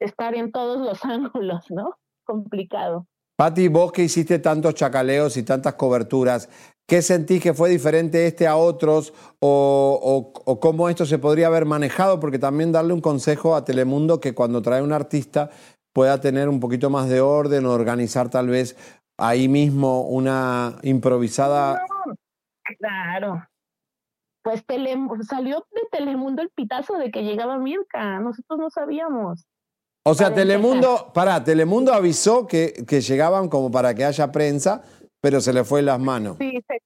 [0.00, 1.94] estar en todos los ángulos, ¿no?
[2.24, 3.06] Complicado.
[3.36, 6.48] Pati, vos que hiciste tantos chacaleos y tantas coberturas,
[6.86, 11.46] ¿qué sentís que fue diferente este a otros o, o- o cómo esto se podría
[11.46, 12.20] haber manejado?
[12.20, 15.50] Porque también darle un consejo a Telemundo que cuando trae un artista
[15.94, 18.76] pueda tener un poquito más de orden, organizar tal vez
[19.18, 21.84] ahí mismo una improvisada.
[22.78, 23.46] Claro.
[24.42, 28.18] Pues Telem- salió de Telemundo el pitazo de que llegaba Mirka.
[28.20, 29.44] Nosotros no sabíamos.
[30.04, 34.82] O sea, Para Telemundo, pará, Telemundo avisó que, que llegaban como para que haya prensa,
[35.22, 36.36] pero se le fue las manos.
[36.38, 36.82] Sí, se,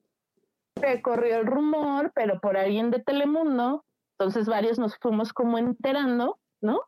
[0.80, 3.84] se corrió el rumor, pero por alguien de Telemundo,
[4.18, 6.82] entonces varios nos fuimos como enterando, ¿no?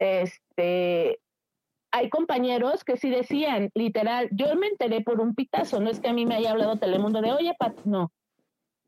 [0.00, 1.20] Este,
[1.92, 6.08] hay compañeros que sí decían, literal, yo me enteré por un pitazo, no es que
[6.08, 8.10] a mí me haya hablado Telemundo de, oye, Pat, no.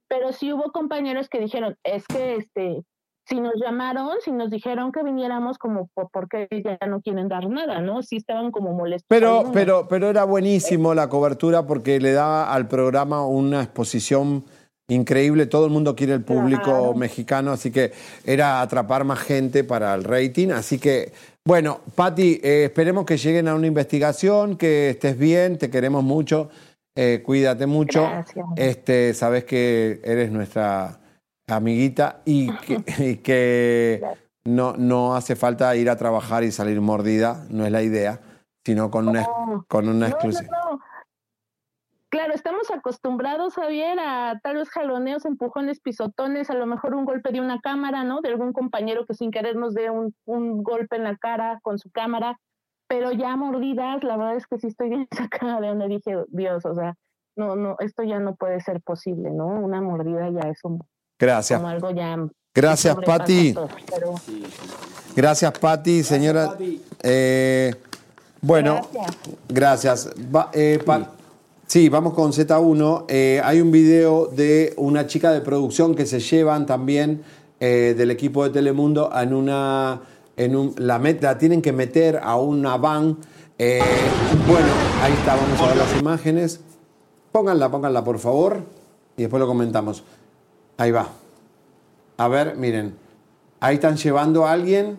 [0.08, 2.84] Pero sí hubo compañeros que dijeron, es que este,
[3.28, 7.48] si nos llamaron, si nos dijeron que viniéramos como por, porque ya no quieren dar
[7.48, 8.03] nada, ¿no?
[8.03, 9.07] Sí estaban como molestos.
[9.09, 14.44] Pero, pero, pero era buenísimo la cobertura porque le daba al programa una exposición
[14.89, 15.47] increíble.
[15.47, 16.94] Todo el mundo quiere el público Claro.
[16.94, 17.93] mexicano, así que
[18.24, 20.51] era atrapar más gente para el rating.
[20.51, 21.12] Así que,
[21.44, 26.48] bueno, Patti, eh, esperemos que lleguen a una investigación, que estés bien, te queremos mucho,
[26.94, 28.03] eh, cuídate mucho.
[28.03, 28.47] Gracias.
[28.55, 31.01] Este, sabes que eres nuestra
[31.48, 34.02] amiguita y que, y que
[34.44, 38.20] no, no hace falta ir a trabajar y salir mordida, no es la idea,
[38.64, 39.27] sino con una,
[39.68, 40.59] con una No, no, exclusiva.
[40.70, 40.81] no.
[42.09, 47.31] Claro, estamos acostumbrados, Javier, a tal vez jaloneos, empujones, pisotones, a lo mejor un golpe
[47.32, 48.20] de una cámara, ¿no?
[48.23, 51.78] De algún compañero que sin querer nos dé un, un golpe en la cara con
[51.78, 52.39] su cámara,
[52.89, 56.64] pero ya mordidas, la verdad es que sí estoy bien sacada de donde dije, Dios,
[56.64, 56.94] o sea,
[57.36, 59.47] no, no, esto ya no puede ser posible, ¿no?
[59.48, 60.78] Una mordida ya es un,
[61.18, 61.59] Gracias.
[61.60, 62.16] como algo ya...
[62.55, 63.52] Gracias, Pati.
[63.52, 64.14] todo, pero-
[65.14, 66.56] Gracias, Pati, señora.
[67.02, 67.74] Eh,
[68.40, 68.80] bueno,
[69.48, 70.10] gracias.
[70.34, 71.10] Va- eh, pa-
[71.66, 73.05] sí, vamos con Z1.
[73.09, 77.22] Eh, hay un video de una chica de producción que se llevan también
[77.60, 80.01] eh, del equipo de Telemundo en una.
[80.36, 83.16] En un, la, met- la tienen que meter a una van.
[83.59, 83.80] Eh,
[84.47, 84.66] bueno,
[85.02, 86.60] ahí está, vamos a ver las imágenes.
[87.32, 88.60] Pónganla, pónganla, por favor.
[89.16, 90.05] Y después lo comentamos.
[90.77, 91.09] Ahí va.
[92.16, 92.94] A ver, miren.
[93.61, 94.98] Ahí están llevando a alguien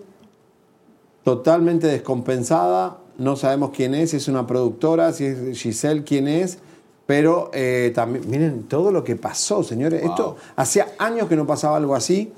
[1.23, 2.97] totalmente descompensada.
[3.17, 6.59] No sabemos quién es, si es una productora, si es Giselle, quién es.
[7.05, 10.03] Pero eh, también, miren todo lo que pasó, señores.
[10.03, 12.31] Esto hacía años que no pasaba algo así.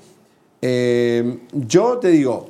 [0.62, 2.48] Eh, yo te digo,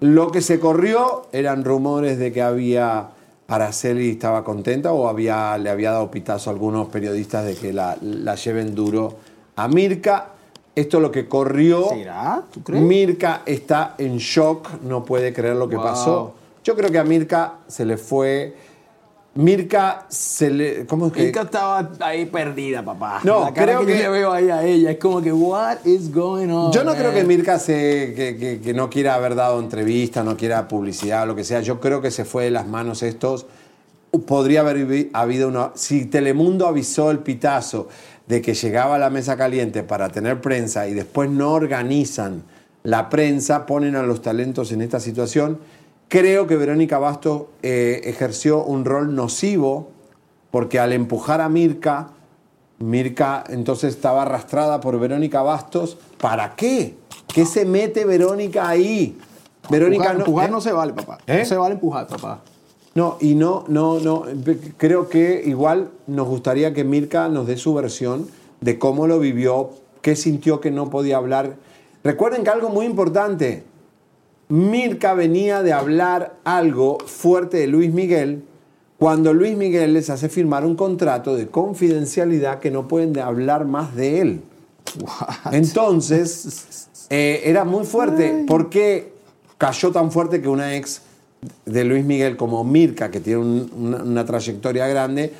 [0.00, 3.10] lo que se corrió eran rumores de que había
[3.48, 7.98] Araceli estaba contenta o había, le había dado pitazo a algunos periodistas de que la,
[8.00, 9.16] la lleven duro
[9.64, 10.26] a Mirka.
[10.74, 11.88] Esto es lo que corrió.
[11.90, 12.42] ¿Será?
[12.52, 12.82] ¿Tú crees?
[12.82, 15.84] Mirka está en shock, no puede creer lo que Wow.
[15.84, 16.34] pasó.
[16.64, 18.54] Yo creo que a Mirka se le fue.
[19.34, 20.86] Mirka se le.
[20.86, 21.22] ¿Cómo es que?
[21.22, 23.20] Mirka estaba ahí perdida, papá.
[23.22, 25.32] No, La cara creo que, que- yo le veo ahí a ella es como que,
[25.32, 26.72] what is going on?
[26.72, 30.36] Yo no creo que Mirka se, que, que- que no quiera haber dado entrevista, no
[30.36, 31.60] quiera publicidad, lo que sea.
[31.60, 33.46] Yo creo que se fue de las manos estos.
[34.26, 35.70] Podría haber habido una.
[35.76, 37.86] Si Telemundo avisó el pitazo
[38.30, 42.44] de que llegaba a la mesa caliente para tener prensa y después no organizan
[42.84, 45.58] la prensa, ponen a los talentos en esta situación.
[46.06, 49.90] Creo que Verónica Bastos eh, ejerció un rol nocivo
[50.52, 52.10] porque al empujar a Mirka,
[52.78, 55.98] Mirka entonces estaba arrastrada por Verónica Bastos.
[56.20, 56.94] ¿Para qué?
[57.34, 59.18] ¿Qué se mete Verónica ahí?
[59.68, 60.52] Verónica empujar, no, empujar ¿eh?
[60.52, 61.18] no se vale, papá.
[61.26, 61.38] ¿Eh?
[61.40, 62.42] No se vale empujar, papá.
[62.94, 64.24] No, y no, no, no.
[64.76, 68.26] Creo que igual nos gustaría que Mirka nos dé su versión
[68.60, 69.70] de cómo lo vivió,
[70.02, 71.56] qué sintió que no podía hablar.
[72.02, 73.64] Recuerden que algo muy importante,
[74.48, 78.42] Mirka venía de hablar algo fuerte de Luis Miguel
[78.98, 83.64] cuando Luis Miguel les hace firmar un contrato de confidencialidad que no pueden de hablar
[83.64, 84.42] más de él.
[85.52, 88.44] Entonces, eh, era muy fuerte.
[88.46, 89.12] ¿Por qué
[89.56, 91.02] cayó tan fuerte que una ex
[91.64, 95.32] de Luis Miguel como Mirka, que tiene un- una, una trayectoria grande,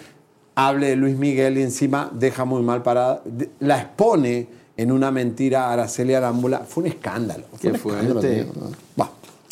[0.54, 3.22] hable de Luis Miguel y encima deja muy mal parada,
[3.60, 4.46] la expone
[4.76, 6.60] en una mentira a Araceli Arámbula?
[6.60, 7.44] Fue un escándalo.
[7.52, 8.46] Fue Qué un fuerte.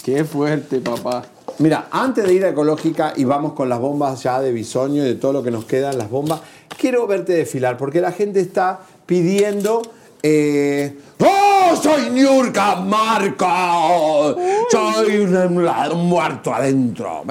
[0.02, 1.22] Qué fuerte, papá.
[1.58, 5.06] Mira, antes de ir a Ecológica y vamos con las bombas ya de bisoño y
[5.08, 6.40] de todo lo que nos quedan, las bombas,
[6.78, 9.82] quiero verte desfilar porque la gente está pidiendo.
[10.22, 14.34] Eh, ¡Oh, soy Niurka Marca!
[14.70, 17.24] ¡Soy un, muerto adentro!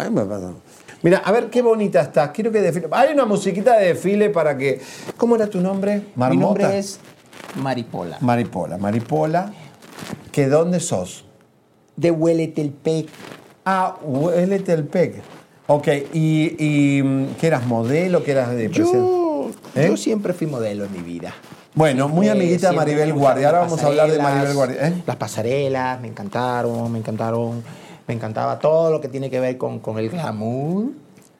[1.03, 2.31] Mira, a ver qué bonita estás.
[2.31, 2.87] Quiero que desfile.
[2.91, 4.81] Hay una musiquita de desfile para que.
[5.15, 6.03] ¿Cómo era tu nombre?
[6.15, 6.99] Mi nombre es
[7.61, 8.17] Maripola.
[8.21, 8.77] Maripola.
[8.77, 9.51] Maripola.
[10.31, 11.25] ¿Que dónde sos?
[11.95, 13.07] De Hueletelpec.
[13.65, 15.15] Ah, Hueletelpec.
[15.67, 18.23] Ok, ¿y, y mm, qué eras modelo?
[18.23, 19.87] ¿Qué eras de Yo, ¿Eh?
[19.89, 21.33] yo siempre fui modelo en mi vida.
[21.77, 23.47] Bueno, muy amiguita Maribel Guardia.
[23.49, 24.87] Ahora vamos a hablar de Maribel Guardia.
[24.87, 25.03] ¿eh?
[25.05, 27.63] Las pasarelas, me encantaron, me encantaron.
[28.07, 30.85] Me encantaba todo lo que tiene que ver con, con el glamour.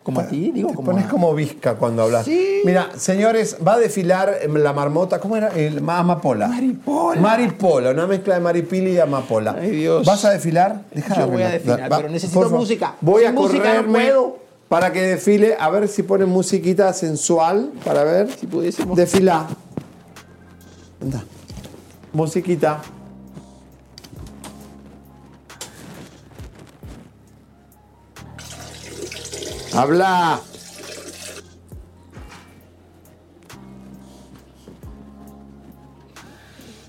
[0.04, 2.28] Como a ti, digo, Te como pones a- como visca cuando hablas.
[2.64, 5.20] Mira, señores, va a desfilar eh, la marmota.
[5.20, 5.48] ¿Cómo era?
[5.50, 6.48] El, ma- amapola.
[6.48, 7.20] Maripola.
[7.20, 9.56] Maripola, una mezcla de maripili y amapola.
[9.60, 10.06] Ay, Dios.
[10.06, 10.82] ¿Vas a desfilar?
[10.94, 12.94] Deja Yo voy a desfilar, pero necesito música.
[13.02, 14.38] Voy Sin a música no puedo.
[14.70, 15.58] para que desfile.
[15.60, 18.30] A ver si pone musiquita sensual para ver.
[18.32, 18.96] Si pudiésemos.
[18.96, 19.48] Desfila.
[21.02, 21.24] Anda.
[22.14, 22.82] Musiquita.
[29.74, 30.40] Habla.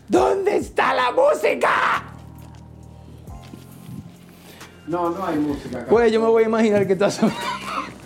[0.09, 2.02] ¿Dónde está la música?
[4.86, 5.90] No, no hay música acá.
[5.90, 7.20] Pues yo me voy a imaginar que estás.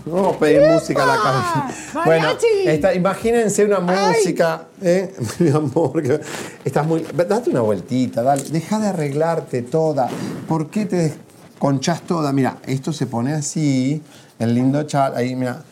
[0.04, 2.02] Vamos a pedir música a la cabeza.
[2.04, 2.28] Bueno,
[2.66, 5.14] esta- imagínense una música, ¿eh?
[5.38, 6.20] Mi amor, que-
[6.64, 7.02] estás muy.
[7.14, 8.42] Date una vueltita, dale.
[8.44, 10.08] Deja de arreglarte toda.
[10.48, 11.14] ¿Por qué te
[11.58, 12.32] conchás toda?
[12.32, 14.02] Mira, esto se pone así,
[14.38, 15.62] el lindo chat, ahí, mira.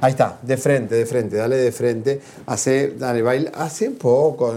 [0.00, 2.20] Ahí está, de frente, de frente, dale de frente.
[2.46, 4.54] Hace, dale, baila, hace un poco.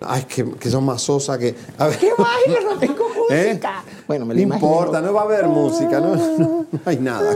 [0.00, 1.54] Ay, que, que son más sosa que.
[1.78, 1.98] A ver.
[1.98, 2.70] ¿Qué bailo?
[2.74, 3.46] No tengo ¿Eh?
[3.48, 3.82] música.
[4.06, 4.66] Bueno, me No lo imagino.
[4.68, 7.32] importa, no va a haber música, no, no- no hay nada.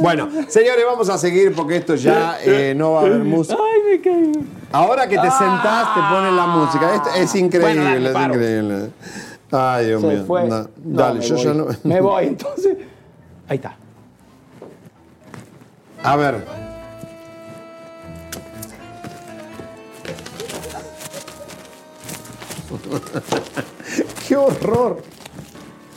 [0.00, 3.58] Bueno, señores, vamos a seguir porque esto ya eh, no va a haber música.
[3.60, 4.32] Ay, me caí.
[4.70, 6.94] Ahora que te sentás, te ponen la música.
[6.94, 8.34] Esto es increíble, Bueno, dale, es paro.
[8.34, 8.90] increíble.
[9.50, 10.24] Ay, Dios Se mío.
[10.26, 10.44] fue.
[10.48, 11.44] No, dale, me yo voy.
[11.44, 11.66] ya no.
[11.82, 12.76] Me voy, entonces.
[13.48, 13.76] Ahí está.
[16.04, 16.71] A ver.
[24.28, 25.02] ¡Qué horror!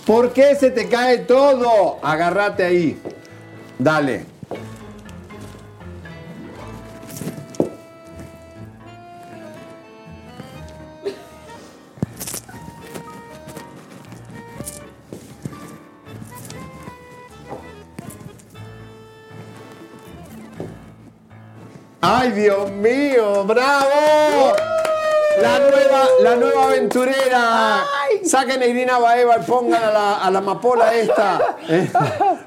[0.05, 1.99] ¿Por qué se te cae todo?
[2.03, 3.01] Agárrate ahí.
[3.79, 4.25] Dale.
[22.01, 23.43] ¡Ay, Dios mío!
[23.45, 24.74] ¡Bravo!
[25.41, 27.83] La nueva, la nueva aventurera.
[28.23, 31.57] Saquen a Irina Baeva y pongan a la, a la amapola esta.
[31.67, 31.89] Eh,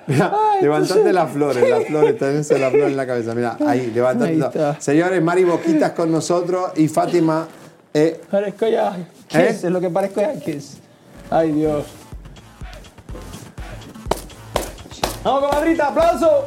[0.06, 3.34] mira, levantate las flores, las flores, tenés la flor en la cabeza.
[3.34, 4.42] Mira, ahí, levantate.
[4.64, 4.76] Ahí.
[4.78, 7.46] Señores, Mari Boquitas con nosotros y Fátima.
[7.94, 8.96] eh, Parezco ya.
[9.28, 9.48] Kiss, ¿Eh?
[9.48, 10.78] es lo que parezco ya Kiss.
[11.30, 11.84] Ay, Dios.
[15.22, 16.44] Vamos, comadrita, aplauso.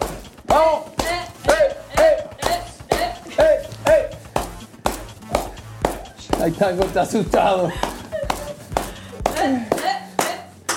[0.48, 0.82] Vamos.
[1.04, 2.18] ¡Eh, eh!
[2.90, 3.62] ¡Eh, eh!
[6.42, 7.70] Ay, Tango está asustado.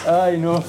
[0.06, 0.62] Ay, no.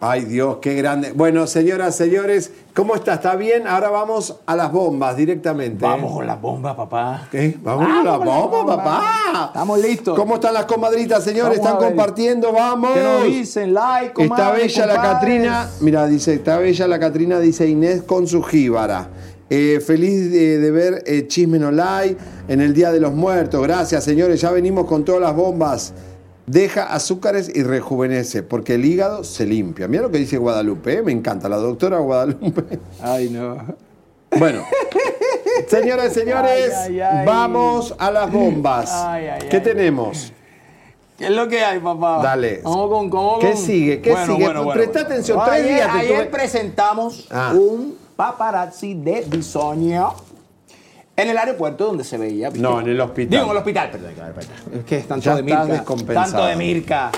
[0.00, 1.12] Ay Dios, qué grande.
[1.12, 3.14] Bueno, señoras, señores, ¿cómo está?
[3.14, 3.66] ¿Está bien?
[3.66, 5.84] Ahora vamos a las bombas directamente.
[5.84, 7.26] Vamos con las bombas, papá.
[7.32, 7.56] ¿Qué?
[7.62, 9.44] Vamos, con las bombas, papá.
[9.46, 10.16] Estamos listos.
[10.16, 11.58] ¿Cómo están las comadritas, señores?
[11.58, 12.52] Vamos ¿Están compartiendo?
[12.52, 12.92] ¡Vamos!
[12.94, 13.74] ¿Qué nos dicen?
[13.74, 14.94] Like, Está comadre, bella la.
[15.02, 15.70] Catrina.
[15.80, 19.08] Mira, dice, está bella la Catrina, dice Inés con su jíbara.
[19.50, 22.16] Eh, feliz de, de ver eh, Chisme No Lie
[22.48, 23.62] en el Día de los Muertos.
[23.62, 24.40] Gracias, señores.
[24.40, 25.94] Ya venimos con todas las bombas.
[26.46, 29.86] Deja azúcares y rejuvenece, porque el hígado se limpia.
[29.88, 31.02] Mira lo que dice Guadalupe, ¿eh?
[31.02, 32.78] me encanta, la doctora Guadalupe.
[33.02, 33.56] Ay, no.
[34.38, 34.62] Bueno,
[35.68, 37.26] señoras y señores, Ay, ay, ay.
[37.26, 38.90] vamos a las bombas.
[38.92, 40.32] Ay, ay, ¿Qué tenemos?
[41.18, 42.20] ¿Qué es lo que hay, papá?
[42.22, 42.60] Dale.
[42.62, 43.40] Vamos con.
[43.40, 44.00] ¿Qué sigue?
[44.00, 44.44] ¿Qué Bueno, sigue?
[44.44, 45.06] bueno, Presta bueno.
[45.08, 47.52] atención, tres ayer- días te Ayer tuve- presentamos Ah.
[47.54, 50.12] un paparazzi de Bisoño
[51.14, 52.48] en el aeropuerto donde se veía.
[52.48, 52.60] ¿viste?
[52.60, 53.30] No, en el hospital.
[53.30, 54.12] Digo, en el hospital, perdón.
[54.74, 55.84] Es que es tanto Ya de Mirka.
[56.14, 57.12] Tanto de Mirka.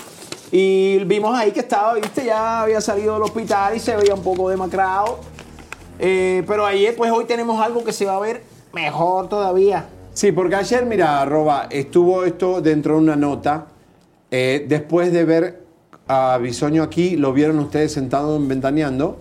[0.52, 4.22] Y vimos ahí que estaba, viste, ya había salido del hospital y se veía un
[4.22, 5.20] poco demacrado.
[5.98, 8.43] Eh, pero ayer, pues hoy tenemos algo que se va a ver
[8.74, 9.86] mejor todavía.
[10.12, 13.68] Sí, porque ayer, mira, arroba, estuvo esto dentro de una nota.
[14.31, 15.64] Eh, después de ver
[16.09, 19.18] a Bisoño aquí, lo vieron ustedes sentado en Ventaneando.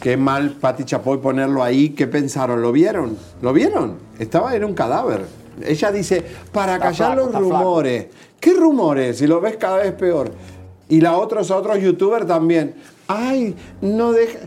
[0.00, 1.90] Qué mal, Pati Chapoy, ponerlo ahí.
[1.90, 2.62] ¿Qué pensaron?
[2.62, 3.16] ¿Lo vieron?
[3.42, 3.98] ¿Lo vieron?
[4.18, 5.26] Estaba en un cadáver.
[5.62, 7.58] Ella dice, para Está callar flaco, los flaco.
[7.58, 8.06] rumores.
[8.40, 9.18] ¿Qué rumores?
[9.18, 10.32] Si lo ves cada vez peor.
[10.88, 12.74] Y la otros, otros youtubers también.
[13.08, 14.38] Ay, no deja...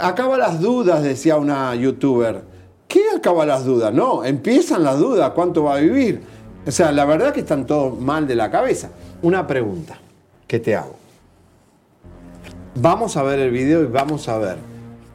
[0.00, 2.42] Acaba las dudas, decía una youtuber.
[2.88, 3.92] ¿Qué acaba las dudas?
[3.92, 5.32] No, empiezan las dudas.
[5.34, 6.22] ¿Cuánto va a vivir?
[6.66, 8.88] O sea, la verdad que están todos mal de la cabeza.
[9.20, 9.98] Una pregunta
[10.46, 10.96] que te hago.
[12.76, 14.71] Vamos a ver el video y vamos a ver.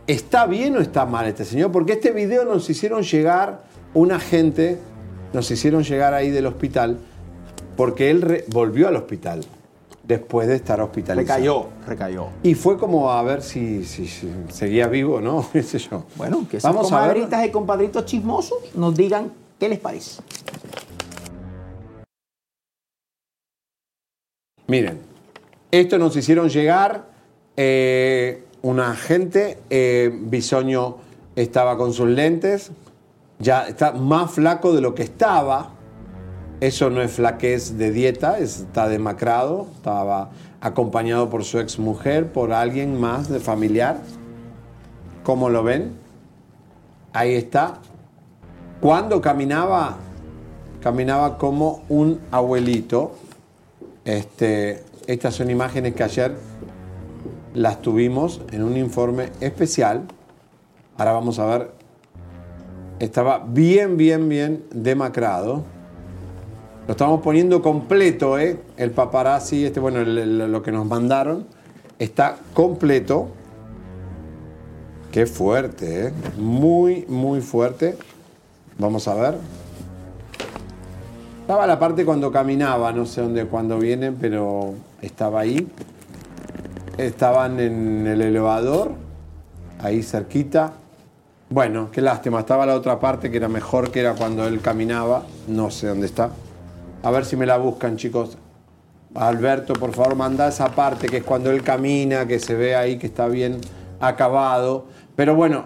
[0.07, 1.71] ¿Está bien o está mal este señor?
[1.71, 3.63] Porque este video nos hicieron llegar
[3.93, 4.79] una gente,
[5.33, 6.97] nos hicieron llegar ahí del hospital,
[7.75, 9.43] porque él volvió al hospital
[10.03, 11.37] después de estar hospitalizado.
[11.39, 12.27] Recayó, recayó.
[12.41, 15.45] Y fue como a ver si, si- si seguía vivo, ¿no?
[15.53, 16.05] ¿Qué sé yo?
[16.15, 17.27] Bueno, que esas Vamos a ver.
[17.45, 20.21] y compadritos chismosos nos digan qué les parece.
[24.67, 24.99] Miren,
[25.71, 27.09] esto nos hicieron llegar
[27.57, 30.97] eh, una gente, eh, Bisoño
[31.37, 32.71] estaba con sus lentes,
[33.39, 35.69] ya está más flaco de lo que estaba.
[36.59, 42.33] Eso no es flaquez de dieta, es- está demacrado, estaba acompañado por su ex mujer,
[42.33, 44.01] por alguien más de familiar.
[45.23, 45.93] ¿Cómo lo ven?
[47.13, 47.75] Ahí está.
[48.81, 49.95] Cuando caminaba,
[50.81, 53.13] caminaba como un abuelito.
[54.03, 56.35] Este, estas son imágenes que ayer
[57.53, 60.03] las tuvimos en un informe especial.
[60.97, 61.71] Ahora vamos a ver.
[62.99, 65.63] Estaba bien, bien, bien demacrado.
[66.87, 68.59] Lo estamos poniendo completo, ¿eh?
[68.77, 71.45] El paparazzi, este, bueno, lo que nos mandaron,
[71.99, 73.27] está completo.
[75.11, 76.13] Qué fuerte, ¿eh?
[76.37, 77.97] Muy, muy fuerte.
[78.79, 79.37] Vamos a ver.
[81.41, 85.67] Estaba la parte cuando caminaba, no sé dónde, cuando vienen, pero estaba ahí.
[86.97, 88.91] Estaban en el elevador,
[89.79, 90.73] ahí cerquita.
[91.49, 95.23] Bueno, qué lástima, estaba la otra parte que era mejor que era cuando él caminaba.
[95.47, 96.31] No sé dónde está.
[97.03, 98.37] A ver si me la buscan, chicos.
[99.15, 102.97] Alberto, por favor, manda esa parte que es cuando él camina, que se ve ahí
[102.97, 103.61] que está bien
[103.99, 104.87] acabado.
[105.15, 105.65] Pero bueno,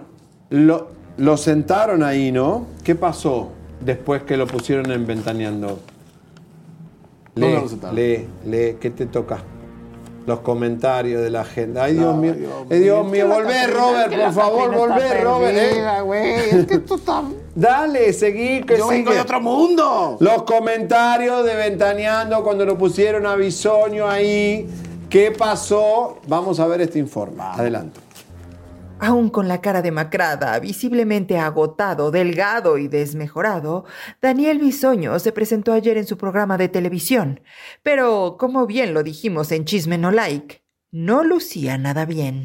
[0.50, 2.68] lo, lo sentaron ahí, ¿no?
[2.84, 3.50] ¿Qué pasó
[3.80, 5.80] después que lo pusieron en Ventaneando?
[7.36, 7.56] Lee,
[7.94, 9.40] lee, lee, ¿qué te toca?
[10.28, 11.80] Los comentarios de la gente.
[11.80, 12.34] Ay, Dios mío.
[12.34, 15.58] Dios Ay, Dios mío, Catrina- Robert, por favor, volver, Robert.
[15.58, 16.50] eh.
[16.52, 17.24] Es que esto está...
[17.56, 20.18] Dale, seguí, que Yo vengo de otro mundo.
[20.20, 24.70] Los comentarios de Ventaneando cuando lo pusieron a Bisoño ahí.
[25.10, 26.20] ¿Qué pasó?
[26.28, 27.42] Vamos a ver este informe.
[27.44, 28.00] Adelante.
[29.04, 33.84] Aún con la cara demacrada, visiblemente agotado, delgado y desmejorado,
[34.22, 37.42] Daniel Bisoño se presentó ayer en su programa de televisión.
[37.82, 42.44] Pero, como bien lo dijimos en Chisme No Like, no lucía nada bien.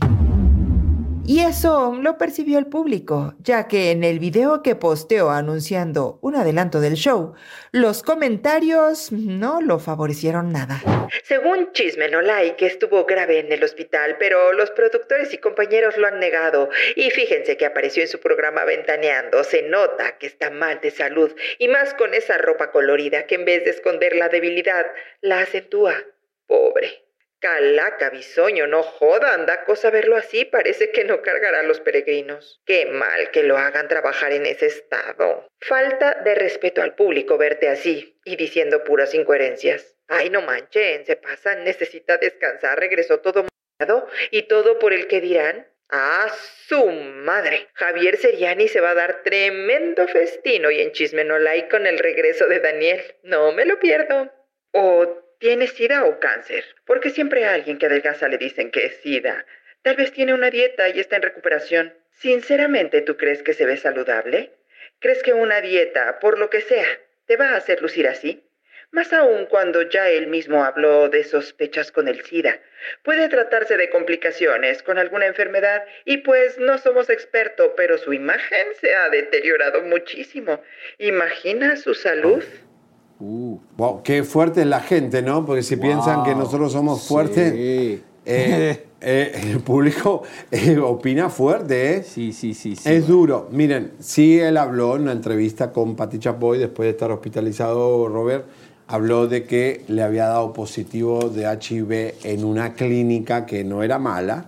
[1.28, 6.36] Y eso lo percibió el público, ya que en el video que posteó anunciando un
[6.36, 7.34] adelanto del show,
[7.72, 10.80] los comentarios no lo favorecieron nada.
[11.24, 16.06] Según Chisme No Like, estuvo grave en el hospital, pero los productores y compañeros lo
[16.06, 16.70] han negado.
[16.94, 19.42] Y fíjense que apareció en su programa Ventaneando.
[19.42, 23.44] Se nota que está mal de salud, y más con esa ropa colorida que en
[23.44, 24.86] vez de esconder la debilidad,
[25.22, 25.94] la acentúa.
[26.46, 27.05] Pobre.
[27.38, 32.62] Calaca, bisoño, no jodan, da cosa verlo así, parece que no cargará a los peregrinos.
[32.64, 35.46] Qué mal que lo hagan trabajar en ese estado.
[35.60, 39.96] Falta de respeto al público verte así y diciendo puras incoherencias.
[40.08, 43.44] Ay, no manchen, se pasan, necesita descansar, regresó todo
[43.78, 45.68] mojado y todo por el que dirán.
[45.88, 46.28] ¡Ah,
[46.66, 47.68] su madre!
[47.74, 51.98] Javier Seriani se va a dar tremendo festín hoy en Chisme No Like con el
[51.98, 53.02] regreso de Daniel.
[53.22, 54.32] No me lo pierdo.
[54.72, 56.64] O ¿Tiene sida o cáncer?
[56.86, 59.44] Porque siempre a alguien que adelgaza le dicen que es sida.
[59.82, 61.94] Tal vez tiene una dieta y está en recuperación.
[62.10, 64.52] Sinceramente, ¿tú crees que se ve saludable?
[64.98, 66.86] ¿Crees que una dieta, por lo que sea,
[67.26, 68.42] te va a hacer lucir así?
[68.92, 72.58] Más aún cuando ya él mismo habló de sospechas con el SIDA.
[73.02, 78.66] Puede tratarse de complicaciones con alguna enfermedad y pues no somos expertos, pero su imagen
[78.80, 80.62] se ha deteriorado muchísimo.
[80.96, 82.42] ¿Imagina su salud?
[83.18, 85.46] Wow, qué fuerte es la gente, ¿no?
[85.46, 88.86] Porque si piensan que nosotros somos fuertes, eh, eh,
[89.52, 92.02] el público eh, opina fuerte, ¿eh?
[92.02, 92.76] Sí, sí, sí.
[92.76, 93.48] sí es duro.
[93.50, 98.46] Miren, sí él habló en una entrevista con Pati Chapoy después de estar hospitalizado, Robert,
[98.86, 103.98] habló de que le había dado positivo de HIV en una clínica que no era
[103.98, 104.46] mala,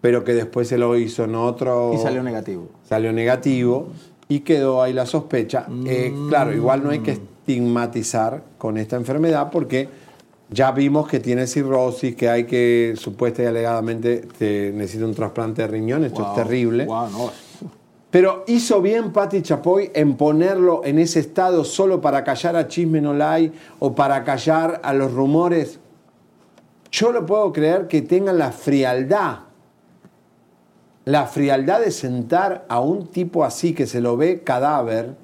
[0.00, 1.92] pero que después se lo hizo en otro...
[1.94, 2.68] Y salió negativo.
[2.84, 3.88] Salió negativo
[4.28, 5.66] y quedó ahí la sospecha.
[5.86, 7.18] Eh, claro, igual no hay que
[7.52, 9.88] estigmatizar con esta enfermedad porque
[10.50, 15.62] ya vimos que tiene cirrosis, que hay que supuesta y alegadamente te necesita un trasplante
[15.62, 16.84] de riñón, esto Wow, es terrible.
[16.84, 17.30] wow, no.
[18.10, 23.00] Pero hizo bien Patti Chapoy en ponerlo en ese estado solo para callar a Chisme
[23.00, 25.78] No Like o para callar a los rumores.
[26.90, 29.40] Yo no puedo creer que tengan la frialdad,
[31.04, 35.14] la frialdad de sentar a un tipo así que se lo ve cadáver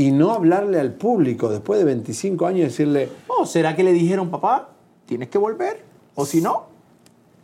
[0.00, 3.92] y no hablarle al público después de 25 años y decirle, Oh, ¿será que le
[3.92, 4.70] dijeron, papá,
[5.04, 5.82] tienes que volver?
[6.14, 6.66] O si no.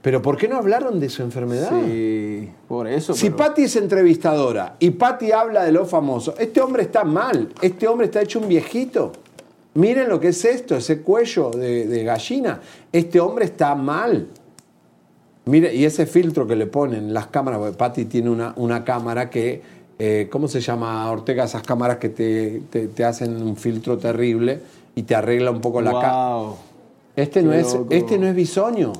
[0.00, 1.70] pero ¿por qué no hablaron de su enfermedad?
[1.84, 3.12] Sí, por eso.
[3.12, 7.52] Si pero- Patti es entrevistadora y Patti habla de lo famoso, este hombre está mal,
[7.60, 9.12] este hombre está hecho un viejito.
[9.74, 12.60] Miren lo que es esto, ese cuello de, de gallina.
[12.90, 14.28] Este hombre está mal.
[15.44, 19.28] Mire, y ese filtro que le ponen las cámaras, porque Patti tiene una, una cámara
[19.28, 19.60] que,
[19.98, 21.44] eh, ¿cómo se llama, Ortega?
[21.44, 24.60] Esas cámaras que te, te- te hacen un filtro terrible
[24.94, 26.34] y te arregla un poco la cara.
[26.36, 26.56] Wow.
[27.16, 28.92] Este no, es, este no es bisoño.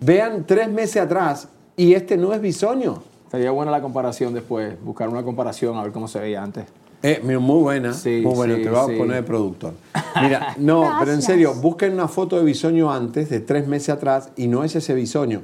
[0.00, 3.02] Vean tres meses atrás y este no es bisoño.
[3.30, 6.64] Sería buena la comparación después, buscar una comparación a ver cómo se veía antes.
[7.02, 8.94] Eh, muy buena, Sí, muy buena, sí, te voy sí.
[8.94, 9.74] a poner de productor.
[10.22, 14.30] Mira, no, pero en serio, busquen una foto de bisoño antes, de tres meses atrás,
[14.36, 15.42] y no es ese bisoño.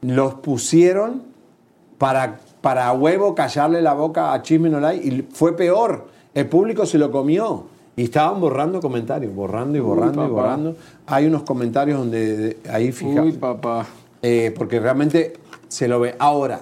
[0.00, 1.22] Los pusieron
[1.98, 6.08] para, para huevo callarle la boca a Chisme No Like, y fue peor.
[6.32, 7.66] El público se lo comió.
[7.94, 10.76] Y estaban borrando comentarios, borrando y borrando y borrando.
[11.06, 13.20] Hay unos comentarios donde de- ahí fija.
[13.22, 13.84] Uy, papá.
[14.22, 15.34] Eh, porque realmente
[15.68, 16.14] se lo ve.
[16.18, 16.60] Ahora,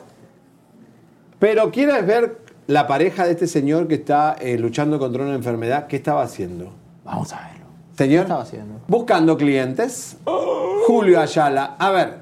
[1.39, 5.87] pero ¿quieres ver la pareja de este señor que está eh, luchando contra una enfermedad?
[5.87, 6.73] ¿Qué estaba haciendo?
[7.05, 7.67] Vamos a verlo.
[7.97, 8.81] Señor, estaba haciendo?
[8.89, 10.17] buscando clientes.
[10.87, 11.77] Julio Ayala.
[11.79, 12.15] A ver,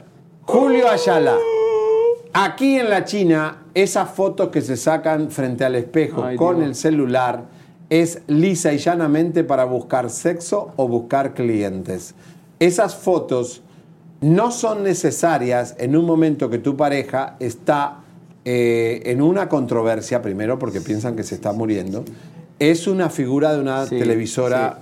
[0.43, 1.37] Julio Ayala.
[2.35, 6.69] Aquí en la China, esas fotos que se sacan frente al espejo Ay, con Dios.
[6.69, 7.45] el celular
[7.91, 12.15] es lisa y llanamente para buscar sexo o buscar clientes.
[12.59, 13.63] Esas fotos
[14.21, 18.01] no son necesarias en un momento que tu pareja está
[18.45, 22.05] eh, en una controversia, primero porque piensan que se está muriendo.
[22.59, 24.81] Es una figura de una Sí, televisora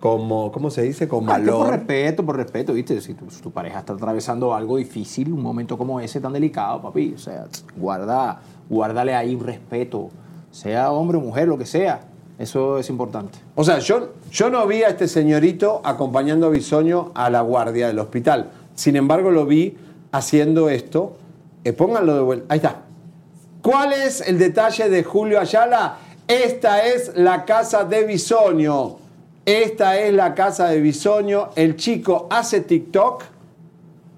[0.00, 1.08] como, ¿cómo se dice?
[1.08, 1.70] Con Ah, que por valor.
[1.70, 3.00] respeto, por respeto, ¿viste?
[3.00, 7.18] Si tu, pareja está atravesando algo difícil, un momento como ese tan delicado, papi, o
[7.18, 7.46] sea,
[7.76, 10.10] guarda, guárdale ahí un respeto,
[10.50, 12.00] sea hombre o mujer, lo que sea.
[12.38, 13.38] Eso es importante.
[13.56, 17.88] O sea, yo, yo no vi a este señorito acompañando a Bisoño a la guardia
[17.88, 18.50] del hospital.
[18.76, 19.76] Sin embargo, lo vi
[20.12, 21.16] haciendo esto.
[21.64, 22.46] Eh, pónganlo de vuelta.
[22.48, 22.82] Ahí está.
[23.60, 25.96] ¿Cuál es el detalle de Julio Ayala?
[26.28, 29.07] Esta es la casa de Bisoño.
[29.48, 31.48] Esta es la casa de Bisoño.
[31.56, 33.24] El chico hace TikTok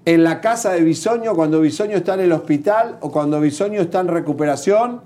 [0.03, 4.01] en la casa de Bisoño cuando Bisoño está en el hospital o cuando Bisoño está
[4.01, 4.99] en recuperación.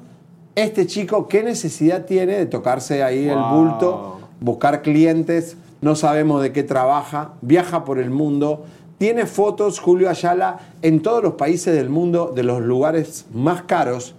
[0.56, 5.58] Este chico, ¿qué necesidad tiene de tocarse ahí el bulto, buscar clientes?
[5.82, 8.66] No sabemos de qué trabaja, viaja por el mundo.
[8.98, 14.16] Tiene fotos, Julio Ayala, en todos los países del mundo, de los lugares más caros.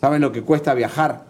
[0.00, 1.27] ¿Saben lo que cuesta viajar?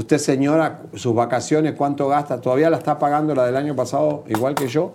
[0.00, 2.40] Usted, señora, sus vacaciones, ¿cuánto gasta?
[2.40, 4.94] Todavía la está pagando la del año pasado, igual que yo.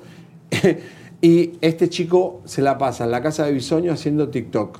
[1.21, 4.79] y este chico se la pasa en la casa de Bisoño haciendo TikTok.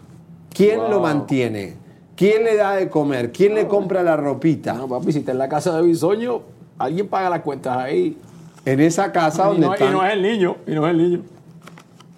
[0.52, 1.76] ¿Quién lo mantiene?
[2.16, 3.32] ¿Quién le da de comer?
[3.32, 4.74] ¿Quién le compra la ropita?
[4.74, 6.42] No, papi, si está en la casa de Bisoño,
[6.80, 8.18] alguien paga las cuentas ahí.
[8.66, 9.90] En esa casa y donde no, están...
[9.90, 11.22] y no es el niño, y no es el niño.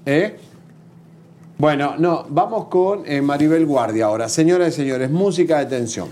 [0.05, 0.37] ¿Eh?
[1.57, 4.29] Bueno, no, vamos con eh, Maribel Guardia ahora.
[4.29, 6.07] Señoras y señores, música de tensión.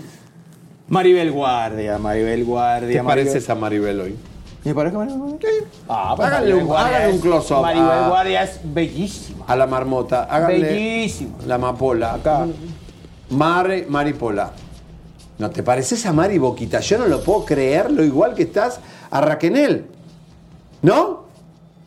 [0.88, 3.00] Maribel Guardia, Maribel Guardia.
[3.00, 4.16] ¿Qué parece esa Maribel hoy?
[4.64, 5.48] ¿Me parece Maribel Guardia?
[5.88, 9.44] Ah, pues Háganle Maribel un, Guardia háganle un es- close-up Maribel a- Guardia es bellísima.
[9.48, 10.24] a la marmota.
[10.24, 11.36] Háganle Bellísima.
[11.46, 12.14] la amapola.
[12.14, 12.46] Acá.
[13.30, 14.52] Mare, Maripola.
[15.38, 16.80] ¿No te pareces a Mari Boquita?
[16.80, 18.80] Yo no lo puedo creer, lo igual que estás
[19.10, 19.86] a Raquenel.
[20.82, 21.24] ¿No?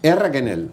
[0.04, 0.70] Es Raquenel.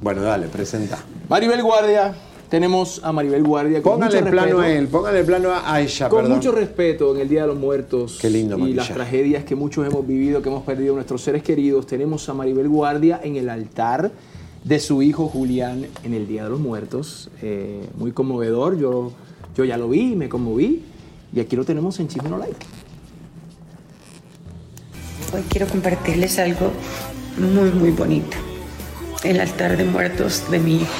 [0.00, 0.98] Bueno, dale, presenta.
[1.28, 2.14] Maribel Guardia,
[2.54, 3.82] tenemos a Maribel Guardia.
[3.82, 4.60] Con Póngale mucho plano respeto.
[4.60, 6.36] a él, póngale plano a ella, Con perdón.
[6.36, 9.84] mucho respeto en el Día de los Muertos Qué lindo y las tragedias que muchos
[9.84, 14.12] hemos vivido, que hemos perdido nuestros seres queridos, tenemos a Maribel Guardia en el altar
[14.62, 17.28] de su hijo Julián en el Día de los Muertos.
[17.42, 19.10] Eh, muy conmovedor, yo,
[19.56, 20.84] yo ya lo vi me conmoví.
[21.34, 22.54] Y aquí lo tenemos en Chisme No Like.
[25.34, 26.70] Hoy quiero compartirles algo
[27.36, 28.36] muy, muy bonito.
[29.24, 30.92] El altar de muertos de mi hijo,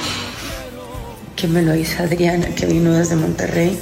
[1.35, 3.77] que me lo hizo Adriana, que vino desde Monterrey.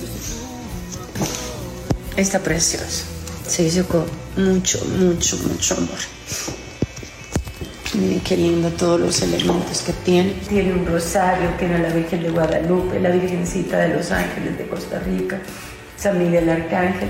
[2.17, 3.05] Está precioso.
[3.47, 4.05] Se hizo con
[4.37, 5.99] mucho, mucho, mucho amor.
[7.93, 10.33] Miren qué lindo todos los elementos que tiene.
[10.49, 14.67] Tiene un rosario, tiene a la Virgen de Guadalupe, la Virgencita de los Ángeles de
[14.67, 15.39] Costa Rica,
[15.97, 17.09] San Miguel Arcángel.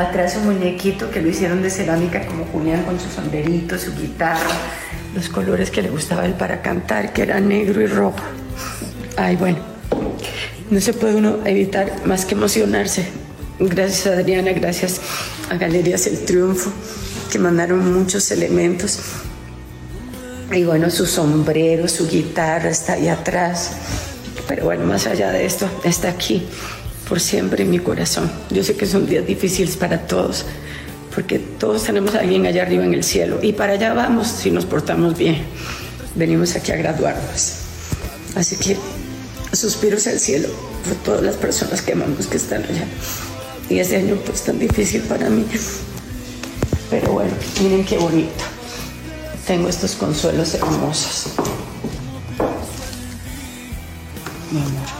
[0.00, 4.48] Atrás un muñequito que lo hicieron de cerámica como Julián con su sombrerito, su guitarra,
[5.14, 8.16] los colores que le gustaba él para cantar, que era negro y rojo.
[9.18, 9.58] Ay, bueno,
[10.70, 13.08] no se puede uno evitar más que emocionarse.
[13.58, 15.02] Gracias a Adriana, gracias
[15.50, 16.72] a Galerías El Triunfo,
[17.30, 19.00] que mandaron muchos elementos.
[20.50, 23.72] Y bueno, su sombrero, su guitarra está ahí atrás.
[24.48, 26.48] Pero bueno, más allá de esto, está aquí
[27.10, 28.30] por siempre en mi corazón.
[28.50, 30.44] Yo sé que son días difíciles para todos,
[31.12, 33.40] porque todos tenemos a alguien allá arriba en el cielo.
[33.42, 35.42] Y para allá vamos si nos portamos bien.
[36.14, 37.54] Venimos aquí a graduarnos.
[38.36, 38.76] Así que
[39.52, 40.50] suspiros al cielo
[40.86, 42.84] por todas las personas que amamos que están allá.
[43.68, 45.44] Y ese año pues tan difícil para mí.
[46.90, 48.44] Pero bueno, miren qué bonito.
[49.48, 51.26] Tengo estos consuelos hermosos.
[54.52, 54.99] Mi amor.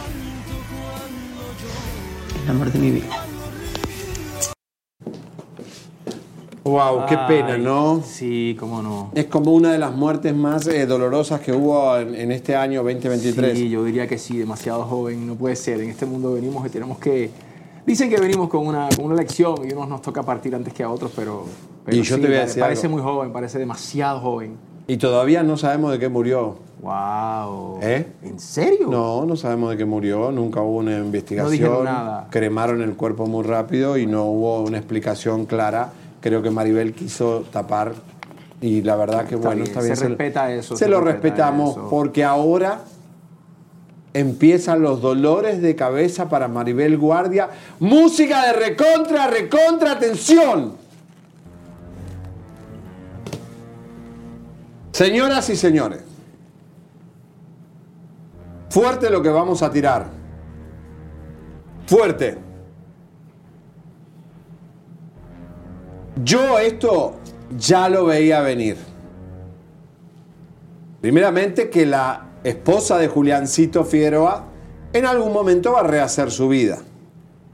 [2.43, 3.07] El amor de mi vida.
[6.63, 8.01] Wow, qué pena, ¿no?
[8.05, 9.11] Sí, cómo no.
[9.15, 12.83] Es como una de las muertes más eh, dolorosas que hubo en, en este año
[12.83, 13.57] 2023.
[13.57, 15.81] Sí, yo diría que sí, demasiado joven, no puede ser.
[15.81, 17.31] En este mundo venimos y tenemos que...
[17.85, 20.83] Dicen que venimos con una, con una lección y unos nos toca partir antes que
[20.83, 21.45] a otros, pero...
[21.83, 22.97] pero Y yo sí, te voy a decir Parece algo.
[22.99, 24.55] muy joven, parece demasiado joven.
[24.87, 26.57] Y todavía no sabemos de qué murió.
[26.81, 27.79] ¡Wow!
[27.81, 28.07] ¿Eh?
[28.23, 28.87] ¿En serio?
[28.89, 31.51] No, no sabemos de qué murió, nunca hubo una investigación.
[31.51, 32.27] dijeron nada.
[32.31, 35.91] Cremaron el cuerpo muy rápido y no hubo una explicación clara.
[36.21, 37.93] Creo que Maribel quiso tapar
[38.61, 39.95] y la verdad que Está bueno, bien, está bien.
[39.95, 41.87] se respeta eso, Se, lo respeta respetamos eso.
[41.89, 42.81] porque ahora
[44.13, 47.49] empiezan los dolores de cabeza para Maribel Guardia.
[47.79, 50.73] Música de recontra, recontra, atención.
[54.91, 56.01] Señoras y señores,
[58.71, 60.07] fuerte lo que vamos a tirar.
[61.85, 62.37] Fuerte.
[66.23, 67.15] Yo esto
[67.57, 68.77] ya lo veía venir.
[71.01, 74.45] Primeramente que la esposa de Juliancito Figueroa
[74.93, 76.79] en algún momento va a rehacer su vida.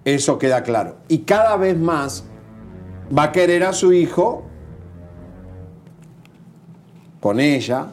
[0.06, 0.98] Eso queda claro.
[1.07, 2.26] Y cada vez más
[3.15, 4.44] va a querer a su hijo
[7.19, 7.88] con ella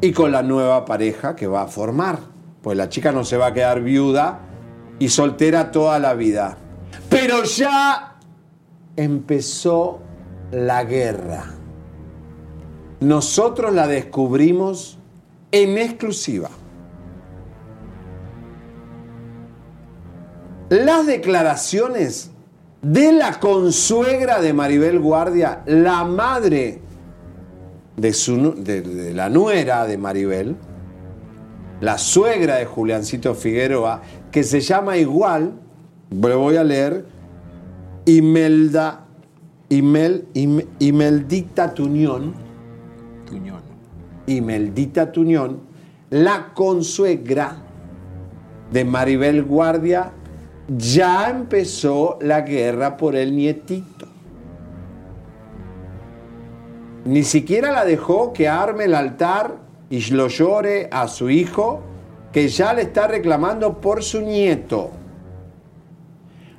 [0.00, 2.18] y con la nueva pareja que va a formar.
[2.62, 4.40] Pues la chica no se va a quedar viuda
[4.98, 6.56] y soltera toda la vida.
[7.08, 8.16] Pero ya
[8.96, 10.00] empezó
[10.50, 11.44] la guerra.
[13.00, 14.98] Nosotros la descubrimos
[15.52, 16.50] en exclusiva.
[20.68, 22.32] Las declaraciones
[22.82, 26.82] de la consuegra de Maribel Guardia, la madre
[27.98, 30.56] de, su de la nuera de Maribel,
[31.80, 34.02] la suegra de Juliancito Figueroa,
[34.32, 35.52] que se llama igual,
[36.10, 37.06] lo voy a leer,
[38.06, 39.04] Imelda,
[39.68, 42.34] Imel, Im- Imeldita Tuñón,
[43.26, 43.60] Tuñón.
[44.26, 45.60] Imeldita Tuñón,
[46.10, 47.56] la consuegra
[48.72, 50.12] de Maribel Guardia,
[50.68, 54.07] ya empezó la guerra por el nietito.
[57.04, 59.56] Ni siquiera la dejó que arme el altar
[59.90, 61.80] y lo llore a su hijo,
[62.32, 64.90] que ya le está reclamando por su nieto.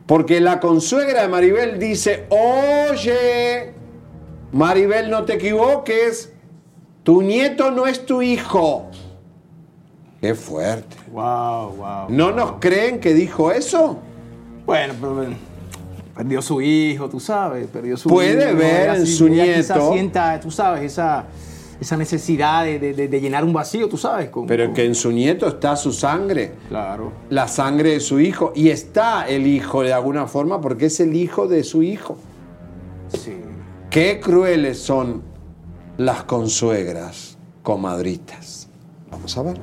[0.07, 3.73] Porque la consuegra de Maribel dice, oye,
[4.51, 6.33] Maribel, no te equivoques,
[7.03, 8.87] tu nieto no es tu hijo.
[10.19, 10.97] Qué fuerte.
[11.11, 12.05] Wow, wow.
[12.09, 13.99] ¿No nos creen que dijo eso?
[14.65, 15.27] Bueno, pero
[16.19, 19.93] perdió su hijo, tú sabes, perdió su Puede hijo, ver en su quizás nieto.
[19.93, 21.23] sienta, tú sabes, esa,
[21.79, 24.27] esa necesidad de, de- de- de llenar un vacío, tú sabes.
[24.29, 26.51] Con, Pero con- que en su nieto está su sangre.
[26.67, 27.13] Claro.
[27.29, 28.51] La sangre de su hijo.
[28.53, 32.17] Y está el hijo de alguna forma porque es el hijo de su hijo.
[33.17, 33.37] Sí.
[33.89, 35.21] Qué crueles son
[35.95, 38.67] las consuegras, comadritas.
[39.09, 39.61] Vamos a ver.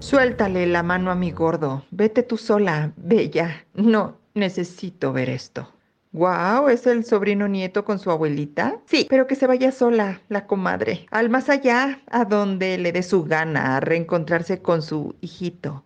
[0.00, 1.84] Suéltale la mano a mi gordo.
[1.90, 3.66] Vete tú sola, bella.
[3.74, 5.70] No, necesito ver esto.
[6.12, 8.80] Guau, ¿es el sobrino nieto con su abuelita?
[8.86, 11.06] Sí, pero que se vaya sola, la comadre.
[11.10, 15.84] Al más allá, a donde le dé su gana, a reencontrarse con su hijito.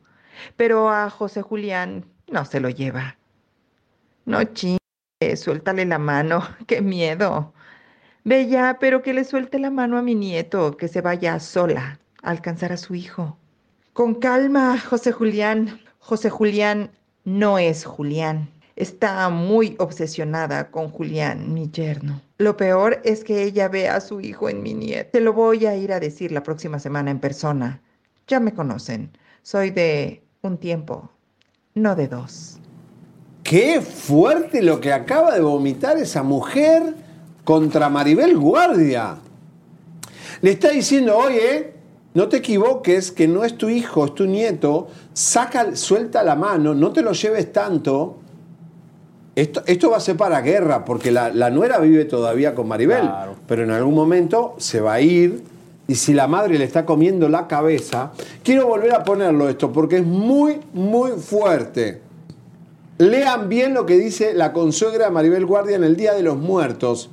[0.57, 3.19] Pero a José Julián no se lo lleva.
[4.27, 6.43] No chingue, suéltale la mano.
[6.69, 7.53] ¡Qué miedo!
[8.23, 12.31] Bella, pero que le suelte la mano a mi nieto, que se vaya sola a
[12.31, 13.37] alcanzar a su hijo.
[13.95, 15.81] Con calma, José Julián.
[16.01, 16.91] José Julián
[17.25, 18.51] no es Julián.
[18.75, 22.21] Está muy obsesionada con Julián, mi yerno.
[22.39, 25.11] Lo peor es que ella ve a su hijo en mi nieto.
[25.13, 27.83] Te lo voy a ir a decir la próxima semana en persona.
[28.27, 29.17] Ya me conocen.
[29.45, 31.09] Soy de un tiempo,
[31.77, 32.59] no de dos.
[33.45, 36.97] Qué fuerte lo que acaba de vomitar esa mujer
[37.45, 39.19] contra Maribel Guardia.
[40.41, 41.74] Le está diciendo, oye,
[42.15, 44.87] no te equivoques, que no es tu hijo, es tu nieto.
[45.13, 48.19] Saca, suelta la mano, no te lo lleves tanto.
[49.35, 53.01] Esto, esto va a ser para guerra, porque la, la nuera vive todavía con Maribel.
[53.01, 53.35] Claro.
[53.49, 55.43] Pero en algún momento se va a ir.
[55.89, 58.13] Y si la madre le está comiendo la cabeza,
[58.45, 62.01] quiero volver a ponerlo esto, porque es muy, muy fuerte.
[62.99, 67.11] Lean bien lo que dice la consuegra Maribel Guardia en el Día de los Muertos.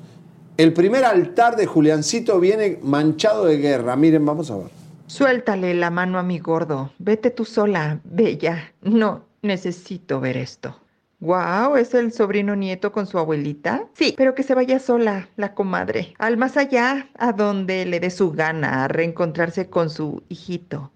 [0.58, 3.96] El primer altar de Juliancito viene manchado de guerra.
[3.96, 4.81] Miren, vamos a ver.
[5.12, 6.94] Suéltale la mano a mi gordo.
[6.98, 8.72] Vete tú sola, bella.
[8.82, 10.80] No, necesito ver esto.
[11.20, 13.90] Guau, ¿es el sobrino nieto con su abuelita?
[13.94, 16.14] Sí, pero que se vaya sola, la comadre.
[16.18, 20.94] Al más allá, a donde le dé su gana, a reencontrarse con su hijito.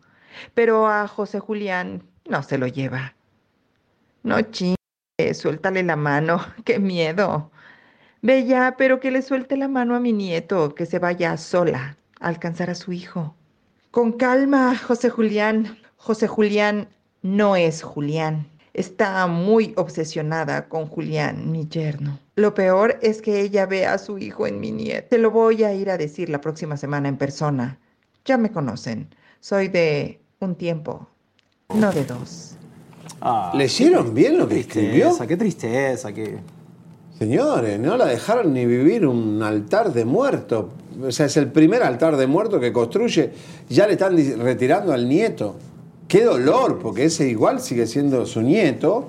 [0.54, 3.16] Pero a José Julián no se lo lleva.
[4.24, 6.40] No chingue, suéltale la mano.
[6.64, 7.52] ¡Qué miedo!
[8.22, 12.28] Bella, pero que le suelte la mano a mi nieto, que se vaya sola a
[12.30, 13.36] alcanzar a su hijo.
[13.96, 15.78] Con calma, José Julián.
[15.96, 16.90] José Julián
[17.22, 18.46] no es Julián.
[18.74, 22.20] Está muy obsesionada con Julián, mi yerno.
[22.36, 25.08] Lo peor es que ella ve a su hijo en mi nieto.
[25.12, 27.80] Te lo voy a ir a decir la próxima semana en persona.
[28.26, 29.08] Ya me conocen.
[29.40, 31.08] Soy de un tiempo,
[31.74, 32.58] no de dos.
[33.22, 35.06] Ah, ¿Leyeron bien lo que escribió?
[35.06, 36.40] tristeza, Qué tristeza, qué...
[37.20, 40.70] Señores, no la dejaron ni vivir un altar de muerto.
[41.02, 43.32] O sea, es el primer altar de muerto que construye.
[43.70, 45.56] Ya le están retirando al nieto.
[46.08, 49.08] Qué dolor, porque ese igual sigue siendo su nieto.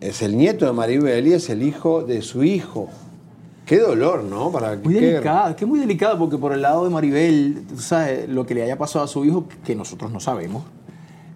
[0.00, 2.88] Es el nieto de Maribel y es el hijo de su hijo.
[3.64, 4.50] Qué dolor, ¿no?
[4.50, 7.62] Para Muy qué- delicado, es que es muy delicado porque por el lado de Maribel,
[7.68, 10.64] tú sabes, lo que le haya pasado a su hijo, que nosotros no sabemos.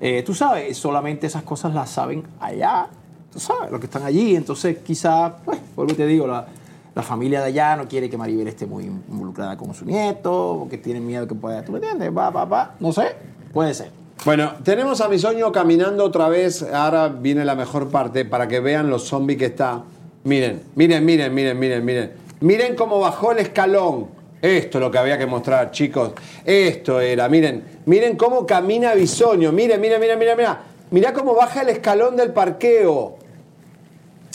[0.01, 2.89] Eh, tú sabes, solamente esas cosas las saben allá,
[3.37, 4.35] tú sabes, los que están allí.
[4.35, 6.47] Entonces, quizá, pues, vuelvo y te digo, la,
[6.95, 10.79] la familia de allá no quiere que Maribel esté muy involucrada con su nieto, porque
[10.79, 12.11] tienen miedo que pueda, ¿tú me entiendes?
[12.17, 13.15] Va, va, va, no sé,
[13.53, 13.91] puede ser.
[14.25, 16.63] Bueno, tenemos a Bisoño caminando otra vez.
[16.63, 19.83] Ahora viene la mejor parte para que vean los zombies que está.
[20.25, 22.13] Miren, miren, miren, miren, miren, miren.
[22.41, 24.09] Miren cómo bajó el escalón.
[24.41, 26.13] Esto es lo que había que mostrar, chicos.
[26.45, 27.63] Esto era, miren.
[27.85, 29.53] Miren cómo camina Bisoño.
[29.53, 30.55] Miren, miren, miren, miren, miren.
[30.91, 33.17] Mirá cómo baja el escalón del parqueo.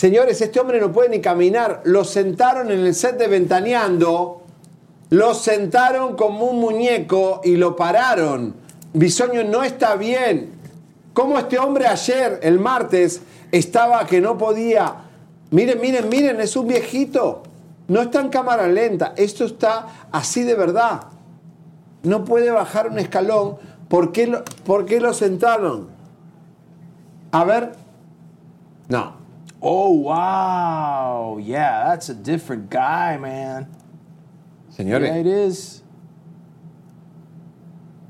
[0.01, 1.81] Señores, este hombre no puede ni caminar.
[1.83, 4.41] Lo sentaron en el set de Ventaneando.
[5.11, 8.55] Lo sentaron como un muñeco y lo pararon.
[8.93, 10.53] Bisoño no está bien.
[11.13, 13.21] Como este hombre ayer, el martes,
[13.51, 15.03] estaba que no podía.
[15.51, 17.43] Miren, miren, miren, es un viejito.
[17.87, 19.13] No está en cámara lenta.
[19.15, 21.01] Esto está así de verdad.
[22.01, 23.57] no puede bajar un escalón.
[23.87, 25.89] ¿Por qué lo, por qué lo sentaron?
[27.31, 27.73] A ver.
[28.89, 29.20] No.
[29.61, 31.37] Oh, wow.
[31.37, 33.67] Yeah, that's a different guy, man.
[34.75, 35.07] Señores.
[35.09, 35.83] Yeah, it is.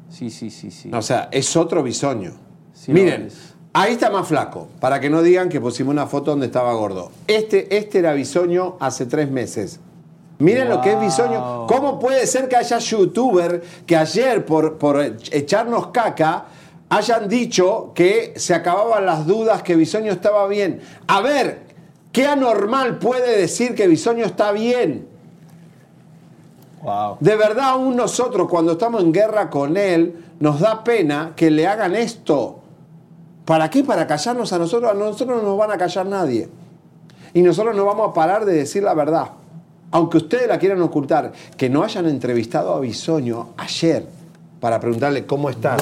[0.09, 0.89] Sí, sí, sí, sí.
[0.93, 2.33] O sea, es otro bisoño.
[2.73, 3.29] Sí Miren,
[3.73, 7.11] ahí está más flaco, para que no digan que pusimos una foto donde estaba gordo.
[7.27, 9.79] Este, este era bisoño hace tres meses.
[10.39, 11.67] Miren lo que es bisoño.
[11.67, 14.99] ¿Cómo puede ser que haya youtuber que ayer por, por
[15.31, 16.45] echarnos caca
[16.91, 20.81] hayan dicho que se acababan las dudas, que bisoño estaba bien?
[21.07, 21.61] A ver,
[22.11, 25.07] ¿qué anormal puede decir que bisoño está bien?
[26.83, 27.15] Wow.
[27.21, 31.65] De verdad, aún nosotros cuando estamos en guerra con él, nos da pena que le
[31.65, 32.59] hagan esto.
[33.45, 33.85] ¿Para qué?
[33.85, 34.91] Para callarnos a nosotros.
[34.91, 36.49] A nosotros no nos van a callar nadie.
[37.33, 39.29] Y nosotros no vamos a parar de decir la verdad.
[39.91, 44.20] Aunque ustedes la quieran ocultar, que no hayan entrevistado a Bisoño ayer
[44.61, 45.81] para preguntarle cómo estás.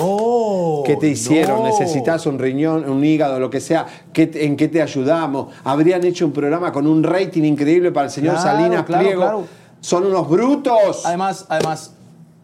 [0.85, 1.60] ¿Qué te hicieron?
[1.60, 1.65] no.
[1.65, 3.85] ¿Necesitas un riñón, un hígado, lo que sea?
[4.14, 5.53] ¿Qué- ¿En qué te ayudamos?
[5.65, 9.22] Habrían hecho un programa con un rating increíble para el señor Claro, Salinas claro, Pliego.
[9.22, 9.43] claro.
[9.81, 11.06] Son unos brutos.
[11.06, 11.93] Además, además,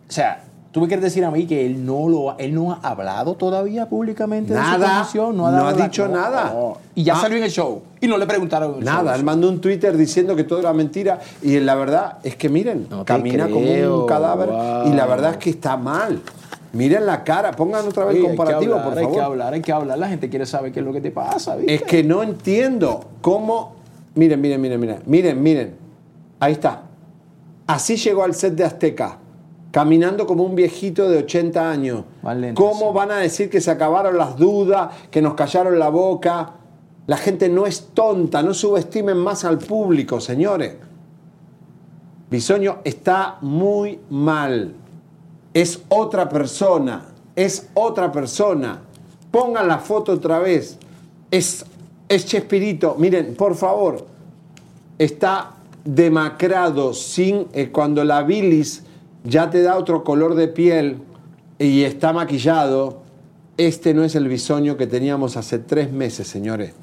[0.07, 0.43] o sea,
[0.75, 3.35] tú me quieres decir a mí que él no lo ha, él no ha hablado
[3.35, 6.53] todavía públicamente de su Nada, condición, no ha la- dicho nada.
[6.93, 7.21] Y ya Ah.
[7.21, 8.81] salió en el show y no le preguntaron.
[8.83, 12.49] Nada, él mandó un Twitter diciendo que todo era mentira y la verdad es que
[12.49, 14.91] miren, camina como un cadáver wow.
[14.91, 16.21] y la verdad es que está mal.
[16.73, 19.23] Miren la cara, pongan otra vez el comparativo, hablar, por Hay que favor.
[19.31, 19.97] hablar, hay que hablar.
[19.97, 21.73] La gente quiere saber qué es lo que te pasa, ¿viste?
[21.73, 23.75] Es que no entiendo cómo.
[24.15, 25.75] Miren, miren, miren, miren, miren, miren.
[26.41, 26.81] Ahí está.
[27.65, 29.19] Así llegó al set de Azteca,
[29.75, 32.05] caminando como un viejito de 80 años.
[32.53, 36.53] ¿Cómo van a decir que se acabaron las dudas, que nos callaron la boca?
[37.07, 40.77] La gente no es tonta, no subestimen más al público, señores.
[42.31, 44.75] Bisoño está muy mal.
[45.53, 48.79] Es otra persona, es otra persona.
[49.29, 50.77] Pongan la foto otra vez.
[51.29, 51.65] Es,
[52.07, 52.95] es Chespirito.
[52.97, 54.07] Miren, por favor,
[54.97, 55.51] está
[55.83, 58.84] demacrado, sin eh, cuando la bilis
[59.25, 60.97] ya te da otro color de piel
[61.59, 63.01] y está maquillado.
[63.57, 66.73] Este no es el bisoño que teníamos hace tres meses, señores.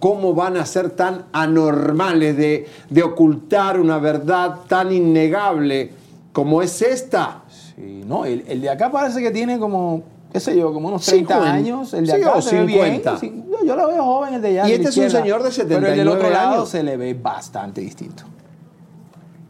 [0.00, 5.92] ¿Cómo van a ser tan anormales de, de ocultar una verdad tan innegable
[6.32, 7.42] como es esta?
[7.76, 10.02] Sí, no, el, el de acá parece que tiene como,
[10.32, 11.52] qué sé yo, como unos 30 Cincuenta.
[11.54, 11.94] años.
[11.94, 13.00] El de acá se ve bien.
[13.02, 13.20] 50.
[13.22, 14.68] Yo, yo lo veo joven, el de allá.
[14.68, 16.68] Y este es un señor de Pero el del otro 79 lado años.
[16.68, 18.24] se le ve bastante distinto.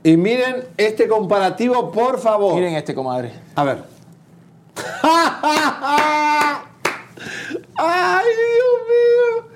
[0.02, 2.54] Y miren este comparativo, por favor.
[2.54, 3.32] Miren este, comadre.
[3.54, 3.82] A ver.
[7.76, 9.50] ¡Ay, Dios mío!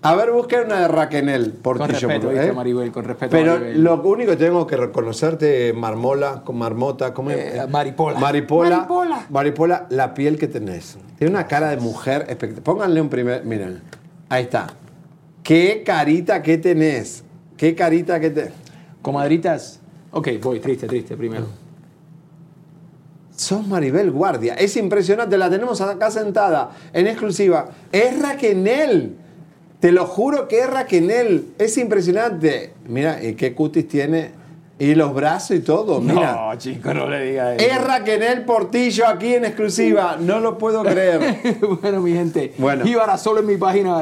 [0.00, 1.88] A ver, busquen una de Raquenel Con Portillo.
[2.08, 2.52] respeto, por- ¿viste, ¿eh?
[2.52, 2.92] Maribel?
[2.92, 3.82] Con respeto, Pero Maribel.
[3.82, 7.54] lo único que tengo que reconocerte, Marmola, con Marmota, ¿cómo es?
[7.56, 8.18] Eh, Maripola.
[8.20, 8.76] Maripola.
[8.76, 9.26] Maripola.
[9.28, 10.96] Maripola, la piel que tenés.
[11.18, 12.62] Tiene una cara de mujer espectacular.
[12.62, 13.44] Pónganle un primer.
[13.44, 13.82] Miren,
[14.28, 14.68] ahí está.
[15.42, 17.24] ¿Qué carita que tenés?
[17.56, 18.52] ¿Qué carita que te.
[19.02, 19.80] Comadritas.
[20.10, 21.46] Ok, voy, triste, triste, primero.
[23.38, 24.54] Sos Maribel Guardia.
[24.54, 27.68] Es impresionante, la tenemos acá sentada en exclusiva.
[27.92, 29.16] Es Raquenel.
[29.78, 31.54] Te lo juro que es Raquenel.
[31.56, 32.74] Es impresionante.
[32.88, 34.32] Mira, y qué cutis tiene.
[34.80, 36.00] Y los brazos y todo.
[36.00, 36.32] Mira.
[36.32, 37.70] No, chico, no le digas eso.
[37.70, 40.16] Es Raquenel Portillo aquí en exclusiva.
[40.18, 41.58] No lo puedo creer.
[41.80, 42.54] bueno, mi gente.
[42.58, 42.86] Bueno.
[42.86, 44.00] Ibarra solo en mi página.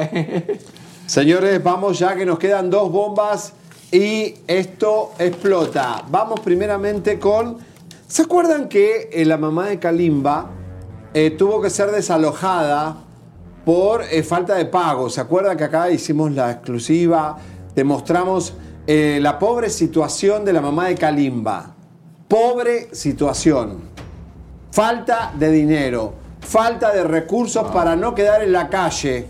[1.05, 3.53] Señores, vamos ya que nos quedan dos bombas
[3.91, 6.03] y esto explota.
[6.09, 7.57] Vamos primeramente con...
[8.07, 10.49] ¿Se acuerdan que eh, la mamá de Kalimba
[11.13, 12.97] eh, tuvo que ser desalojada
[13.65, 15.09] por eh, falta de pago?
[15.09, 17.37] ¿Se acuerdan que acá hicimos la exclusiva?
[17.75, 18.53] Demostramos
[18.89, 21.75] la pobre situación de la mamá de Kalimba.
[22.29, 23.81] Pobre situación.
[24.71, 26.13] Falta de dinero.
[26.39, 29.27] Falta de recursos para no quedar en la calle.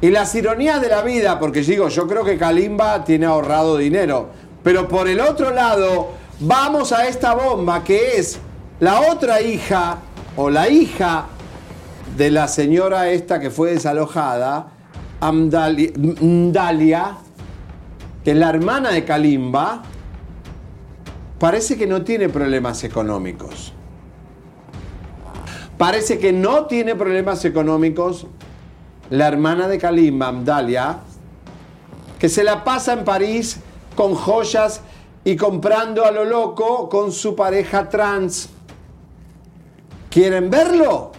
[0.00, 4.28] Y las ironías de la vida, porque digo, yo creo que Kalimba tiene ahorrado dinero.
[4.62, 6.10] Pero por el otro lado,
[6.40, 8.38] vamos a esta bomba que es
[8.80, 9.98] la otra hija
[10.36, 11.26] o la hija
[12.16, 14.68] de la señora esta que fue desalojada,
[15.20, 15.92] Amdali-
[18.24, 19.82] que es la hermana de Kalimba,
[21.38, 23.72] parece que no tiene problemas económicos.
[25.78, 28.26] Parece que no tiene problemas económicos
[29.10, 30.98] la hermana de Kalimba, Amdalia,
[32.18, 33.58] que se la pasa en París
[33.94, 34.80] con joyas
[35.24, 38.48] y comprando a lo loco con su pareja trans.
[40.10, 41.12] ¿Quieren verlo?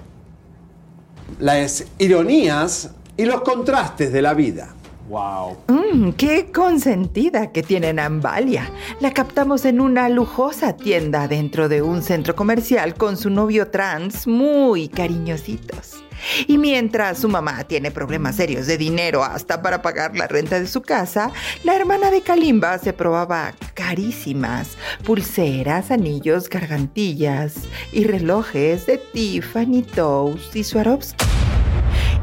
[1.40, 4.70] Las ironías y los contrastes de la vida.
[5.10, 5.58] Wow.
[5.68, 8.72] Mmm, qué consentida que tienen Ambalia.
[9.00, 14.26] La captamos en una lujosa tienda dentro de un centro comercial con su novio trans
[14.26, 16.05] muy cariñositos.
[16.48, 20.68] Y mientras su mamá tiene problemas serios de dinero hasta para pagar la renta de
[20.68, 21.32] su casa,
[21.64, 27.54] la hermana de Kalimba se probaba carísimas pulseras, anillos, gargantillas
[27.92, 31.26] y relojes de Tiffany, Toast y Swarovski.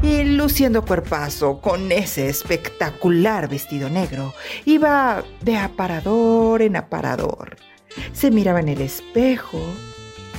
[0.01, 4.33] Y luciendo cuerpazo con ese espectacular vestido negro,
[4.65, 7.55] iba de aparador en aparador.
[8.11, 9.61] Se miraba en el espejo,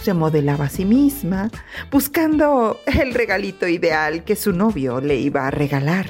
[0.05, 1.51] se modelaba a sí misma,
[1.91, 6.07] buscando el regalito ideal que su novio le iba a regalar.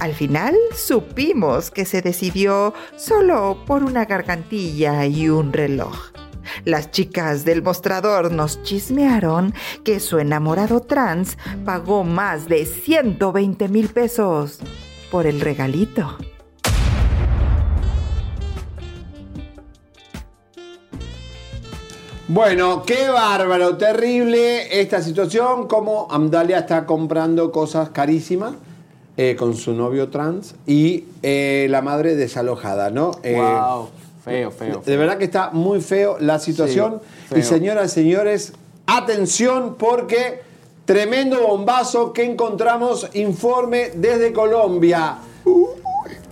[0.00, 6.10] Al final supimos que se decidió solo por una gargantilla y un reloj.
[6.64, 9.54] Las chicas del mostrador nos chismearon
[9.84, 14.58] que su enamorado trans pagó más de 120 mil pesos
[15.12, 16.18] por el regalito.
[22.32, 28.52] Bueno, qué bárbaro, terrible esta situación, como Amdalia está comprando cosas carísimas
[29.16, 33.10] eh, con su novio trans y eh, la madre desalojada, ¿no?
[33.24, 33.88] Eh, wow.
[34.24, 37.00] Feo, feo, De verdad que está muy feo la situación.
[37.32, 38.52] Sí, y señoras y señores,
[38.86, 40.42] atención porque
[40.84, 45.16] tremendo bombazo que encontramos, informe desde Colombia.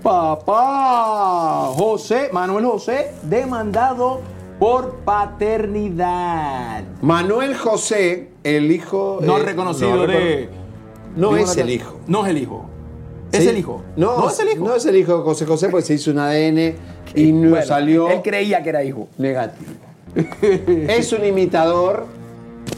[0.00, 6.84] Papá, José, Manuel José, demandado por paternidad.
[7.02, 9.18] Manuel José, el hijo...
[9.22, 10.48] No eh, reconocido no de...
[11.16, 11.96] No es el hijo.
[12.06, 12.64] No es el hijo.
[13.32, 13.48] Es Sí.
[13.48, 13.82] el hijo.
[13.96, 14.64] No, No es el hijo.
[14.64, 16.74] No es el hijo de José José porque se hizo un ADN
[17.14, 19.08] y no Bueno, salió Él creía que era hijo.
[19.18, 19.70] negativo.
[20.42, 22.06] es un imitador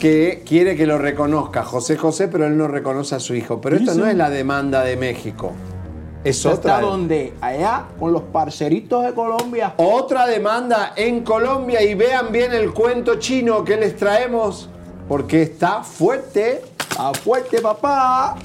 [0.01, 3.61] que quiere que lo reconozca José José, pero él no reconoce a su hijo.
[3.61, 5.53] Pero esto Dice- no es la demanda de México.
[6.23, 6.81] Es ¿Está otra.
[6.81, 7.33] donde?
[7.41, 9.75] Allá, con los parceritos de Colombia.
[9.79, 14.69] Otra demanda en Colombia y vean bien el cuento chino que les traemos
[15.09, 16.63] porque está fuerte.
[16.79, 18.37] Está fuerte, papá.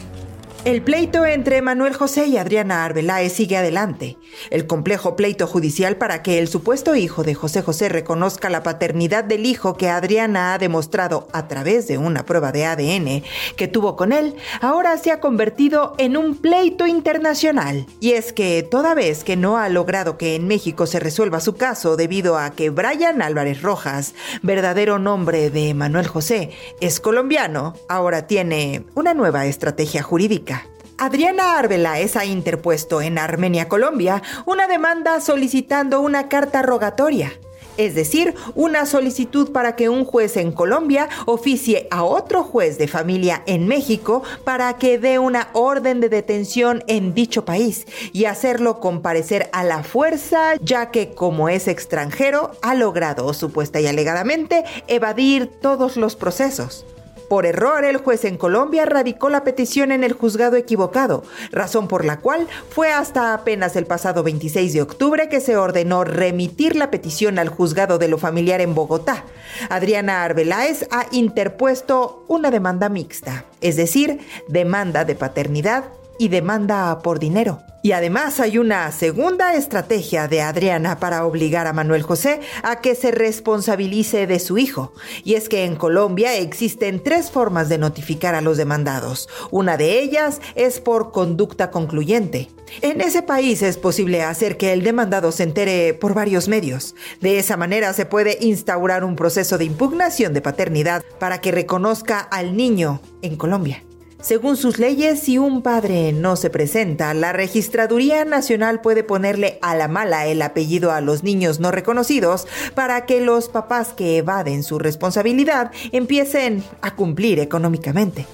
[0.65, 4.17] El pleito entre Manuel José y Adriana Arbeláez sigue adelante.
[4.49, 9.23] El complejo pleito judicial para que el supuesto hijo de José José reconozca la paternidad
[9.23, 13.23] del hijo que Adriana ha demostrado a través de una prueba de ADN
[13.55, 17.85] que tuvo con él, ahora se ha convertido en un pleito internacional.
[17.99, 21.53] Y es que toda vez que no ha logrado que en México se resuelva su
[21.53, 26.49] caso debido a que Brian Álvarez Rojas, verdadero nombre de Manuel José,
[26.81, 30.54] es colombiano, ahora tiene una nueva estrategia jurídica.
[30.97, 37.33] Adriana Arbeláez ha interpuesto en Armenia, Colombia, una demanda solicitando una carta rogatoria,
[37.75, 42.87] es decir, una solicitud para que un juez en Colombia oficie a otro juez de
[42.87, 48.79] familia en México para que dé una orden de detención en dicho país y hacerlo
[48.79, 55.47] comparecer a la fuerza, ya que como es extranjero, ha logrado, supuesta y alegadamente, evadir
[55.47, 56.85] todos los procesos.
[57.29, 62.05] Por error, el juez en Colombia radicó la petición en el juzgado equivocado, razón por
[62.05, 66.91] la cual fue hasta apenas el pasado 26 de octubre que se ordenó remitir la
[66.91, 69.23] petición al juzgado de lo familiar en Bogotá.
[69.69, 75.85] Adriana Arbeláez ha interpuesto una demanda mixta, es decir, demanda de paternidad
[76.19, 77.61] y demanda por dinero.
[77.85, 82.95] Y además hay una segunda estrategia de Adriana para obligar a Manuel José a que
[82.95, 84.91] se responsabilice de su hijo.
[85.23, 89.29] Y es que en Colombia existen tres formas de notificar a los demandados.
[89.51, 92.49] Una de ellas es por conducta concluyente.
[92.81, 96.95] En ese país es posible hacer que el demandado se entere por varios medios.
[97.21, 102.17] De esa manera se puede instaurar un proceso de impugnación de paternidad para que reconozca
[102.19, 103.83] al niño en Colombia.
[104.25, 109.75] Según sus leyes, si un padre no se presenta, la Registraduría Nacional puede ponerle a
[109.75, 114.63] la mala el apellido a los niños no reconocidos para que los papás que evaden
[114.63, 118.25] su responsabilidad empiecen a cumplir económicamente.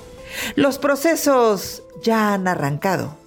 [0.56, 3.18] Los procesos ya han arrancado.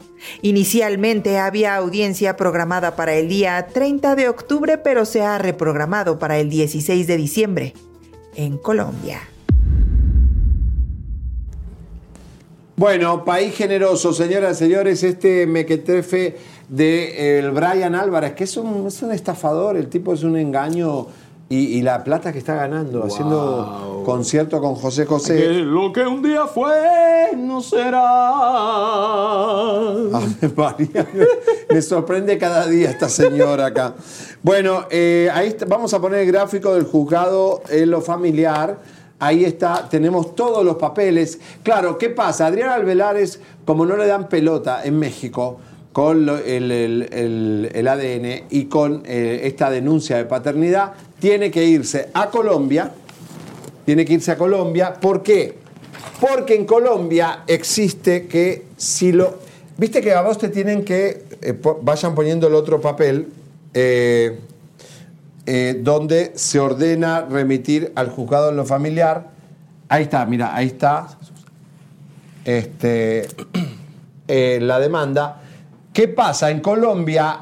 [0.40, 6.38] Inicialmente había audiencia programada para el día 30 de octubre, pero se ha reprogramado para
[6.38, 7.74] el 16 de diciembre
[8.34, 9.20] en Colombia.
[12.76, 16.36] Bueno, país generoso, señoras y señores, este mequetrefe
[16.68, 21.06] de el Brian Álvarez, que es un, es un estafador, el tipo es un engaño
[21.48, 25.48] y, y la plata que está ganando, haciendo concierto con José Que José.
[25.60, 28.00] lo que un día fue no será.
[30.56, 31.26] María, me,
[31.76, 33.94] me sorprende cada día esta señora acá.
[34.42, 38.78] Bueno, eh, ahí está- vamos a poner el gráfico del juzgado en lo familiar.
[39.18, 41.38] Ahí está, tenemos todos los papeles.
[41.62, 42.46] Claro, ¿qué pasa?
[42.46, 45.58] Adrián Albelares, como no le dan pelota en México,
[45.92, 52.90] con el, ADN y con eh, esta denuncia de paternidad, tiene que irse a Colombia.
[53.86, 54.94] Tiene que irse a Colombia.
[54.94, 55.54] ¿Por qué?
[56.20, 59.38] Porque en Colombia existe que si lo...
[59.76, 61.24] Viste que a vos te tienen que...
[61.40, 63.28] eh, vayan poniendo el otro papel.
[63.72, 64.38] eh,
[65.46, 69.28] eh, donde se ordena remitir al juzgado en lo familiar.
[69.88, 71.08] Ahí está, mira, ahí está
[72.44, 73.28] este,
[74.28, 75.40] eh, la demanda.
[75.92, 76.50] ¿Qué pasa?
[76.50, 77.40] En Colombia,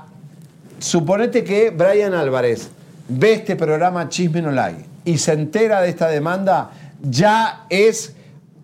[0.79, 2.71] suponete que Brian Álvarez
[3.09, 6.71] ve este programa Chisme No Like y se entera de esta demanda,
[7.03, 8.15] ya es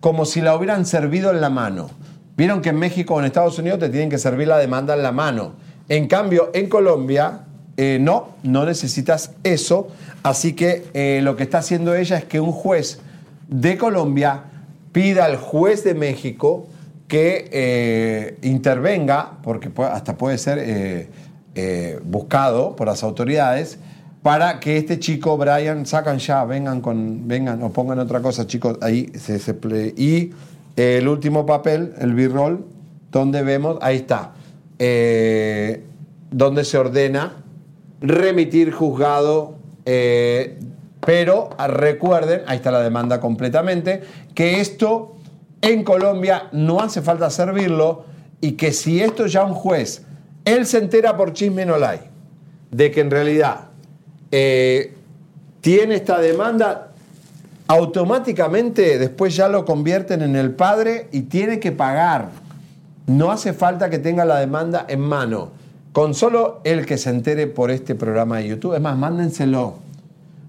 [0.01, 1.90] como si la hubieran servido en la mano.
[2.36, 5.02] Vieron que en México o en Estados Unidos te tienen que servir la demanda en
[5.02, 5.55] la mano.
[5.89, 7.47] En cambio, en Colombia,
[7.80, 9.86] eh, no, no necesitas eso.
[10.24, 12.98] Así que eh, lo que está haciendo ella es que un juez
[13.46, 14.42] de Colombia
[14.90, 16.66] pida al juez de México
[17.06, 21.09] que eh, intervenga, porque hasta puede ser
[22.05, 23.78] buscado por las autoridades,
[24.22, 28.78] para que este chico, Brian, sacan ya, vengan con, vengan o pongan otra cosa, chicos,
[28.80, 29.40] ahí se,
[29.96, 30.32] y
[30.76, 32.64] el último papel, el B-roll,
[33.10, 34.32] donde vemos, ahí está,
[36.30, 37.44] donde se ordena
[38.01, 39.55] remitir juzgado,
[39.85, 40.59] eh,
[41.01, 44.03] pero recuerden, ahí está la demanda completamente,
[44.35, 45.16] que esto
[45.61, 48.05] en Colombia no hace falta servirlo
[48.41, 50.05] y que si esto ya un juez,
[50.45, 52.01] él se entera por chisme no hay,
[52.70, 53.69] de que en realidad
[54.31, 54.95] eh,
[55.61, 56.93] tiene esta demanda,
[57.66, 62.31] automáticamente después ya lo convierten en el padre y tiene que pagar.
[63.07, 65.51] No hace falta que tenga la demanda en mano.
[65.93, 68.74] Con solo el que se entere por este programa de YouTube.
[68.74, 69.74] Es más, mándenselo.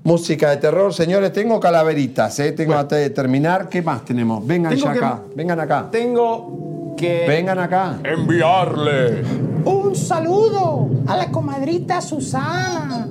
[0.03, 1.34] Música de terror, señores.
[1.34, 2.52] Tengo calaveritas, ¿eh?
[2.52, 3.68] Tengo antes de terminar.
[3.70, 4.45] ¿Qué más tenemos?
[4.45, 5.22] Vengan Tengo ya que- acá.
[5.36, 5.88] Vengan acá.
[5.91, 7.98] Tengo que Vengan acá.
[8.03, 9.24] Enviarle.
[9.66, 13.07] Un saludo a la comadrita Susana,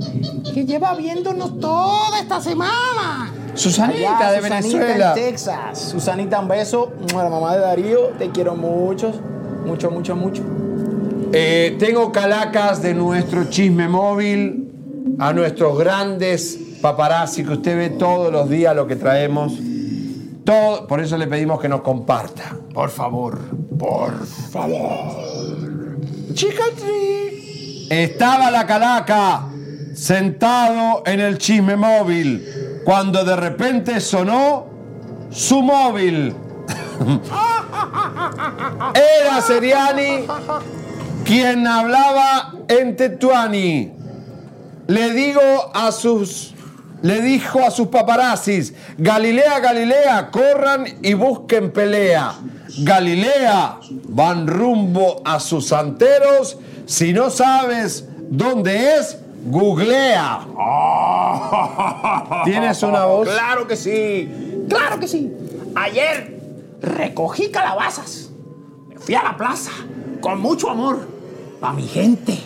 [0.54, 3.32] que lleva viéndonos toda esta semana.
[3.54, 5.08] Susanita de Susanita Venezuela.
[5.08, 5.78] en Texas.
[5.78, 6.92] Susanita, un beso.
[7.14, 9.12] A la mamá de Darío, te quiero mucho.
[9.66, 10.42] Mucho, mucho, mucho.
[11.32, 14.72] Eh, tengo calacas de nuestro chisme móvil,
[15.18, 19.52] a nuestros grandes paparazzi que usted ve todos los días lo que traemos.
[20.44, 22.56] Todo, por eso le pedimos que nos comparta.
[22.72, 23.38] Por favor,
[23.78, 25.98] por favor.
[26.32, 27.88] Chicatri.
[27.90, 29.48] Estaba la calaca
[29.94, 34.66] sentado en el chisme móvil cuando de repente sonó
[35.30, 36.34] su móvil.
[38.94, 40.26] Era Seriani
[41.28, 43.92] quien hablaba en Tetuani.
[44.86, 45.42] Le digo
[45.74, 46.54] a sus
[47.02, 52.34] le dijo a sus paparazzis, Galilea, Galilea, corran y busquen pelea.
[52.78, 53.78] Galilea,
[54.08, 56.58] van rumbo a sus santeros.
[56.86, 60.40] Si no sabes dónde es, googlea.
[62.44, 63.28] ¿Tienes una voz?
[63.28, 65.30] Claro que sí, claro que sí.
[65.76, 66.40] Ayer
[66.80, 68.30] recogí calabazas.
[68.88, 69.72] Me fui a la plaza
[70.20, 71.17] con mucho amor
[71.60, 72.38] para mi gente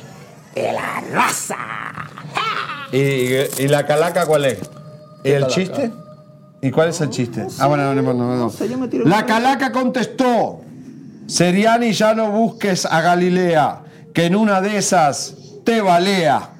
[0.55, 1.56] de la raza.
[2.93, 4.59] ¿Y, y la calaca cuál es?
[5.24, 5.55] ¿Y el calaca?
[5.55, 5.93] chiste?
[6.60, 7.47] ¿Y cuál es el chiste?
[7.59, 8.68] ah, bueno, no, no, no, sé,
[9.05, 10.60] La calaca contestó,
[11.26, 13.80] Seriani ya no busques a Galilea,
[14.14, 15.34] que en una de esas
[15.64, 16.51] te balea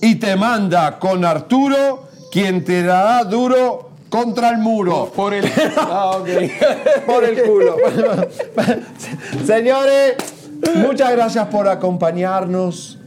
[0.00, 5.10] y te manda con Arturo, quien te dará duro contra el muro.
[5.14, 5.44] Por el.
[5.76, 6.18] Ah,
[7.06, 7.76] por el culo.
[9.46, 10.14] Señores,
[10.76, 12.98] muchas gracias por acompañarnos.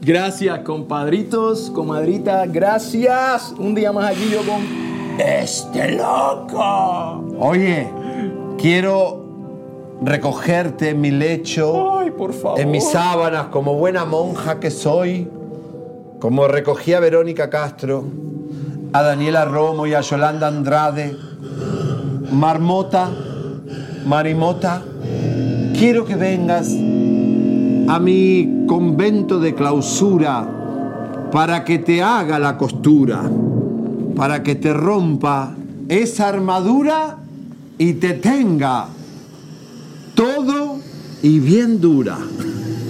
[0.00, 3.54] Gracias, compadritos, comadrita, gracias.
[3.58, 4.60] Un día más aquí yo con
[5.18, 7.24] este loco.
[7.38, 7.88] Oye,
[8.58, 9.24] quiero
[10.02, 12.60] recogerte en mi lecho, Ay, por favor.
[12.60, 15.26] en mis sábanas, como buena monja que soy,
[16.20, 18.04] como recogí a Verónica Castro,
[18.92, 21.16] a Daniela Romo y a Yolanda Andrade,
[22.30, 23.10] Marmota,
[24.04, 24.82] Marimota,
[25.74, 26.68] quiero que vengas
[27.88, 30.48] a mi convento de clausura
[31.30, 33.22] para que te haga la costura,
[34.16, 35.54] para que te rompa
[35.88, 37.18] esa armadura
[37.76, 38.86] y te tenga
[40.14, 40.78] todo
[41.22, 42.18] y bien dura.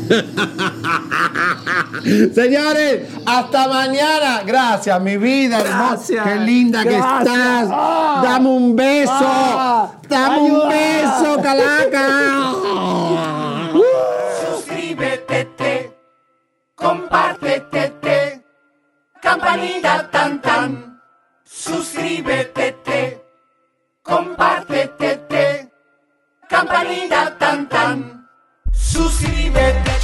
[2.35, 4.43] Señores, hasta mañana.
[4.45, 5.89] Gracias, mi vida hermosa.
[5.89, 6.27] Gracias.
[6.27, 7.69] Qué linda que estás.
[7.71, 8.21] Ah.
[8.23, 9.13] Dame un beso.
[9.17, 9.93] Ah.
[10.09, 12.53] Dame un beso, calaca.
[14.47, 15.97] Suscríbete, te,
[16.75, 18.45] compártete, te,
[19.23, 21.01] campanita tan tan.
[21.45, 23.25] Suscríbete, te,
[24.03, 25.73] compártete, te,
[26.49, 28.14] campanita tan tan.
[28.95, 30.04] Suscríbete,